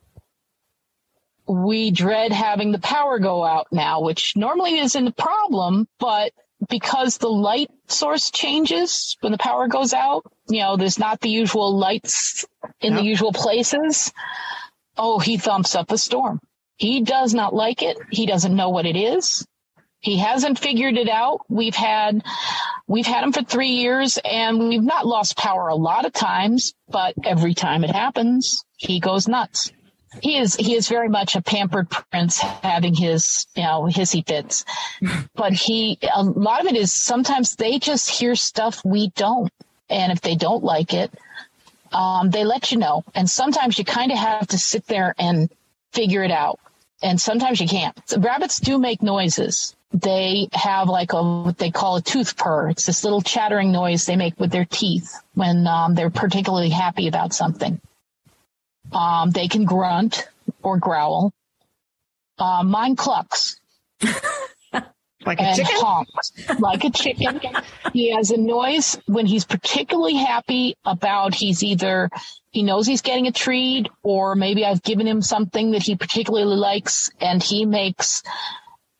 We 1.48 1.90
dread 1.90 2.30
having 2.30 2.70
the 2.70 2.78
power 2.78 3.18
go 3.18 3.42
out 3.42 3.68
now, 3.72 4.02
which 4.02 4.34
normally 4.36 4.78
isn't 4.78 5.06
a 5.06 5.12
problem, 5.12 5.88
but 5.98 6.32
because 6.68 7.16
the 7.16 7.30
light 7.30 7.70
source 7.88 8.30
changes 8.30 9.16
when 9.20 9.32
the 9.32 9.38
power 9.38 9.66
goes 9.66 9.94
out, 9.94 10.30
you 10.48 10.60
know, 10.60 10.76
there's 10.76 10.98
not 10.98 11.20
the 11.20 11.30
usual 11.30 11.76
lights 11.76 12.46
in 12.80 12.94
the 12.94 13.02
usual 13.02 13.32
places. 13.32 14.12
Oh, 15.02 15.18
he 15.18 15.38
thumps 15.38 15.74
up 15.74 15.90
a 15.92 15.96
storm. 15.96 16.40
He 16.76 17.00
does 17.00 17.32
not 17.32 17.54
like 17.54 17.82
it. 17.82 17.96
He 18.10 18.26
doesn't 18.26 18.54
know 18.54 18.68
what 18.68 18.84
it 18.84 18.96
is. 18.96 19.46
He 20.00 20.18
hasn't 20.18 20.58
figured 20.58 20.98
it 20.98 21.08
out. 21.08 21.40
We've 21.48 21.74
had, 21.74 22.22
we've 22.86 23.06
had 23.06 23.24
him 23.24 23.32
for 23.32 23.42
three 23.42 23.70
years 23.70 24.18
and 24.22 24.68
we've 24.68 24.82
not 24.82 25.06
lost 25.06 25.38
power 25.38 25.68
a 25.68 25.74
lot 25.74 26.04
of 26.04 26.12
times, 26.12 26.74
but 26.86 27.14
every 27.24 27.54
time 27.54 27.82
it 27.82 27.90
happens, 27.90 28.62
he 28.76 29.00
goes 29.00 29.26
nuts. 29.26 29.72
He 30.22 30.36
is, 30.36 30.54
he 30.54 30.74
is 30.74 30.86
very 30.88 31.08
much 31.08 31.34
a 31.34 31.40
pampered 31.40 31.88
prince 31.88 32.38
having 32.38 32.94
his, 32.94 33.46
you 33.56 33.62
know, 33.62 33.84
hissy 33.84 34.26
fits, 34.26 34.66
but 35.34 35.54
he, 35.54 35.98
a 36.14 36.22
lot 36.22 36.60
of 36.60 36.66
it 36.66 36.76
is 36.76 36.92
sometimes 36.92 37.56
they 37.56 37.78
just 37.78 38.10
hear 38.10 38.34
stuff 38.34 38.84
we 38.84 39.08
don't. 39.16 39.50
And 39.88 40.12
if 40.12 40.20
they 40.20 40.36
don't 40.36 40.62
like 40.62 40.92
it, 40.92 41.10
um, 41.92 42.30
they 42.30 42.44
let 42.44 42.72
you 42.72 42.78
know. 42.78 43.04
And 43.14 43.28
sometimes 43.28 43.78
you 43.78 43.84
kind 43.84 44.12
of 44.12 44.18
have 44.18 44.48
to 44.48 44.58
sit 44.58 44.86
there 44.86 45.14
and 45.18 45.50
figure 45.92 46.22
it 46.22 46.30
out. 46.30 46.60
And 47.02 47.20
sometimes 47.20 47.60
you 47.60 47.68
can't. 47.68 47.98
So 48.06 48.20
rabbits 48.20 48.60
do 48.60 48.78
make 48.78 49.02
noises. 49.02 49.74
They 49.92 50.48
have 50.52 50.88
like 50.88 51.12
a, 51.12 51.22
what 51.22 51.58
they 51.58 51.70
call 51.70 51.96
a 51.96 52.02
tooth 52.02 52.36
purr. 52.36 52.68
It's 52.68 52.86
this 52.86 53.02
little 53.02 53.22
chattering 53.22 53.72
noise 53.72 54.06
they 54.06 54.16
make 54.16 54.38
with 54.38 54.50
their 54.50 54.66
teeth 54.66 55.16
when 55.34 55.66
um, 55.66 55.94
they're 55.94 56.10
particularly 56.10 56.70
happy 56.70 57.08
about 57.08 57.32
something. 57.32 57.80
Um, 58.92 59.30
they 59.30 59.48
can 59.48 59.64
grunt 59.64 60.28
or 60.62 60.76
growl. 60.78 61.32
Uh, 62.38 62.62
mine 62.62 62.96
clucks. 62.96 63.58
Like 65.26 65.38
a 65.38 65.42
and 65.42 65.56
chicken? 65.56 65.74
honks 65.76 66.32
like 66.60 66.84
a 66.84 66.90
chicken. 66.90 67.40
he 67.92 68.10
has 68.14 68.30
a 68.30 68.36
noise 68.38 68.98
when 69.06 69.26
he's 69.26 69.44
particularly 69.44 70.14
happy 70.16 70.76
about 70.84 71.34
he's 71.34 71.62
either 71.62 72.08
he 72.50 72.62
knows 72.62 72.86
he's 72.86 73.02
getting 73.02 73.26
a 73.26 73.32
treat 73.32 73.88
or 74.02 74.34
maybe 74.34 74.64
I've 74.64 74.82
given 74.82 75.06
him 75.06 75.20
something 75.22 75.72
that 75.72 75.82
he 75.82 75.94
particularly 75.94 76.56
likes 76.56 77.10
and 77.20 77.42
he 77.42 77.64
makes 77.66 78.22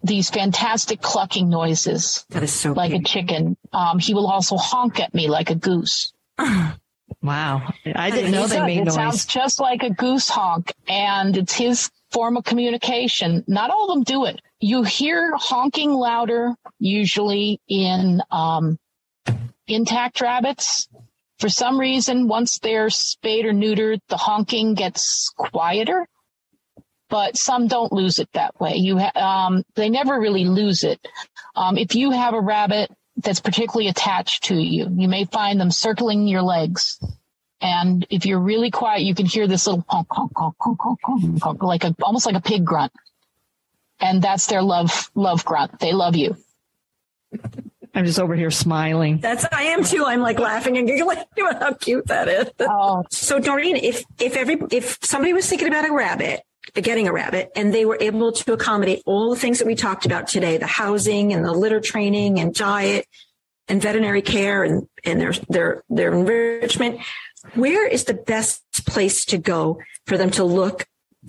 these 0.03 0.31
fantastic 0.31 1.01
clucking 1.01 1.49
noises 1.49 2.25
That 2.31 2.43
is 2.43 2.53
so 2.53 2.73
like 2.73 2.91
cute. 2.91 3.01
a 3.03 3.05
chicken. 3.05 3.57
Um, 3.73 3.99
he 3.99 4.15
will 4.15 4.27
also 4.31 4.57
honk 4.57 5.01
at 5.01 5.13
me 5.15 5.29
like 5.29 5.51
a 5.51 5.55
goose. 5.55 6.13
Wow. 7.23 7.73
I 7.95 8.11
didn't 8.11 8.31
know 8.31 8.45
It 8.45 8.49
they 8.51 8.57
does. 8.57 8.67
made 8.67 8.79
it 8.79 8.85
noise. 8.85 8.95
sounds 8.95 9.27
just 9.27 9.61
like 9.61 9.83
a 9.83 9.91
goose 9.91 10.29
honk 10.29 10.73
and 10.89 11.37
it's 11.37 11.53
his 11.55 11.91
form 12.13 12.37
of 12.37 12.45
communication. 12.45 13.45
Not 13.47 13.71
all 13.71 13.91
of 13.91 13.95
them 13.95 14.03
do 14.05 14.25
it. 14.25 14.41
You 14.61 14.83
hear 14.83 15.33
honking 15.37 15.93
louder 15.93 16.55
usually 16.79 17.61
in 17.69 18.21
um, 18.31 18.79
intact 19.67 20.21
rabbits. 20.21 20.89
For 21.39 21.49
some 21.49 21.79
reason, 21.81 22.29
once 22.29 22.59
they're 22.59 22.91
spayed 22.91 23.47
or 23.47 23.53
neutered, 23.53 24.01
the 24.09 24.17
honking 24.17 24.75
gets 24.75 25.31
quieter. 25.37 26.07
But 27.09 27.37
some 27.37 27.67
don't 27.67 27.93
lose 27.93 28.19
it 28.19 28.29
that 28.35 28.61
way. 28.61 28.75
You 28.77 28.99
ha- 28.99 29.47
um, 29.47 29.65
they 29.75 29.89
never 29.89 30.21
really 30.21 30.45
lose 30.45 30.85
it. 30.85 31.01
Um, 31.57 31.77
if 31.77 31.95
you 31.95 32.11
have 32.11 32.35
a 32.35 32.41
rabbit 32.41 32.91
that's 33.17 33.41
particularly 33.41 33.89
attached 33.89 34.45
to 34.45 34.55
you, 34.55 34.87
you 34.97 35.09
may 35.09 35.25
find 35.25 35.61
them 35.61 35.71
circling 35.71 36.29
your 36.29 36.43
legs. 36.43 37.01
And 37.61 38.07
if 38.11 38.25
you're 38.25 38.41
really 38.41 38.71
quiet, 38.71 39.03
you 39.03 39.15
can 39.15 39.27
hear 39.27 39.47
this 39.47 39.67
little 39.67 39.85
honk, 39.89 40.09
honk, 40.11 40.33
honk, 40.35 40.57
honk, 40.59 40.81
honk, 40.81 41.01
honk, 41.03 41.43
honk, 41.43 41.63
like 41.63 41.85
a, 41.85 41.95
almost 42.03 42.27
like 42.27 42.35
a 42.35 42.41
pig 42.41 42.65
grunt. 42.65 42.93
And 44.01 44.23
that's 44.23 44.47
their 44.47 44.63
love, 44.63 45.11
love 45.15 45.45
grunt. 45.45 45.79
They 45.79 45.93
love 45.93 46.17
you. 46.17 46.37
I'm 47.95 48.05
just 48.05 48.21
over 48.21 48.35
here 48.35 48.51
smiling. 48.51 49.19
That's 49.19 49.45
I 49.51 49.65
am 49.65 49.85
too. 49.85 50.05
I'm 50.07 50.21
like 50.21 50.39
laughing 50.39 50.79
and 50.79 50.87
giggling 50.87 51.19
about 51.39 51.63
how 51.63 51.73
cute 51.75 52.07
that 52.07 52.29
is. 52.29 52.51
Oh, 52.61 53.05
So 53.11 53.41
Doreen, 53.41 53.77
if 53.77 54.05
if 54.21 54.37
every 54.37 54.59
if 54.71 54.99
somebody 55.03 55.33
was 55.33 55.49
thinking 55.49 55.69
about 55.69 55.89
a 55.89 55.93
rabbit, 55.93 56.43
getting 56.75 57.09
a 57.09 57.13
rabbit, 57.13 57.51
and 57.57 57.75
they 57.75 57.85
were 57.85 57.99
able 58.01 58.33
to 58.33 58.53
accommodate 58.53 59.03
all 59.07 59.31
the 59.31 59.37
things 59.41 59.59
that 59.59 59.67
we 59.67 59.75
talked 59.75 60.07
about 60.07 60.29
today, 60.29 60.57
the 60.57 60.67
housing 60.67 61.33
and 61.33 61.45
the 61.45 61.53
litter 61.53 61.81
training 61.81 62.39
and 62.39 62.55
diet 62.55 63.07
and 63.69 63.83
veterinary 63.83 64.23
care 64.23 64.63
and, 64.63 64.89
and 65.05 65.21
their 65.21 65.33
their 65.49 65.83
their 65.89 66.13
enrichment, 66.13 67.01
where 67.55 67.87
is 67.87 68.05
the 68.05 68.15
best 68.15 68.63
place 68.87 69.25
to 69.27 69.39
go 69.39 69.81
for 70.07 70.17
them 70.17 70.31
to 70.33 70.45
look 70.45 70.87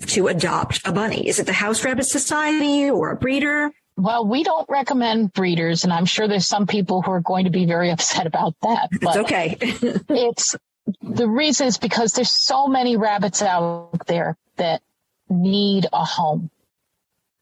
to 0.08 0.28
adopt 0.28 0.80
a 0.86 0.92
bunny? 0.92 1.28
Is 1.28 1.38
it 1.38 1.46
the 1.46 1.52
House 1.52 1.84
Rabbit 1.84 2.04
Society 2.04 2.90
or 2.90 3.10
a 3.10 3.16
breeder? 3.16 3.72
well, 3.96 4.26
we 4.26 4.42
don't 4.42 4.68
recommend 4.68 5.32
breeders, 5.32 5.84
and 5.84 5.92
I'm 5.92 6.06
sure 6.06 6.26
there's 6.26 6.46
some 6.46 6.66
people 6.66 7.02
who 7.02 7.10
are 7.10 7.20
going 7.20 7.44
to 7.44 7.50
be 7.50 7.66
very 7.66 7.90
upset 7.96 8.26
about 8.26 8.54
that. 8.62 8.88
It's 8.92 9.04
But 9.04 9.16
okay. 9.18 9.56
it's 9.60 10.56
the 11.00 11.28
reason 11.28 11.68
is 11.68 11.78
because 11.78 12.12
there's 12.14 12.32
so 12.32 12.66
many 12.66 12.96
rabbits 12.96 13.42
out 13.42 14.06
there 14.06 14.36
that 14.56 14.82
need 15.28 15.86
a 15.92 16.04
home. 16.04 16.50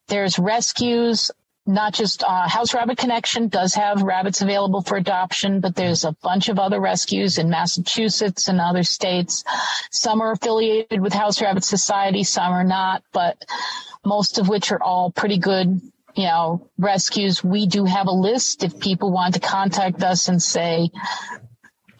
There's 0.08 0.38
rescues, 0.38 1.30
not 1.66 1.94
just 1.94 2.22
uh, 2.22 2.48
House 2.48 2.74
Rabbit 2.74 2.98
Connection 2.98 3.48
does 3.48 3.74
have 3.74 4.02
rabbits 4.02 4.42
available 4.42 4.82
for 4.82 4.96
adoption, 4.96 5.60
but 5.60 5.76
there's 5.76 6.04
a 6.04 6.16
bunch 6.22 6.48
of 6.48 6.58
other 6.58 6.80
rescues 6.80 7.38
in 7.38 7.50
Massachusetts 7.50 8.48
and 8.48 8.60
other 8.60 8.82
states. 8.82 9.44
Some 9.90 10.20
are 10.20 10.32
affiliated 10.32 11.00
with 11.00 11.12
House 11.12 11.40
Rabbit 11.40 11.64
Society, 11.64 12.24
some 12.24 12.52
are 12.52 12.64
not, 12.64 13.02
but 13.12 13.44
most 14.04 14.38
of 14.38 14.48
which 14.48 14.72
are 14.72 14.82
all 14.82 15.12
pretty 15.12 15.38
good 15.38 15.80
you 16.14 16.24
know, 16.24 16.68
rescues. 16.78 17.44
We 17.44 17.66
do 17.66 17.84
have 17.84 18.06
a 18.06 18.12
list 18.12 18.64
if 18.64 18.80
people 18.80 19.12
want 19.12 19.34
to 19.34 19.40
contact 19.40 20.02
us 20.02 20.28
and 20.28 20.42
say, 20.42 20.90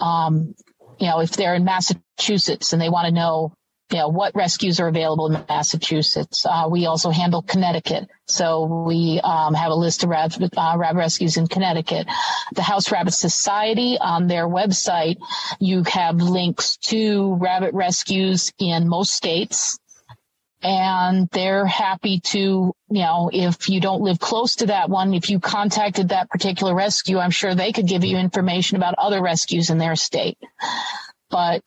um, 0.01 0.55
you 0.99 1.07
know, 1.07 1.21
if 1.21 1.33
they're 1.33 1.55
in 1.55 1.65
Massachusetts 1.65 2.73
and 2.73 2.83
they 2.83 2.89
want 2.89 3.07
to 3.07 3.13
know, 3.13 3.53
you 3.91 3.99
know, 3.99 4.09
what 4.09 4.35
rescues 4.35 4.81
are 4.81 4.89
available 4.89 5.27
in 5.27 5.45
Massachusetts. 5.49 6.47
Uh, 6.47 6.69
we 6.71 6.87
also 6.87 7.11
handle 7.11 7.43
Connecticut. 7.43 8.09
So 8.27 8.85
we 8.87 9.21
um, 9.23 9.55
have 9.55 9.73
a 9.73 9.75
list 9.75 10.05
of 10.05 10.11
rabbit, 10.11 10.55
uh, 10.57 10.75
rabbit 10.77 10.99
rescues 10.99 11.37
in 11.37 11.49
Connecticut. 11.49 12.07
The 12.55 12.63
House 12.63 12.93
Rabbit 12.93 13.15
Society 13.15 13.99
on 14.01 14.29
their 14.29 14.47
website, 14.47 15.17
you 15.59 15.83
have 15.85 16.17
links 16.17 16.77
to 16.79 17.35
rabbit 17.35 17.75
rescues 17.75 18.53
in 18.59 18.89
most 18.89 19.13
states 19.13 19.79
and 20.63 21.29
they're 21.33 21.65
happy 21.65 22.21
to, 22.21 22.39
you 22.39 22.75
know, 23.03 23.31
if 23.33 23.69
you 23.69 23.81
don't 23.81 24.03
live 24.03 24.19
close 24.19 24.57
to 24.57 24.67
that 24.67 24.91
one, 24.91 25.15
if 25.15 25.31
you 25.31 25.41
contacted 25.41 26.11
that 26.11 26.29
particular 26.29 26.75
rescue, 26.75 27.19
I'm 27.19 27.31
sure 27.31 27.55
they 27.55 27.73
could 27.73 27.87
give 27.87 28.05
you 28.05 28.19
information 28.19 28.77
about 28.77 28.95
other 28.99 29.23
rescues 29.23 29.71
in 29.71 29.79
their 29.79 29.97
state. 29.97 30.39
But 31.31 31.63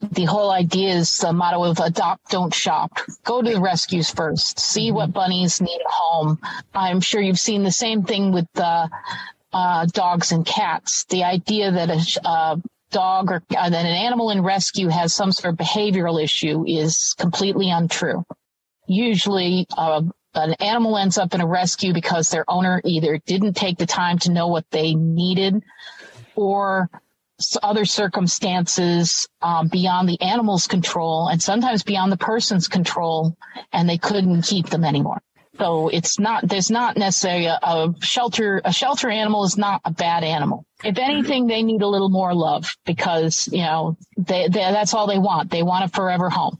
the 0.00 0.24
whole 0.24 0.50
idea 0.50 0.90
is 0.90 1.16
the 1.18 1.32
motto 1.32 1.64
of 1.64 1.78
adopt, 1.80 2.30
don't 2.30 2.54
shop. 2.54 2.98
Go 3.24 3.42
to 3.42 3.50
the 3.50 3.60
rescues 3.60 4.10
first. 4.10 4.58
See 4.58 4.92
what 4.92 5.12
bunnies 5.12 5.60
need 5.60 5.80
a 5.80 5.90
home. 5.90 6.38
I'm 6.74 7.00
sure 7.00 7.20
you've 7.20 7.38
seen 7.38 7.62
the 7.62 7.72
same 7.72 8.02
thing 8.04 8.32
with 8.32 8.48
uh, 8.56 8.88
uh, 9.52 9.86
dogs 9.86 10.32
and 10.32 10.44
cats. 10.46 11.04
The 11.04 11.24
idea 11.24 11.70
that 11.72 11.90
a 11.90 12.28
uh, 12.28 12.56
dog 12.90 13.30
or 13.30 13.42
uh, 13.56 13.70
that 13.70 13.86
an 13.86 13.86
animal 13.86 14.30
in 14.30 14.42
rescue 14.42 14.88
has 14.88 15.12
some 15.12 15.32
sort 15.32 15.54
of 15.54 15.58
behavioral 15.58 16.22
issue 16.22 16.64
is 16.66 17.14
completely 17.18 17.70
untrue. 17.70 18.24
Usually, 18.86 19.66
uh, 19.76 20.02
an 20.34 20.54
animal 20.54 20.96
ends 20.96 21.18
up 21.18 21.34
in 21.34 21.40
a 21.40 21.46
rescue 21.46 21.92
because 21.92 22.28
their 22.28 22.44
owner 22.48 22.80
either 22.84 23.18
didn't 23.26 23.54
take 23.54 23.78
the 23.78 23.86
time 23.86 24.18
to 24.20 24.30
know 24.30 24.48
what 24.48 24.64
they 24.70 24.94
needed 24.94 25.62
or 26.34 26.88
other 27.62 27.84
circumstances 27.84 29.28
um, 29.40 29.68
beyond 29.68 30.08
the 30.08 30.20
animal's 30.20 30.66
control 30.66 31.28
and 31.28 31.42
sometimes 31.42 31.82
beyond 31.82 32.12
the 32.12 32.16
person's 32.16 32.68
control 32.68 33.36
and 33.72 33.88
they 33.88 33.98
couldn't 33.98 34.42
keep 34.42 34.68
them 34.68 34.84
anymore. 34.84 35.20
So 35.58 35.88
it's 35.88 36.18
not 36.18 36.48
there's 36.48 36.70
not 36.70 36.96
necessarily 36.96 37.46
a, 37.46 37.58
a 37.62 37.94
shelter 38.00 38.62
a 38.64 38.72
shelter 38.72 39.10
animal 39.10 39.44
is 39.44 39.58
not 39.58 39.82
a 39.84 39.90
bad 39.92 40.24
animal. 40.24 40.64
If 40.82 40.98
anything 40.98 41.46
they 41.46 41.62
need 41.62 41.82
a 41.82 41.88
little 41.88 42.08
more 42.08 42.34
love 42.34 42.74
because 42.86 43.48
you 43.52 43.62
know 43.62 43.96
they, 44.16 44.48
they 44.48 44.60
that's 44.60 44.94
all 44.94 45.06
they 45.06 45.18
want. 45.18 45.50
They 45.50 45.62
want 45.62 45.84
a 45.84 45.88
forever 45.88 46.30
home. 46.30 46.58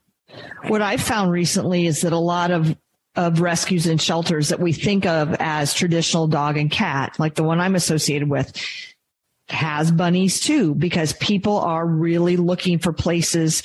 What 0.68 0.82
I've 0.82 1.02
found 1.02 1.30
recently 1.30 1.86
is 1.86 2.02
that 2.02 2.12
a 2.12 2.18
lot 2.18 2.50
of 2.50 2.76
of 3.14 3.40
rescues 3.40 3.86
and 3.86 4.00
shelters 4.00 4.48
that 4.48 4.60
we 4.60 4.72
think 4.72 5.04
of 5.04 5.34
as 5.38 5.74
traditional 5.74 6.26
dog 6.26 6.56
and 6.56 6.70
cat, 6.70 7.18
like 7.18 7.34
the 7.34 7.42
one 7.42 7.60
I'm 7.60 7.74
associated 7.74 8.28
with, 8.28 8.52
has 9.48 9.90
bunnies 9.90 10.40
too, 10.40 10.74
because 10.74 11.12
people 11.14 11.58
are 11.58 11.86
really 11.86 12.36
looking 12.36 12.78
for 12.78 12.92
places 12.92 13.62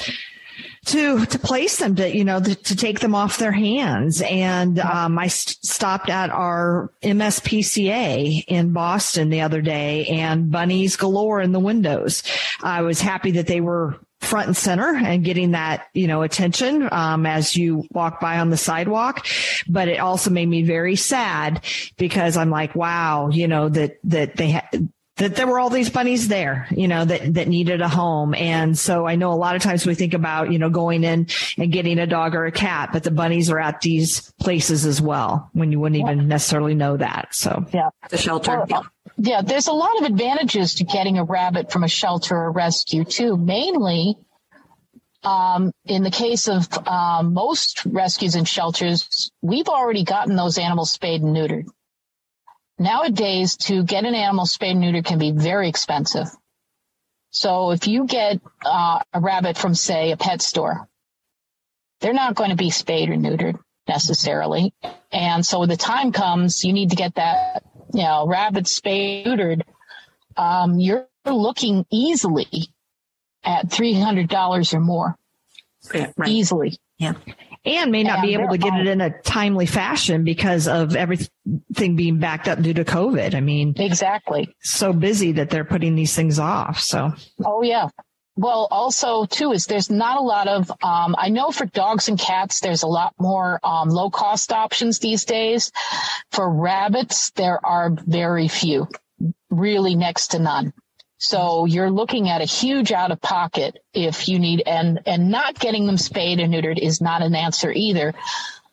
to 0.87 1.25
to 1.25 1.39
place 1.39 1.77
them 1.77 1.95
to 1.95 2.15
you 2.15 2.23
know 2.23 2.39
to, 2.39 2.55
to 2.55 2.75
take 2.75 2.99
them 2.99 3.13
off 3.13 3.37
their 3.37 3.51
hands. 3.51 4.21
And 4.21 4.79
um, 4.79 5.19
i 5.19 5.27
st- 5.27 5.57
stopped 5.63 6.09
at 6.09 6.29
our 6.29 6.91
mspca 7.03 8.43
in 8.47 8.73
boston 8.73 9.29
the 9.29 9.41
other 9.41 9.61
day 9.61 10.05
and 10.07 10.51
bunnies 10.51 10.95
galore 10.95 11.41
in 11.41 11.51
the 11.51 11.59
windows. 11.59 12.23
I 12.63 12.81
was 12.81 13.01
happy 13.01 13.31
that 13.31 13.47
they 13.47 13.61
were 13.61 13.99
front 14.21 14.47
and 14.47 14.57
center 14.57 14.95
and 14.95 15.23
getting 15.23 15.51
that 15.51 15.87
you 15.93 16.07
know 16.07 16.21
attention 16.21 16.87
um, 16.91 17.25
as 17.25 17.55
you 17.55 17.85
walk 17.91 18.19
by 18.19 18.39
on 18.39 18.49
the 18.49 18.57
sidewalk. 18.57 19.27
But 19.67 19.89
it 19.89 19.99
also 19.99 20.29
made 20.29 20.47
me 20.47 20.63
very 20.63 20.95
sad 20.95 21.63
because 21.97 22.37
i'm 22.37 22.49
like 22.49 22.75
wow 22.75 23.29
you 23.29 23.47
know 23.47 23.69
that 23.69 23.97
that 24.05 24.37
they 24.37 24.51
had 24.51 24.89
that 25.17 25.35
there 25.35 25.47
were 25.47 25.59
all 25.59 25.69
these 25.69 25.89
bunnies 25.89 26.27
there, 26.27 26.67
you 26.69 26.87
know, 26.87 27.03
that, 27.03 27.33
that 27.33 27.47
needed 27.47 27.81
a 27.81 27.89
home. 27.89 28.35
And 28.35 28.77
so 28.77 29.07
I 29.07 29.15
know 29.15 29.33
a 29.33 29.35
lot 29.35 29.55
of 29.55 29.63
times 29.63 29.85
we 29.85 29.95
think 29.95 30.13
about, 30.13 30.51
you 30.51 30.59
know, 30.59 30.69
going 30.69 31.03
in 31.03 31.27
and 31.57 31.71
getting 31.71 31.97
a 31.97 32.05
dog 32.05 32.35
or 32.35 32.45
a 32.45 32.51
cat, 32.51 32.89
but 32.93 33.03
the 33.03 33.11
bunnies 33.11 33.49
are 33.49 33.59
at 33.59 33.81
these 33.81 34.31
places 34.39 34.85
as 34.85 35.01
well 35.01 35.49
when 35.53 35.71
you 35.71 35.79
wouldn't 35.79 35.99
even 35.99 36.27
necessarily 36.27 36.75
know 36.75 36.97
that. 36.97 37.33
So 37.33 37.65
yeah, 37.73 37.89
the 38.09 38.17
shelter. 38.17 38.63
yeah. 38.69 38.81
yeah, 39.17 39.41
there's 39.41 39.67
a 39.67 39.73
lot 39.73 39.99
of 39.99 40.05
advantages 40.05 40.75
to 40.75 40.83
getting 40.83 41.17
a 41.17 41.23
rabbit 41.23 41.71
from 41.71 41.83
a 41.83 41.89
shelter 41.89 42.35
or 42.35 42.51
rescue 42.51 43.03
too. 43.03 43.37
Mainly, 43.37 44.17
um, 45.23 45.71
in 45.85 46.03
the 46.03 46.11
case 46.11 46.47
of 46.47 46.71
um, 46.87 47.33
most 47.33 47.83
rescues 47.85 48.35
and 48.35 48.47
shelters, 48.47 49.31
we've 49.41 49.67
already 49.67 50.03
gotten 50.03 50.35
those 50.35 50.59
animals 50.59 50.91
spayed 50.91 51.23
and 51.23 51.35
neutered 51.35 51.65
nowadays 52.79 53.57
to 53.57 53.83
get 53.83 54.05
an 54.05 54.15
animal 54.15 54.45
spayed 54.45 54.75
and 54.75 54.83
neutered 54.83 55.05
can 55.05 55.19
be 55.19 55.31
very 55.31 55.69
expensive. 55.69 56.27
So 57.29 57.71
if 57.71 57.87
you 57.87 58.05
get 58.05 58.39
uh, 58.65 58.99
a 59.13 59.19
rabbit 59.19 59.57
from, 59.57 59.75
say, 59.75 60.11
a 60.11 60.17
pet 60.17 60.41
store, 60.41 60.87
they're 62.01 62.13
not 62.13 62.35
going 62.35 62.51
to 62.51 62.55
be 62.55 62.69
spayed 62.69 63.09
or 63.09 63.15
neutered 63.15 63.59
necessarily. 63.87 64.73
And 65.11 65.45
so 65.45 65.59
when 65.59 65.69
the 65.69 65.77
time 65.77 66.11
comes, 66.11 66.63
you 66.63 66.73
need 66.73 66.91
to 66.91 66.95
get 66.95 67.15
that, 67.15 67.63
you 67.93 68.03
know, 68.03 68.27
rabbit 68.27 68.67
spayed 68.67 69.25
neutered. 69.25 69.61
Um, 70.35 70.79
you're 70.79 71.07
looking 71.25 71.85
easily 71.91 72.69
at 73.43 73.69
$300 73.69 74.73
or 74.73 74.79
more. 74.79 75.15
Yeah, 75.93 76.11
right. 76.17 76.29
Easily. 76.29 76.77
Yeah 76.97 77.13
and 77.67 77.91
may 77.91 78.03
not 78.03 78.19
and 78.19 78.27
be 78.27 78.33
able 78.33 78.49
to 78.49 78.57
get 78.57 78.73
it 78.73 78.87
in 78.87 79.01
a 79.01 79.21
timely 79.21 79.65
fashion 79.65 80.23
because 80.23 80.67
of 80.67 80.95
everything 80.95 81.95
being 81.95 82.19
backed 82.19 82.47
up 82.47 82.61
due 82.61 82.73
to 82.73 82.85
COVID. 82.85 83.35
I 83.35 83.41
mean, 83.41 83.73
exactly. 83.77 84.55
So 84.61 84.93
busy 84.93 85.33
that 85.33 85.49
they're 85.49 85.65
putting 85.65 85.95
these 85.95 86.15
things 86.15 86.39
off. 86.39 86.79
So, 86.79 87.11
oh, 87.45 87.61
yeah. 87.61 87.89
Well, 88.37 88.67
also 88.69 89.25
too 89.25 89.51
is 89.51 89.65
there's 89.65 89.89
not 89.89 90.17
a 90.17 90.23
lot 90.23 90.47
of. 90.47 90.69
Um, 90.83 91.15
I 91.17 91.29
know 91.29 91.49
for 91.49 91.65
dogs 91.65 92.07
and 92.07 92.19
cats, 92.19 92.59
there's 92.59 92.83
a 92.83 92.87
lot 92.87 93.15
more 93.19 93.59
um, 93.63 93.89
low 93.89 94.11
cost 94.11 94.51
options 94.51 94.99
these 94.99 95.25
days. 95.25 95.71
For 96.31 96.47
rabbits, 96.47 97.31
there 97.31 97.65
are 97.65 97.89
very 97.89 98.47
few, 98.47 98.87
really 99.49 99.95
next 99.95 100.27
to 100.29 100.39
none. 100.39 100.71
So 101.17 101.65
you're 101.65 101.89
looking 101.89 102.29
at 102.29 102.41
a 102.41 102.45
huge 102.45 102.91
out 102.91 103.11
of 103.11 103.21
pocket 103.21 103.77
if 103.93 104.29
you 104.29 104.39
need, 104.39 104.63
and, 104.65 104.99
and 105.05 105.29
not 105.29 105.59
getting 105.59 105.87
them 105.87 105.97
spayed 105.97 106.39
and 106.39 106.53
neutered 106.53 106.79
is 106.79 107.01
not 107.01 107.21
an 107.21 107.35
answer 107.35 107.71
either. 107.71 108.13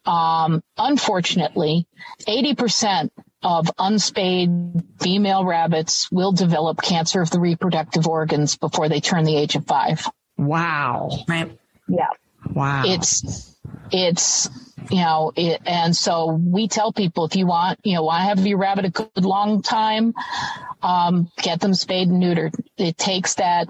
Um, 0.04 0.62
unfortunately, 0.76 1.86
80% 2.28 3.10
of 3.42 3.70
unspayed 3.78 4.50
female 5.00 5.44
rabbits 5.44 6.10
will 6.10 6.32
develop 6.32 6.82
cancer 6.82 7.22
of 7.22 7.30
the 7.30 7.40
reproductive 7.40 8.06
organs 8.06 8.56
before 8.56 8.88
they 8.88 9.00
turn 9.00 9.24
the 9.24 9.36
age 9.36 9.54
of 9.54 9.66
five. 9.66 10.06
Wow. 10.36 11.10
Right. 11.28 11.58
Yeah. 11.88 12.08
Wow. 12.52 12.82
It's, 12.86 13.56
it's, 13.90 14.50
you 14.90 14.98
know, 14.98 15.32
it, 15.36 15.62
and 15.66 15.96
so 15.96 16.32
we 16.32 16.68
tell 16.68 16.92
people 16.92 17.24
if 17.24 17.36
you 17.36 17.46
want, 17.46 17.80
you 17.84 17.94
know, 17.94 18.02
want 18.02 18.20
to 18.20 18.24
have 18.24 18.46
your 18.46 18.58
rabbit 18.58 18.84
a 18.84 18.90
good 18.90 19.24
long 19.24 19.62
time, 19.62 20.14
um, 20.84 21.30
get 21.38 21.60
them 21.60 21.74
spayed 21.74 22.08
and 22.08 22.22
neutered. 22.22 22.54
It 22.76 22.98
takes 22.98 23.36
that, 23.36 23.68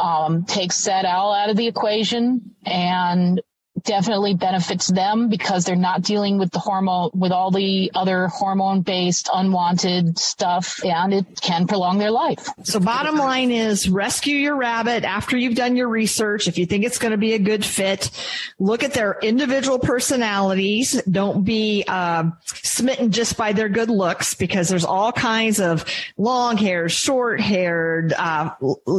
um, 0.00 0.44
takes 0.44 0.84
that 0.84 1.04
all 1.04 1.34
out 1.34 1.50
of 1.50 1.56
the 1.56 1.66
equation 1.66 2.54
and 2.64 3.42
definitely 3.84 4.34
benefits 4.34 4.88
them 4.88 5.28
because 5.28 5.64
they're 5.64 5.76
not 5.76 6.02
dealing 6.02 6.38
with 6.38 6.50
the 6.50 6.58
hormone 6.58 7.10
with 7.14 7.32
all 7.32 7.50
the 7.50 7.90
other 7.94 8.28
hormone 8.28 8.82
based 8.82 9.28
unwanted 9.32 10.18
stuff 10.18 10.84
and 10.84 11.14
it 11.14 11.40
can 11.40 11.66
prolong 11.66 11.98
their 11.98 12.10
life. 12.10 12.48
So 12.62 12.80
bottom 12.80 13.16
line 13.16 13.50
is 13.50 13.88
rescue 13.88 14.36
your 14.36 14.56
rabbit 14.56 15.04
after 15.04 15.36
you've 15.36 15.54
done 15.54 15.76
your 15.76 15.88
research. 15.88 16.48
If 16.48 16.58
you 16.58 16.66
think 16.66 16.84
it's 16.84 16.98
going 16.98 17.12
to 17.12 17.18
be 17.18 17.34
a 17.34 17.38
good 17.38 17.64
fit, 17.64 18.10
look 18.58 18.82
at 18.82 18.94
their 18.94 19.18
individual 19.22 19.78
personalities. 19.78 21.00
Don't 21.10 21.44
be 21.44 21.84
uh, 21.86 22.24
smitten 22.44 23.10
just 23.10 23.36
by 23.36 23.52
their 23.52 23.68
good 23.68 23.90
looks 23.90 24.34
because 24.34 24.68
there's 24.68 24.84
all 24.84 25.12
kinds 25.12 25.60
of 25.60 25.84
long 26.16 26.56
haired, 26.56 26.92
short 26.92 27.40
haired, 27.40 28.12
uh, 28.12 28.50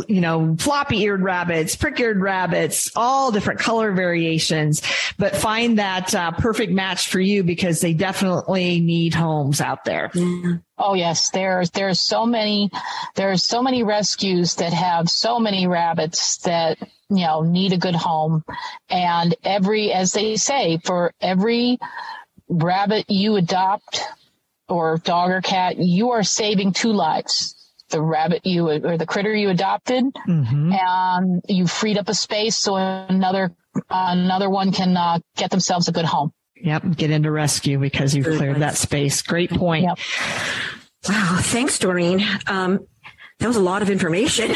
you 0.08 0.22
know, 0.22 0.56
floppy 0.60 1.02
eared 1.02 1.22
rabbits, 1.22 1.76
prick 1.76 2.00
eared 2.00 2.22
rabbits, 2.22 2.92
all 2.96 3.32
different 3.32 3.60
color 3.60 3.92
variations 3.92 4.73
but 5.18 5.36
find 5.36 5.80
that 5.80 6.14
uh, 6.16 6.32
perfect 6.32 6.72
match 6.72 7.08
for 7.08 7.20
you 7.20 7.44
because 7.44 7.82
they 7.82 7.94
definitely 7.94 8.80
need 8.80 9.14
homes 9.14 9.62
out 9.62 9.86
there. 9.86 10.12
Yeah. 10.14 10.58
Oh 10.78 10.94
yes, 10.94 11.30
there's 11.30 11.70
there's 11.72 12.02
so 12.02 12.26
many 12.26 12.70
there's 13.16 13.46
so 13.46 13.62
many 13.62 13.84
rescues 13.84 14.56
that 14.56 14.74
have 14.74 15.10
so 15.10 15.40
many 15.40 15.68
rabbits 15.68 16.38
that 16.40 16.78
you 17.10 17.26
know 17.26 17.42
need 17.42 17.74
a 17.74 17.78
good 17.78 17.96
home, 17.96 18.44
and 18.90 19.36
every 19.44 19.92
as 19.94 20.14
they 20.14 20.36
say 20.36 20.80
for 20.84 21.14
every 21.22 21.78
rabbit 22.50 23.06
you 23.10 23.36
adopt 23.36 24.02
or 24.68 24.98
dog 24.98 25.32
or 25.32 25.42
cat, 25.42 25.78
you 25.78 26.12
are 26.12 26.24
saving 26.24 26.74
two 26.74 26.92
lives 26.92 27.56
the 27.94 28.02
rabbit 28.02 28.46
you 28.46 28.68
or 28.70 28.98
the 28.98 29.06
critter 29.06 29.34
you 29.34 29.50
adopted 29.50 30.04
mm-hmm. 30.28 30.74
and 30.74 31.44
you 31.48 31.68
freed 31.68 31.98
up 31.98 32.10
a 32.10 32.14
space 32.14 32.58
so 32.58 32.76
another 32.76 33.52
another 33.90 34.50
one 34.50 34.72
can 34.72 34.96
uh, 34.98 35.20
get 35.36 35.52
themselves 35.52 35.88
a 35.88 35.92
good 35.92 36.06
home. 36.06 36.32
Yep, 36.56 36.96
get 36.96 37.12
into 37.12 37.30
rescue 37.30 37.78
because 37.78 38.16
you've 38.16 38.26
cleared 38.26 38.58
that 38.58 38.76
space. 38.76 39.22
Great 39.22 39.50
point. 39.50 39.84
Yep. 39.84 40.00
Wow, 41.10 41.38
thanks, 41.42 41.78
Doreen. 41.80 42.26
Um, 42.48 42.88
that 43.40 43.48
was 43.48 43.56
a 43.56 43.62
lot 43.62 43.82
of 43.82 43.90
information. 43.90 44.52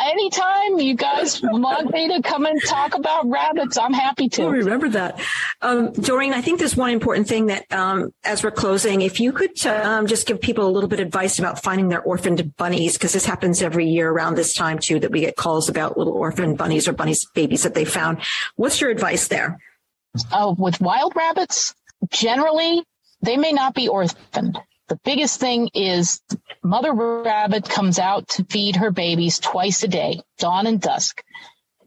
Anytime 0.00 0.78
you 0.78 0.94
guys 0.94 1.40
want 1.42 1.92
me 1.92 2.08
to 2.08 2.22
come 2.22 2.46
and 2.46 2.62
talk 2.62 2.94
about 2.94 3.28
rabbits, 3.28 3.76
I'm 3.76 3.92
happy 3.92 4.28
to. 4.30 4.44
I 4.44 4.46
remember 4.46 4.88
that. 4.90 5.20
Um, 5.60 5.92
Doreen, 5.92 6.32
I 6.32 6.40
think 6.40 6.58
there's 6.58 6.76
one 6.76 6.90
important 6.90 7.28
thing 7.28 7.46
that, 7.46 7.70
um, 7.72 8.12
as 8.24 8.42
we're 8.42 8.50
closing, 8.50 9.02
if 9.02 9.20
you 9.20 9.32
could 9.32 9.64
um, 9.66 10.06
just 10.06 10.26
give 10.26 10.40
people 10.40 10.66
a 10.66 10.70
little 10.70 10.88
bit 10.88 11.00
of 11.00 11.06
advice 11.06 11.38
about 11.38 11.62
finding 11.62 11.88
their 11.88 12.02
orphaned 12.02 12.56
bunnies, 12.56 12.94
because 12.94 13.12
this 13.12 13.26
happens 13.26 13.62
every 13.62 13.86
year 13.86 14.10
around 14.10 14.36
this 14.36 14.54
time 14.54 14.78
too, 14.78 14.98
that 15.00 15.10
we 15.10 15.20
get 15.20 15.36
calls 15.36 15.68
about 15.68 15.98
little 15.98 16.14
orphaned 16.14 16.58
bunnies 16.58 16.88
or 16.88 16.92
bunnies 16.92 17.26
babies 17.34 17.62
that 17.62 17.74
they 17.74 17.84
found. 17.84 18.18
What's 18.56 18.80
your 18.80 18.90
advice 18.90 19.28
there? 19.28 19.58
Oh, 20.30 20.54
with 20.58 20.80
wild 20.80 21.14
rabbits, 21.16 21.74
generally, 22.10 22.82
they 23.22 23.36
may 23.36 23.52
not 23.52 23.74
be 23.74 23.88
orphaned. 23.88 24.58
The 24.92 25.00
biggest 25.04 25.40
thing 25.40 25.70
is 25.72 26.20
mother 26.62 26.92
rabbit 26.92 27.66
comes 27.66 27.98
out 27.98 28.28
to 28.28 28.44
feed 28.44 28.76
her 28.76 28.90
babies 28.90 29.38
twice 29.38 29.82
a 29.82 29.88
day, 29.88 30.20
dawn 30.36 30.66
and 30.66 30.78
dusk. 30.78 31.24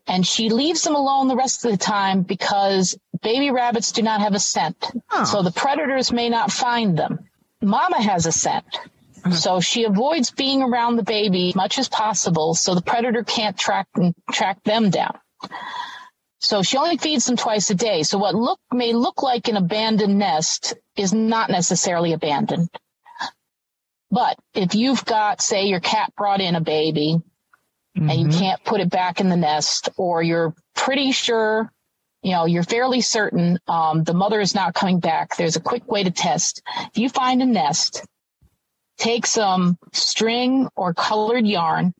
And 0.07 0.25
she 0.25 0.49
leaves 0.49 0.81
them 0.81 0.95
alone 0.95 1.27
the 1.27 1.35
rest 1.35 1.63
of 1.63 1.69
the 1.69 1.77
time 1.77 2.23
because 2.23 2.97
baby 3.21 3.51
rabbits 3.51 3.91
do 3.91 4.01
not 4.01 4.21
have 4.21 4.33
a 4.33 4.39
scent. 4.39 4.91
So 5.23 5.43
the 5.43 5.51
predators 5.51 6.11
may 6.11 6.29
not 6.29 6.51
find 6.51 6.97
them. 6.97 7.29
Mama 7.61 8.01
has 8.01 8.25
a 8.25 8.31
scent. 8.31 8.65
Mm-hmm. 8.73 9.33
So 9.33 9.59
she 9.59 9.83
avoids 9.83 10.31
being 10.31 10.63
around 10.63 10.95
the 10.95 11.03
baby 11.03 11.49
as 11.49 11.55
much 11.55 11.77
as 11.77 11.87
possible 11.87 12.55
so 12.55 12.73
the 12.73 12.81
predator 12.81 13.23
can't 13.23 13.55
track 13.55 13.87
track 14.31 14.63
them 14.63 14.89
down. 14.89 15.19
So 16.39 16.63
she 16.63 16.77
only 16.77 16.97
feeds 16.97 17.25
them 17.25 17.37
twice 17.37 17.69
a 17.69 17.75
day. 17.75 18.01
So 18.01 18.17
what 18.17 18.33
look 18.33 18.59
may 18.73 18.93
look 18.93 19.21
like 19.21 19.47
an 19.47 19.57
abandoned 19.57 20.17
nest 20.17 20.73
is 20.95 21.13
not 21.13 21.51
necessarily 21.51 22.11
abandoned. 22.13 22.67
But 24.15 24.37
if 24.53 24.75
you've 24.75 25.03
got, 25.03 25.41
say, 25.41 25.65
your 25.65 25.81
cat 25.81 26.13
brought 26.15 26.39
in 26.39 26.55
a 26.55 26.61
baby 26.61 27.17
mm-hmm. 27.97 28.09
and 28.09 28.17
you 28.17 28.27
mm-hmm. 28.27 28.39
can't 28.39 28.63
put 28.63 28.79
it 28.79 28.89
back 28.89 29.19
in 29.19 29.27
the 29.27 29.35
nest, 29.35 29.89
or 29.97 30.23
you're 30.23 30.55
pretty 30.73 31.11
sure, 31.11 31.69
you 32.23 32.31
know, 32.31 32.45
you're 32.45 32.63
fairly 32.63 33.01
certain 33.01 33.59
um, 33.67 34.05
the 34.05 34.13
mother 34.13 34.39
is 34.39 34.55
not 34.55 34.73
coming 34.73 35.01
back, 35.01 35.35
there's 35.35 35.57
a 35.57 35.59
quick 35.59 35.91
way 35.91 36.01
to 36.01 36.11
test. 36.11 36.61
If 36.77 36.97
you 36.97 37.09
find 37.09 37.41
a 37.41 37.45
nest, 37.45 38.05
take 38.97 39.25
some 39.25 39.77
string 39.91 40.69
or 40.77 40.93
colored 40.93 41.45
yarn 41.45 41.93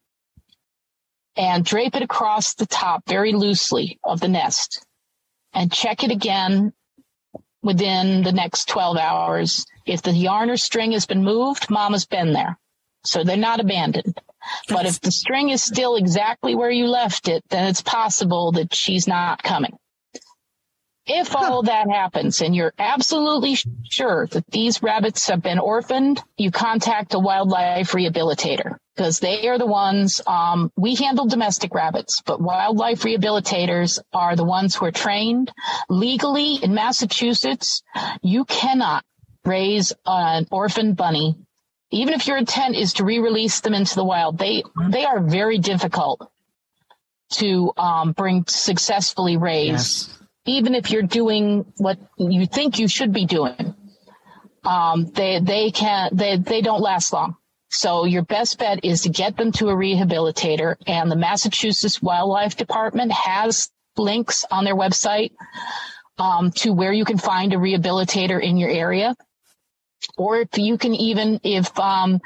and 1.36 1.66
drape 1.66 1.97
it 1.97 2.01
across 2.01 2.53
the 2.53 2.66
top 2.66 3.03
very 3.09 3.34
loosely 3.34 3.99
of 4.05 4.22
the 4.22 4.30
nest 4.30 4.86
and 5.51 5.70
check 5.70 6.05
it 6.05 6.11
again 6.11 6.72
within 7.61 8.24
the 8.24 8.32
next 8.32 8.70
12 8.70 8.95
hours. 8.95 9.66
If 9.86 10.02
the 10.02 10.12
yarn 10.12 10.50
or 10.50 10.58
string 10.58 10.94
has 10.94 11.06
been 11.06 11.24
moved, 11.24 11.70
mama's 11.70 12.06
been 12.06 12.34
there. 12.34 12.58
So 13.04 13.24
they're 13.24 13.38
not 13.38 13.60
abandoned. 13.60 14.20
But 14.68 14.86
if 14.86 15.00
the 15.00 15.12
string 15.12 15.50
is 15.50 15.64
still 15.64 15.96
exactly 15.96 16.56
where 16.56 16.72
you 16.72 16.88
left 16.88 17.28
it, 17.28 17.44
then 17.50 17.68
it's 17.68 17.82
possible 17.82 18.52
that 18.54 18.74
she's 18.74 19.08
not 19.08 19.44
coming. 19.44 19.78
If 21.08 21.36
all 21.36 21.62
that 21.64 21.88
happens 21.88 22.42
and 22.42 22.56
you're 22.56 22.74
absolutely 22.80 23.58
sure 23.84 24.26
that 24.32 24.50
these 24.50 24.82
rabbits 24.82 25.28
have 25.28 25.42
been 25.44 25.60
orphaned, 25.60 26.24
you 26.36 26.50
contact 26.50 27.14
a 27.14 27.20
wildlife 27.20 27.92
rehabilitator 27.92 28.78
because 28.96 29.20
they 29.20 29.48
are 29.48 29.60
the 29.60 29.68
ones, 29.68 30.20
um, 30.26 30.72
we 30.76 30.96
handle 30.96 31.28
domestic 31.28 31.76
rabbits, 31.76 32.24
but 32.26 32.42
wildlife 32.42 33.02
rehabilitators 33.02 34.00
are 34.14 34.36
the 34.36 34.44
ones 34.44 34.74
who 34.74 34.86
are 34.86 34.92
trained 34.92 35.52
legally 35.90 36.56
in 36.56 36.74
Massachusetts. 36.74 37.84
You 38.24 38.46
cannot 38.46 39.06
raise 39.46 39.93
an 40.06 40.48
orphan 40.52 40.93
bunny. 40.93 41.36
Even 41.91 42.14
if 42.14 42.28
your 42.28 42.38
intent 42.38 42.76
is 42.76 42.93
to 42.93 43.06
re-release 43.06 43.62
them 43.62 43.74
into 43.74 43.96
the 43.96 44.04
wild, 44.04 44.38
they, 44.38 44.64
they 44.89 45.06
are 45.06 45.20
very 45.20 45.60
difficult 45.60 46.30
to 47.34 47.72
um, 47.78 48.12
bring 48.12 48.43
successfully 48.48 49.38
raised. 49.38 50.10
Yes 50.10 50.16
even 50.46 50.76
if 50.76 50.91
you're 50.91 51.02
doing 51.02 51.66
what 51.78 51.98
you 52.18 52.46
think 52.46 52.80
you 52.80 52.88
should 52.88 53.12
be 53.12 53.26
doing, 53.26 53.76
um, 54.64 55.06
they 55.14 55.39
they 55.39 55.72
can't 55.72 56.16
they 56.16 56.38
they 56.38 56.62
don't 56.62 56.82
last 56.82 57.12
long. 57.12 57.36
So 57.70 58.06
your 58.06 58.24
best 58.24 58.58
bet 58.60 58.86
is 58.86 59.02
to 59.02 59.10
get 59.10 59.36
them 59.36 59.52
to 59.54 59.70
a 59.70 59.76
rehabilitator, 59.76 60.76
and 60.88 61.12
the 61.12 61.16
Massachusetts 61.16 62.02
Wildlife 62.02 62.56
Department 62.56 63.12
has 63.12 63.70
links 63.98 64.46
on 64.52 64.64
their 64.64 64.76
website 64.76 65.32
um, 66.18 66.52
to 66.52 66.72
where 66.72 66.93
you 66.93 67.06
can 67.06 67.18
find 67.18 67.54
a 67.54 67.58
rehabilitator 67.58 68.41
in 68.41 68.58
your 68.58 68.70
area. 68.70 69.16
Or 70.18 70.38
if 70.38 70.58
you 70.58 70.78
can 70.78 70.95
even, 70.95 71.39
if 71.43 71.78
um, 71.80 72.22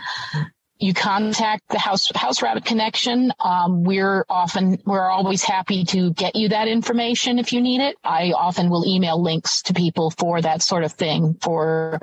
you 0.80 0.94
contact 0.94 1.68
the 1.70 1.78
house 1.78 2.10
house 2.16 2.42
rabbit 2.42 2.64
connection 2.64 3.34
um, 3.40 3.84
we're 3.84 4.26
often 4.30 4.82
we're 4.86 5.10
always 5.10 5.44
happy 5.44 5.84
to 5.84 6.14
get 6.14 6.36
you 6.36 6.50
that 6.50 6.68
information 6.68 7.38
if 7.38 7.52
you 7.54 7.62
need 7.62 7.82
it. 7.82 7.98
I 8.04 8.32
often 8.32 8.70
will 8.70 8.88
email 8.88 9.22
links 9.22 9.62
to 9.64 9.74
people 9.74 10.10
for 10.10 10.42
that 10.42 10.62
sort 10.62 10.84
of 10.86 10.94
thing 10.94 11.36
for 11.42 12.00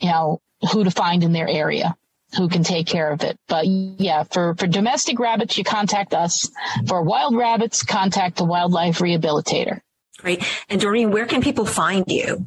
you 0.00 0.08
know 0.08 0.40
who 0.70 0.84
to 0.84 0.90
find 0.90 1.24
in 1.24 1.32
their 1.32 1.48
area 1.48 1.96
who 2.36 2.48
can 2.48 2.62
take 2.62 2.86
care 2.86 3.10
of 3.10 3.22
it. 3.22 3.36
But 3.48 3.66
yeah 3.66 4.22
for 4.22 4.54
for 4.54 4.68
domestic 4.68 5.18
rabbits 5.18 5.58
you 5.58 5.64
contact 5.64 6.14
us. 6.14 6.48
For 6.86 7.02
wild 7.02 7.36
rabbits 7.36 7.82
contact 7.82 8.36
the 8.36 8.44
wildlife 8.44 9.00
rehabilitator. 9.00 9.80
Great. 10.18 10.44
And 10.68 10.80
doreen 10.80 11.10
where 11.10 11.26
can 11.26 11.42
people 11.42 11.66
find 11.66 12.04
you 12.06 12.46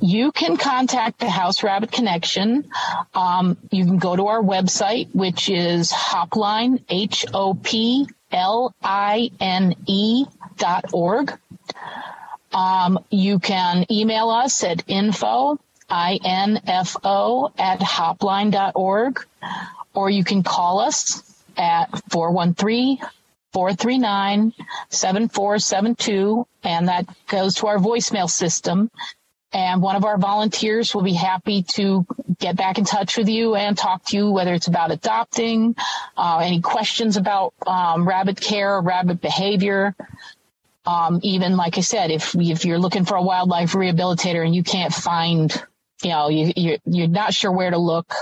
you 0.00 0.32
can 0.32 0.56
contact 0.56 1.18
the 1.18 1.28
House 1.28 1.62
Rabbit 1.62 1.92
Connection. 1.92 2.70
Um, 3.14 3.56
you 3.70 3.84
can 3.84 3.98
go 3.98 4.16
to 4.16 4.26
our 4.28 4.42
website, 4.42 5.14
which 5.14 5.48
is 5.48 5.90
Hopline, 5.90 6.82
H 6.88 7.26
O 7.34 7.54
P 7.54 8.06
L 8.30 8.74
I 8.82 9.30
N 9.40 9.74
E 9.86 10.26
dot 10.56 10.86
org. 10.92 11.38
Um, 12.52 12.98
you 13.10 13.38
can 13.38 13.84
email 13.90 14.30
us 14.30 14.64
at 14.64 14.82
info, 14.88 15.58
I-N-F-O 15.90 17.52
at 17.58 17.80
hopline 17.80 18.50
dot 18.50 18.72
org, 18.74 19.24
or 19.94 20.08
you 20.10 20.24
can 20.24 20.42
call 20.42 20.80
us 20.80 21.22
at 21.56 21.90
413 22.10 22.98
439 23.52 24.52
7472, 24.90 26.46
and 26.62 26.88
that 26.88 27.06
goes 27.26 27.56
to 27.56 27.66
our 27.66 27.78
voicemail 27.78 28.28
system 28.28 28.90
and 29.52 29.80
one 29.80 29.96
of 29.96 30.04
our 30.04 30.18
volunteers 30.18 30.94
will 30.94 31.02
be 31.02 31.14
happy 31.14 31.62
to 31.74 32.06
get 32.38 32.56
back 32.56 32.78
in 32.78 32.84
touch 32.84 33.16
with 33.16 33.28
you 33.28 33.54
and 33.54 33.76
talk 33.76 34.04
to 34.06 34.16
you, 34.16 34.30
whether 34.30 34.52
it's 34.52 34.66
about 34.66 34.90
adopting, 34.90 35.74
uh, 36.16 36.40
any 36.42 36.60
questions 36.60 37.16
about 37.16 37.54
um, 37.66 38.06
rabbit 38.06 38.40
care 38.40 38.80
rabbit 38.80 39.20
behavior. 39.20 39.94
Um, 40.84 41.20
even 41.22 41.56
like 41.56 41.78
I 41.78 41.82
said, 41.82 42.10
if 42.10 42.34
if 42.34 42.64
you're 42.64 42.78
looking 42.78 43.04
for 43.04 43.16
a 43.16 43.22
wildlife 43.22 43.72
rehabilitator 43.72 44.44
and 44.44 44.54
you 44.54 44.62
can't 44.62 44.92
find, 44.92 45.52
you 46.02 46.10
know, 46.10 46.28
you, 46.28 46.52
you're, 46.56 46.78
you're 46.84 47.08
not 47.08 47.34
sure 47.34 47.52
where 47.52 47.70
to 47.70 47.78
look, 47.78 48.14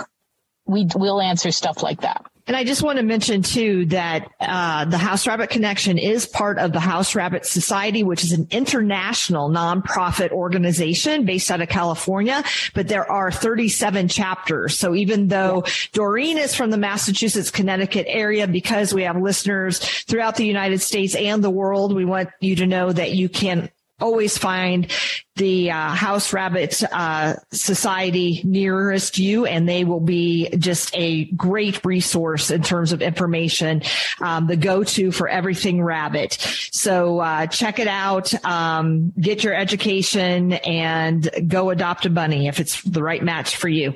we 0.64 0.86
will 0.94 1.20
answer 1.20 1.50
stuff 1.50 1.82
like 1.82 2.00
that. 2.02 2.24
And 2.46 2.56
I 2.56 2.62
just 2.62 2.82
want 2.82 2.98
to 2.98 3.04
mention 3.04 3.42
too 3.42 3.86
that 3.86 4.30
uh, 4.40 4.84
the 4.84 4.98
House 4.98 5.26
Rabbit 5.26 5.50
Connection 5.50 5.98
is 5.98 6.26
part 6.26 6.58
of 6.58 6.72
the 6.72 6.78
House 6.78 7.16
Rabbit 7.16 7.44
Society, 7.44 8.04
which 8.04 8.22
is 8.22 8.30
an 8.30 8.46
international 8.52 9.50
nonprofit 9.50 10.30
organization 10.30 11.24
based 11.24 11.50
out 11.50 11.60
of 11.60 11.68
California. 11.68 12.44
But 12.72 12.86
there 12.86 13.10
are 13.10 13.32
37 13.32 14.06
chapters. 14.06 14.78
So 14.78 14.94
even 14.94 15.26
though 15.26 15.64
Doreen 15.92 16.38
is 16.38 16.54
from 16.54 16.70
the 16.70 16.78
Massachusetts, 16.78 17.50
Connecticut 17.50 18.06
area, 18.08 18.46
because 18.46 18.94
we 18.94 19.02
have 19.02 19.16
listeners 19.16 19.80
throughout 19.80 20.36
the 20.36 20.46
United 20.46 20.80
States 20.80 21.16
and 21.16 21.42
the 21.42 21.50
world, 21.50 21.96
we 21.96 22.04
want 22.04 22.28
you 22.40 22.54
to 22.56 22.66
know 22.66 22.92
that 22.92 23.10
you 23.10 23.28
can 23.28 23.70
always 24.00 24.36
find 24.36 24.90
the 25.36 25.70
uh, 25.70 25.88
House 25.90 26.32
Rabbit 26.32 26.82
uh, 26.92 27.34
Society 27.52 28.40
nearest 28.44 29.18
you, 29.18 29.46
and 29.46 29.68
they 29.68 29.84
will 29.84 30.00
be 30.00 30.48
just 30.58 30.90
a 30.94 31.24
great 31.32 31.84
resource 31.84 32.50
in 32.50 32.62
terms 32.62 32.92
of 32.92 33.02
information, 33.02 33.82
um, 34.20 34.46
the 34.46 34.56
go-to 34.56 35.12
for 35.12 35.28
everything 35.28 35.82
rabbit. 35.82 36.34
So 36.72 37.20
uh, 37.20 37.46
check 37.46 37.78
it 37.78 37.88
out, 37.88 38.32
um, 38.44 39.12
get 39.18 39.44
your 39.44 39.54
education, 39.54 40.54
and 40.54 41.28
go 41.46 41.70
adopt 41.70 42.06
a 42.06 42.10
bunny 42.10 42.48
if 42.48 42.60
it's 42.60 42.82
the 42.82 43.02
right 43.02 43.22
match 43.22 43.56
for 43.56 43.68
you. 43.68 43.94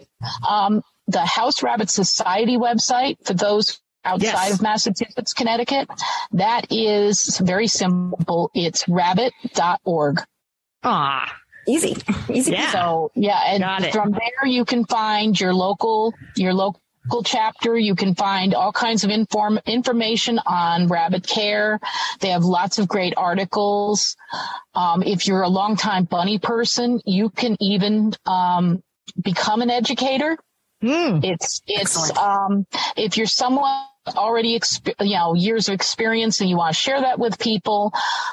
Um, 0.49 0.83
the 1.09 1.25
House 1.25 1.63
Rabbit 1.63 1.91
Society 1.91 2.57
website 2.57 3.17
for 3.27 3.35
those 3.35 3.81
outside 4.05 4.49
yes. 4.49 4.55
of 4.55 4.63
Massachusetts, 4.63 5.33
Connecticut. 5.33 5.89
That 6.33 6.67
is 6.71 7.39
very 7.39 7.67
simple. 7.67 8.51
It's 8.55 8.89
rabbit.org. 8.89 10.23
Ah. 10.83 11.37
Easy. 11.69 11.97
Easy. 12.29 12.53
Yeah. 12.53 12.71
So 12.71 13.13
yeah, 13.15 13.41
and 13.47 13.93
from 13.93 14.13
there 14.13 14.47
you 14.47 14.65
can 14.65 14.85
find 14.87 15.39
your 15.39 15.53
local 15.53 16.15
your 16.37 16.55
local 16.55 16.81
chapter. 17.25 17.77
You 17.77 17.95
can 17.95 18.15
find 18.15 18.55
all 18.55 18.73
kinds 18.73 19.05
of 19.05 19.11
inform 19.11 19.61
information 19.67 20.41
on 20.47 20.89
rabbit 20.89 21.27
care. 21.27 21.79
They 22.21 22.31
have 22.31 22.45
lots 22.45 22.79
of 22.79 22.89
great 22.89 23.15
articles. 23.17 24.17
Um, 24.75 25.03
if 25.03 25.27
you're 25.27 25.43
a 25.43 25.49
longtime 25.49 26.05
bunny 26.05 26.39
person, 26.39 27.01
you 27.05 27.31
can 27.31 27.57
even 27.61 28.13
um, 28.27 28.83
become 29.23 29.63
an 29.63 29.71
educator. 29.71 30.39
Mm. 30.83 31.25
It's 31.25 31.63
it's 31.67 32.17
um, 32.17 32.67
if 32.97 33.17
you're 33.17 33.27
someone 33.27 33.85
already, 34.17 34.59
you 35.01 35.15
know, 35.15 35.35
years 35.35 35.69
of 35.69 35.75
experience 35.75 36.41
and 36.41 36.49
you 36.49 36.57
want 36.57 36.75
to 36.75 36.81
share 36.81 37.01
that 37.01 37.19
with 37.19 37.39
people, 37.39 37.93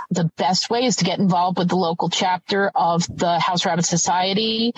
the 0.09 0.29
best 0.37 0.69
way 0.69 0.85
is 0.85 0.97
to 0.97 1.05
get 1.05 1.19
involved 1.19 1.57
with 1.57 1.67
the 1.67 1.75
local 1.75 2.09
chapter 2.09 2.71
of 2.73 3.05
the 3.15 3.39
House 3.39 3.65
Rabbit 3.65 3.85
Society. 3.85 4.73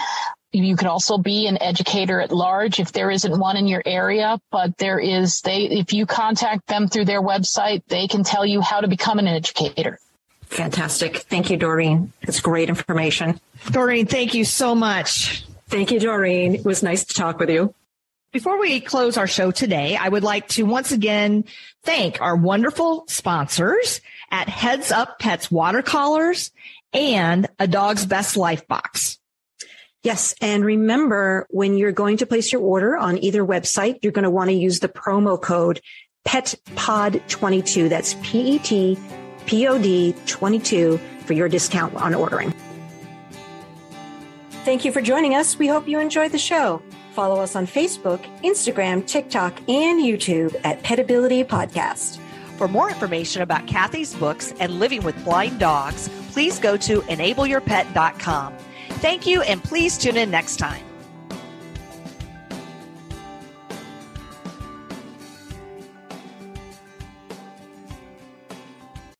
You 0.51 0.75
could 0.75 0.87
also 0.87 1.19
be 1.19 1.45
an 1.45 1.61
educator 1.61 2.19
at 2.19 2.31
large 2.31 2.79
if 2.79 2.91
there 2.91 3.11
isn't 3.11 3.39
one 3.39 3.55
in 3.55 3.67
your 3.67 3.83
area, 3.85 4.41
but 4.51 4.75
there 4.77 4.97
is, 4.97 5.41
they, 5.41 5.65
if 5.65 5.93
you 5.93 6.07
contact 6.07 6.65
them 6.65 6.87
through 6.87 7.05
their 7.05 7.21
website, 7.21 7.83
they 7.87 8.07
can 8.07 8.23
tell 8.23 8.43
you 8.43 8.59
how 8.59 8.81
to 8.81 8.87
become 8.87 9.19
an 9.19 9.27
educator. 9.27 9.99
Fantastic. 10.45 11.17
Thank 11.17 11.51
you, 11.51 11.57
Doreen. 11.57 12.11
It's 12.23 12.39
great 12.39 12.67
information. 12.67 13.39
Doreen, 13.69 14.07
thank 14.07 14.33
you 14.33 14.43
so 14.43 14.73
much. 14.73 15.45
Thank 15.69 15.91
you, 15.91 15.99
Doreen. 15.99 16.55
It 16.55 16.65
was 16.65 16.81
nice 16.81 17.05
to 17.05 17.13
talk 17.13 17.37
with 17.39 17.51
you. 17.51 17.75
Before 18.33 18.59
we 18.59 18.81
close 18.81 19.17
our 19.17 19.27
show 19.27 19.51
today, 19.51 19.95
I 19.95 20.09
would 20.09 20.23
like 20.23 20.47
to 20.49 20.63
once 20.63 20.91
again 20.91 21.45
thank 21.83 22.19
our 22.21 22.35
wonderful 22.35 23.05
sponsors 23.07 24.01
at 24.31 24.49
Heads 24.49 24.91
Up 24.91 25.19
Pets 25.19 25.51
Watercolors 25.51 26.51
and 26.91 27.47
A 27.59 27.67
Dog's 27.67 28.07
Best 28.07 28.35
Life 28.35 28.67
Box. 28.67 29.19
Yes. 30.01 30.33
And 30.41 30.65
remember, 30.65 31.45
when 31.51 31.77
you're 31.77 31.91
going 31.91 32.17
to 32.17 32.25
place 32.25 32.51
your 32.51 32.61
order 32.61 32.97
on 32.97 33.17
either 33.19 33.45
website, 33.45 33.99
you're 34.01 34.11
going 34.11 34.23
to 34.23 34.31
want 34.31 34.49
to 34.49 34.55
use 34.55 34.79
the 34.79 34.89
promo 34.89 35.39
code 35.39 35.81
PETPOD22. 36.27 37.89
That's 37.89 38.15
P-E-T-P-O-D 38.23 40.15
22 40.25 40.99
for 41.25 41.33
your 41.33 41.49
discount 41.49 41.95
on 41.95 42.15
ordering. 42.15 42.53
Thank 44.65 44.85
you 44.85 44.91
for 44.91 45.01
joining 45.01 45.35
us. 45.35 45.57
We 45.57 45.67
hope 45.67 45.87
you 45.87 45.99
enjoyed 45.99 46.31
the 46.31 46.37
show. 46.37 46.81
Follow 47.13 47.41
us 47.41 47.55
on 47.55 47.65
Facebook, 47.65 48.23
Instagram, 48.43 49.05
TikTok, 49.05 49.57
and 49.69 49.99
YouTube 49.99 50.55
at 50.63 50.83
Petability 50.83 51.43
Podcast. 51.45 52.19
For 52.57 52.67
more 52.67 52.89
information 52.89 53.41
about 53.41 53.67
Kathy's 53.67 54.13
books 54.15 54.53
and 54.59 54.79
living 54.79 55.01
with 55.03 55.21
blind 55.23 55.59
dogs, 55.59 56.09
please 56.31 56.59
go 56.59 56.77
to 56.77 57.01
enableyourpet.com. 57.01 58.57
Thank 58.99 59.25
you, 59.25 59.41
and 59.43 59.63
please 59.63 59.97
tune 59.97 60.17
in 60.17 60.29
next 60.29 60.57
time. 60.57 60.83